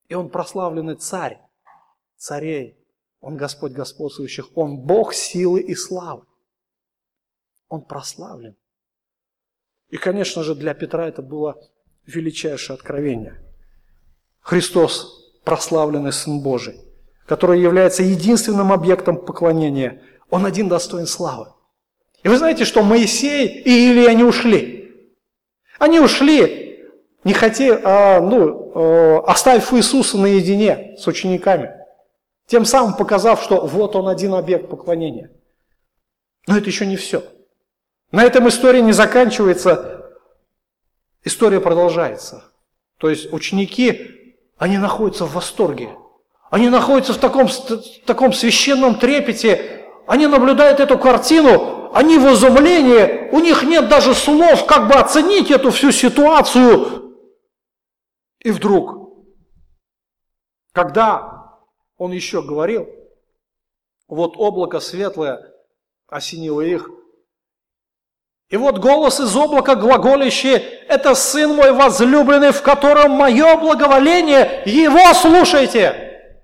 и 0.09 0.15
Он 0.15 0.29
прославленный 0.29 0.95
Царь, 0.95 1.39
царей, 2.21 2.77
Он 3.19 3.35
Господь 3.35 3.71
господствующих, 3.71 4.55
Он 4.55 4.77
Бог 4.77 5.13
силы 5.13 5.59
и 5.59 5.73
славы. 5.73 6.23
Он 7.67 7.81
прославлен. 7.81 8.55
И, 9.89 9.97
конечно 9.97 10.43
же, 10.43 10.55
для 10.55 10.73
Петра 10.73 11.07
это 11.07 11.21
было 11.21 11.57
величайшее 12.05 12.75
откровение. 12.75 13.41
Христос, 14.39 15.31
прославленный 15.43 16.13
Сын 16.13 16.41
Божий, 16.41 16.79
который 17.25 17.59
является 17.59 18.03
единственным 18.03 18.71
объектом 18.71 19.17
поклонения, 19.17 20.01
Он 20.29 20.45
один 20.45 20.69
достоин 20.69 21.07
славы. 21.07 21.53
И 22.23 22.27
вы 22.27 22.37
знаете, 22.37 22.65
что 22.65 22.83
Моисей 22.83 23.47
и 23.47 23.89
Илия 23.89 24.13
не 24.13 24.23
ушли. 24.23 25.09
Они 25.79 25.99
ушли, 25.99 26.87
не 27.23 27.33
хотели, 27.33 27.79
а, 27.83 28.21
ну, 28.21 28.73
э, 28.73 29.17
оставив 29.25 29.73
Иисуса 29.73 30.17
наедине 30.19 30.95
с 30.99 31.07
учениками, 31.07 31.80
тем 32.51 32.65
самым 32.65 32.95
показав, 32.95 33.41
что 33.41 33.65
вот 33.65 33.95
он 33.95 34.09
один 34.09 34.33
объект 34.33 34.69
поклонения. 34.69 35.31
Но 36.47 36.57
это 36.57 36.65
еще 36.65 36.85
не 36.85 36.97
все. 36.97 37.23
На 38.11 38.25
этом 38.25 38.49
история 38.49 38.81
не 38.81 38.91
заканчивается, 38.91 40.11
история 41.23 41.61
продолжается. 41.61 42.43
То 42.97 43.09
есть 43.09 43.31
ученики, 43.31 44.35
они 44.57 44.77
находятся 44.79 45.23
в 45.23 45.33
восторге. 45.33 45.95
Они 46.49 46.67
находятся 46.67 47.13
в 47.13 47.19
таком, 47.19 47.47
в 47.47 48.05
таком 48.05 48.33
священном 48.33 48.95
трепете. 48.95 49.85
Они 50.05 50.27
наблюдают 50.27 50.81
эту 50.81 50.99
картину, 50.99 51.89
они 51.93 52.17
в 52.17 52.33
изумлении, 52.33 53.29
у 53.31 53.39
них 53.39 53.63
нет 53.63 53.87
даже 53.87 54.13
слов, 54.13 54.65
как 54.65 54.89
бы 54.89 54.95
оценить 54.95 55.51
эту 55.51 55.71
всю 55.71 55.93
ситуацию. 55.93 57.15
И 58.39 58.51
вдруг, 58.51 59.23
когда 60.73 61.40
он 62.01 62.13
еще 62.13 62.41
говорил, 62.41 62.89
вот 64.07 64.33
облако 64.35 64.79
светлое 64.79 65.53
осенило 66.07 66.61
их, 66.61 66.89
и 68.49 68.57
вот 68.57 68.79
голос 68.79 69.19
из 69.19 69.35
облака 69.35 69.75
глаголящий, 69.75 70.55
это 70.55 71.13
Сын 71.13 71.51
мой 71.51 71.71
возлюбленный, 71.71 72.53
в 72.53 72.63
котором 72.63 73.11
мое 73.11 73.55
благоволение, 73.55 74.63
его 74.65 75.13
слушайте. 75.13 76.39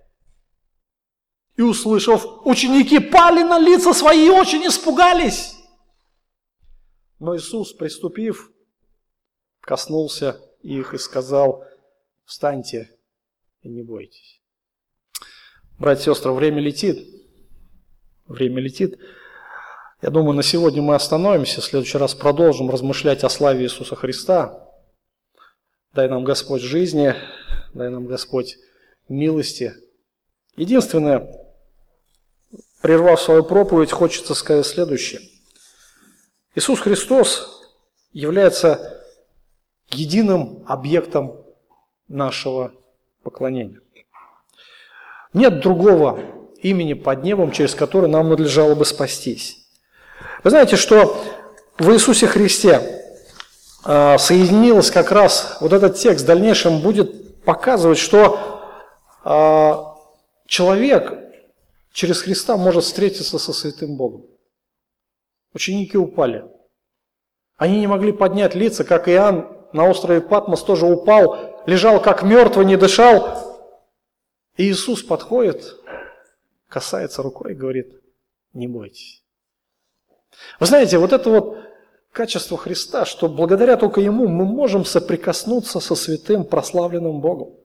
И 1.55 1.63
услышав, 1.63 2.45
ученики 2.45 2.99
пали 2.99 3.41
на 3.41 3.57
лица 3.57 3.95
свои 3.95 4.27
и 4.27 4.29
очень 4.29 4.63
испугались. 4.67 5.55
Но 7.17 7.35
Иисус, 7.35 7.73
приступив, 7.73 8.51
коснулся 9.61 10.39
их 10.61 10.93
и 10.93 10.99
сказал, 10.99 11.63
встаньте 12.25 12.95
и 13.63 13.69
не 13.69 13.81
бойтесь. 13.81 14.36
Братья 15.77 16.11
и 16.11 16.15
сестры, 16.15 16.31
время 16.31 16.59
летит. 16.59 17.07
Время 18.25 18.61
летит. 18.61 18.97
Я 20.01 20.09
думаю, 20.09 20.35
на 20.35 20.41
сегодня 20.41 20.81
мы 20.81 20.95
остановимся, 20.95 21.61
в 21.61 21.65
следующий 21.65 21.99
раз 21.99 22.15
продолжим 22.15 22.69
размышлять 22.69 23.23
о 23.23 23.29
славе 23.29 23.63
Иисуса 23.63 23.95
Христа. 23.95 24.67
Дай 25.93 26.09
нам 26.09 26.23
Господь 26.23 26.61
жизни, 26.61 27.13
дай 27.73 27.89
нам 27.89 28.07
Господь 28.07 28.57
милости. 29.07 29.73
Единственное, 30.55 31.31
прервав 32.81 33.21
свою 33.21 33.43
проповедь, 33.43 33.91
хочется 33.91 34.33
сказать 34.33 34.65
следующее. 34.65 35.21
Иисус 36.55 36.79
Христос 36.79 37.71
является 38.13 39.03
единым 39.91 40.63
объектом 40.67 41.45
нашего 42.07 42.73
поклонения. 43.21 43.79
Нет 45.33 45.59
другого 45.61 46.19
имени 46.61 46.93
под 46.93 47.23
небом, 47.23 47.51
через 47.51 47.75
которое 47.75 48.07
нам 48.07 48.29
надлежало 48.29 48.75
бы 48.75 48.85
спастись. 48.85 49.67
Вы 50.43 50.49
знаете, 50.49 50.75
что 50.75 51.23
в 51.77 51.91
Иисусе 51.91 52.27
Христе 52.27 52.81
а, 53.83 54.17
соединилось 54.17 54.91
как 54.91 55.11
раз 55.11 55.57
вот 55.61 55.73
этот 55.73 55.95
текст 55.95 56.23
в 56.23 56.27
дальнейшем 56.27 56.81
будет 56.81 57.43
показывать, 57.43 57.97
что 57.97 58.61
а, 59.23 59.95
человек 60.47 61.13
через 61.91 62.21
Христа 62.21 62.57
может 62.57 62.83
встретиться 62.83 63.39
со 63.39 63.53
святым 63.53 63.97
Богом. 63.97 64.25
Ученики 65.53 65.97
упали. 65.97 66.45
Они 67.57 67.79
не 67.79 67.87
могли 67.87 68.11
поднять 68.11 68.53
лица, 68.53 68.83
как 68.83 69.07
Иоанн 69.09 69.47
на 69.73 69.89
острове 69.89 70.21
Патмос 70.21 70.63
тоже 70.63 70.85
упал, 70.85 71.63
лежал 71.65 72.01
как 72.01 72.23
мертвый, 72.23 72.65
не 72.65 72.77
дышал. 72.77 73.46
И 74.57 74.69
Иисус 74.69 75.03
подходит, 75.03 75.75
касается 76.67 77.21
рукой 77.21 77.51
и 77.51 77.55
говорит, 77.55 78.01
не 78.53 78.67
бойтесь. 78.67 79.23
Вы 80.59 80.65
знаете, 80.65 80.97
вот 80.97 81.13
это 81.13 81.29
вот 81.29 81.57
качество 82.11 82.57
Христа, 82.57 83.05
что 83.05 83.29
благодаря 83.29 83.77
только 83.77 84.01
Ему 84.01 84.27
мы 84.27 84.45
можем 84.45 84.83
соприкоснуться 84.83 85.79
со 85.79 85.95
святым 85.95 86.43
прославленным 86.43 87.21
Богом. 87.21 87.55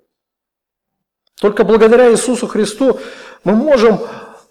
Только 1.40 1.64
благодаря 1.64 2.12
Иисусу 2.12 2.46
Христу 2.46 3.00
мы 3.42 3.54
можем 3.56 3.98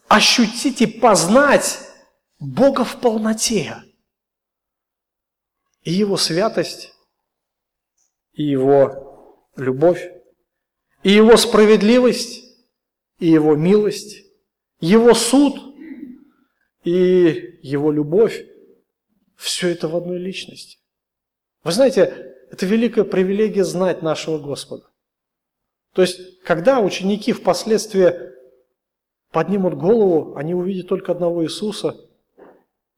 ощутить 0.08 0.82
и 0.82 0.88
познать 0.88 1.80
Бога 2.40 2.84
в 2.84 3.00
полноте. 3.00 3.78
И 5.84 5.92
Его 5.92 6.18
святость, 6.18 6.94
и 8.34 8.44
Его 8.44 9.46
любовь, 9.56 10.21
и 11.04 11.12
Его 11.12 11.38
справедливость, 11.38 12.44
и 13.20 13.28
Его 13.28 13.56
милость, 13.56 14.26
Его 14.80 15.14
суд– 15.14 15.68
и 16.84 17.60
Его 17.62 17.92
любовь 17.92 18.46
Все 19.36 19.70
это 19.70 19.88
в 19.88 19.96
одной 19.96 20.18
личности. 20.18 20.78
Вы 21.64 21.72
знаете, 21.72 22.36
это 22.52 22.66
великая 22.66 23.04
привилегия 23.04 23.64
знать 23.64 24.02
нашего 24.02 24.38
Господа. 24.40 24.84
То 25.94 26.02
есть, 26.02 26.42
когда 26.44 26.80
ученики 26.80 27.34
впоследствии 27.34 28.14
поднимут 29.32 29.76
голову, 29.76 30.36
они 30.36 30.54
увидят 30.54 30.88
только 30.88 31.12
одного 31.12 31.44
Иисуса, 31.44 31.96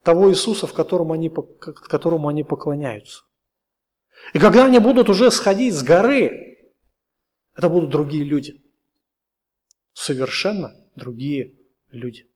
того 0.04 0.30
Иисуса, 0.32 0.68
в 0.68 0.74
котором 0.74 1.12
они, 1.12 1.30
которому 1.30 2.28
они 2.28 2.44
поклоняются. 2.44 3.24
И 4.34 4.40
когда 4.40 4.66
они 4.66 4.80
будут 4.80 5.10
уже 5.10 5.32
сходить 5.32 5.74
с 5.74 5.84
горы, 5.84 6.53
это 7.56 7.70
будут 7.70 7.90
другие 7.90 8.24
люди. 8.24 8.62
Совершенно 9.94 10.76
другие 10.96 11.56
люди. 11.92 12.28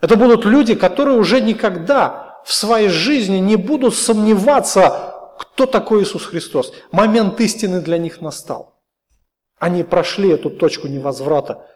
Это 0.00 0.16
будут 0.16 0.44
люди, 0.44 0.74
которые 0.74 1.18
уже 1.18 1.40
никогда 1.40 2.40
в 2.44 2.52
своей 2.52 2.88
жизни 2.88 3.38
не 3.38 3.56
будут 3.56 3.94
сомневаться, 3.94 5.14
кто 5.38 5.66
такой 5.66 6.02
Иисус 6.02 6.24
Христос. 6.24 6.72
Момент 6.92 7.40
истины 7.40 7.80
для 7.80 7.98
них 7.98 8.20
настал. 8.20 8.80
Они 9.58 9.82
прошли 9.82 10.30
эту 10.30 10.50
точку 10.50 10.88
невозврата. 10.88 11.66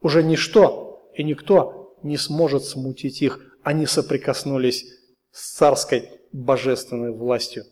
Уже 0.00 0.22
ничто 0.22 1.10
и 1.14 1.22
никто 1.22 1.96
не 2.02 2.16
сможет 2.16 2.64
смутить 2.64 3.22
их. 3.22 3.40
Они 3.62 3.86
соприкоснулись 3.86 4.84
с 5.30 5.54
царской 5.54 6.10
божественной 6.32 7.12
властью 7.12 7.64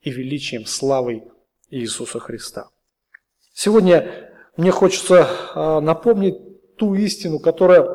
и 0.00 0.10
величием, 0.10 0.66
славой 0.66 1.24
Иисуса 1.70 2.18
Христа. 2.18 2.68
Сегодня 3.54 4.32
мне 4.56 4.72
хочется 4.72 5.28
а, 5.54 5.80
напомнить 5.80 6.76
ту 6.76 6.96
истину, 6.96 7.38
которая 7.38 7.88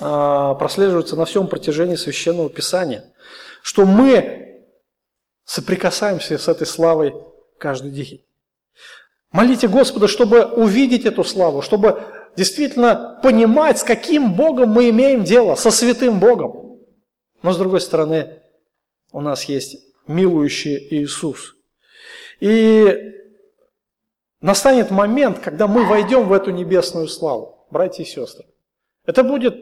а, 0.00 0.54
прослеживается 0.54 1.16
на 1.16 1.24
всем 1.24 1.48
протяжении 1.48 1.96
Священного 1.96 2.50
Писания, 2.50 3.12
что 3.62 3.86
мы 3.86 4.66
соприкасаемся 5.44 6.36
с 6.36 6.48
этой 6.48 6.66
славой 6.66 7.14
каждый 7.58 7.90
день. 7.90 8.24
Молите 9.32 9.68
Господа, 9.68 10.06
чтобы 10.06 10.44
увидеть 10.44 11.06
эту 11.06 11.24
славу, 11.24 11.62
чтобы 11.62 12.02
действительно 12.36 13.18
понимать, 13.22 13.78
с 13.78 13.84
каким 13.84 14.34
Богом 14.34 14.70
мы 14.70 14.90
имеем 14.90 15.24
дело, 15.24 15.54
со 15.54 15.70
святым 15.70 16.20
Богом. 16.20 16.78
Но 17.42 17.52
с 17.52 17.56
другой 17.56 17.80
стороны, 17.80 18.42
у 19.12 19.22
нас 19.22 19.44
есть 19.44 19.78
милующий 20.06 20.76
Иисус. 20.90 21.56
И 22.40 23.17
настанет 24.40 24.90
момент, 24.90 25.38
когда 25.38 25.66
мы 25.66 25.84
войдем 25.84 26.28
в 26.28 26.32
эту 26.32 26.50
небесную 26.50 27.08
славу, 27.08 27.66
братья 27.70 28.02
и 28.02 28.06
сестры. 28.06 28.46
Это 29.04 29.24
будет 29.24 29.56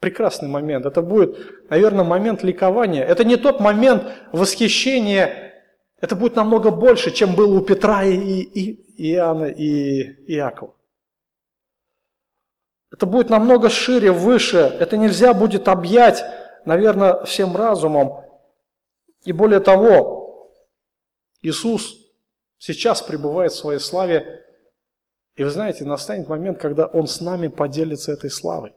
прекрасный 0.00 0.48
момент, 0.48 0.86
это 0.86 1.02
будет, 1.02 1.68
наверное, 1.70 2.04
момент 2.04 2.42
ликования. 2.42 3.04
Это 3.04 3.24
не 3.24 3.36
тот 3.36 3.60
момент 3.60 4.04
восхищения 4.32 5.48
это 6.00 6.14
будет 6.14 6.36
намного 6.36 6.70
больше, 6.70 7.10
чем 7.10 7.34
было 7.34 7.58
у 7.58 7.60
Петра 7.60 8.04
и, 8.04 8.14
и, 8.14 9.12
Иоанна 9.12 9.46
и 9.46 10.02
Иакова. 10.32 10.74
Это 12.90 13.04
будет 13.04 13.30
намного 13.30 13.68
шире, 13.68 14.12
выше. 14.12 14.58
Это 14.58 14.96
нельзя 14.96 15.34
будет 15.34 15.68
объять, 15.68 16.24
наверное, 16.64 17.24
всем 17.24 17.56
разумом. 17.56 18.24
И 19.24 19.32
более 19.32 19.60
того, 19.60 20.52
Иисус 21.42 21.96
сейчас 22.58 23.02
пребывает 23.02 23.52
в 23.52 23.56
своей 23.56 23.80
славе. 23.80 24.44
И 25.36 25.44
вы 25.44 25.50
знаете, 25.50 25.84
настанет 25.84 26.28
момент, 26.28 26.60
когда 26.60 26.86
Он 26.86 27.06
с 27.06 27.20
нами 27.20 27.48
поделится 27.48 28.12
этой 28.12 28.30
славой. 28.30 28.72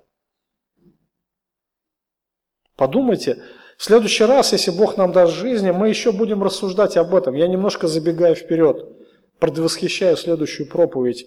Подумайте, 2.76 3.44
в 3.78 3.84
следующий 3.84 4.24
раз, 4.24 4.54
если 4.54 4.72
Бог 4.72 4.98
нам 4.98 5.12
даст 5.12 5.34
жизни, 5.34 5.72
мы 5.72 5.90
еще 5.90 6.12
будем 6.12 6.44
рассуждать 6.44 6.98
об 6.98 7.14
этом. 7.16 7.36
Я 7.36 7.48
немножко 7.48 7.88
забегаю 7.88 8.36
вперед, 8.36 8.88
предвосхищаю 9.40 10.18
следующую 10.18 10.70
проповедь. 10.70 11.26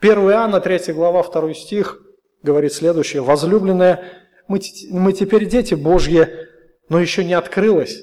1 0.00 0.18
Иоанна, 0.18 0.60
3 0.60 0.92
глава, 0.92 1.22
2 1.22 1.54
стих, 1.54 2.00
говорит 2.42 2.72
следующее. 2.72 3.22
«Возлюбленная, 3.22 4.04
мы, 4.48 4.60
мы 4.90 5.12
теперь 5.12 5.46
дети 5.46 5.74
Божьи, 5.74 6.26
но 6.88 6.98
еще 6.98 7.24
не 7.24 7.34
открылось. 7.34 8.02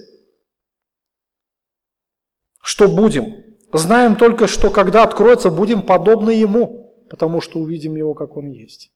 Что 2.62 2.88
будем? 2.88 3.47
Знаем 3.78 4.16
только, 4.16 4.48
что 4.48 4.70
когда 4.70 5.04
откроется, 5.04 5.50
будем 5.50 5.82
подобны 5.82 6.32
Ему, 6.32 6.94
потому 7.10 7.42
что 7.42 7.60
увидим 7.60 7.96
Его, 7.96 8.14
как 8.14 8.38
Он 8.38 8.50
есть». 8.50 8.92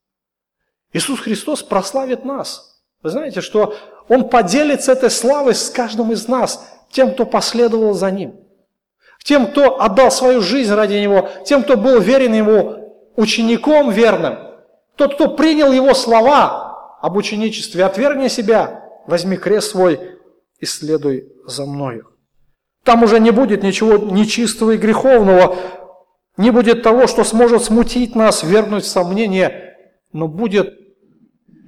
Иисус 0.94 1.20
Христос 1.20 1.64
прославит 1.64 2.26
нас– 2.26 2.68
вы 3.04 3.10
знаете, 3.10 3.42
что 3.42 3.76
Он 4.10 4.30
поделится 4.30 4.92
этой 4.92 5.10
славой 5.10 5.56
с 5.56 5.70
каждым 5.70 6.12
из 6.12 6.28
нас, 6.28 6.68
тем, 6.92 7.14
кто 7.14 7.26
последовал 7.26 7.94
за 7.94 8.12
Ним. 8.12 8.36
Тем, 9.24 9.48
кто 9.48 9.82
отдал 9.82 10.12
свою 10.12 10.42
жизнь 10.42 10.74
ради 10.74 10.96
Него, 10.96 11.30
тем, 11.46 11.64
кто 11.64 11.78
был 11.78 12.00
верен 12.00 12.34
Ему, 12.34 13.12
учеником 13.16 13.92
верным. 13.92 14.38
Тот, 14.96 15.16
кто 15.16 15.30
принял 15.30 15.72
Его 15.72 15.94
слова 15.94 16.98
об 17.02 17.18
ученичестве, 17.18 17.86
отвергни 17.86 18.28
себя, 18.28 18.84
возьми 19.08 19.38
крест 19.38 19.72
свой 19.72 20.18
и 20.60 20.66
следуй 20.66 21.32
за 21.46 21.66
мною. 21.66 22.11
Там 22.84 23.04
уже 23.04 23.20
не 23.20 23.32
будет 23.32 23.64
ничего 23.64 23.98
нечистого 23.98 24.72
и 24.72 24.78
греховного, 24.78 25.56
не 26.38 26.52
будет 26.52 26.82
того, 26.82 27.06
что 27.08 27.24
сможет 27.24 27.64
смутить 27.64 28.16
нас, 28.16 28.44
вернуть 28.44 28.86
в 28.86 28.88
сомнение, 28.88 29.78
но 30.12 30.28
будет 30.28 30.74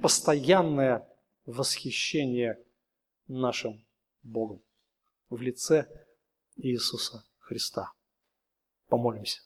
постоянное 0.02 1.08
восхищение 1.46 2.58
нашим 3.28 3.84
Богом 4.22 4.60
в 5.30 5.40
лице 5.40 5.86
Иисуса 6.56 7.24
Христа. 7.38 7.92
Помолимся. 8.88 9.40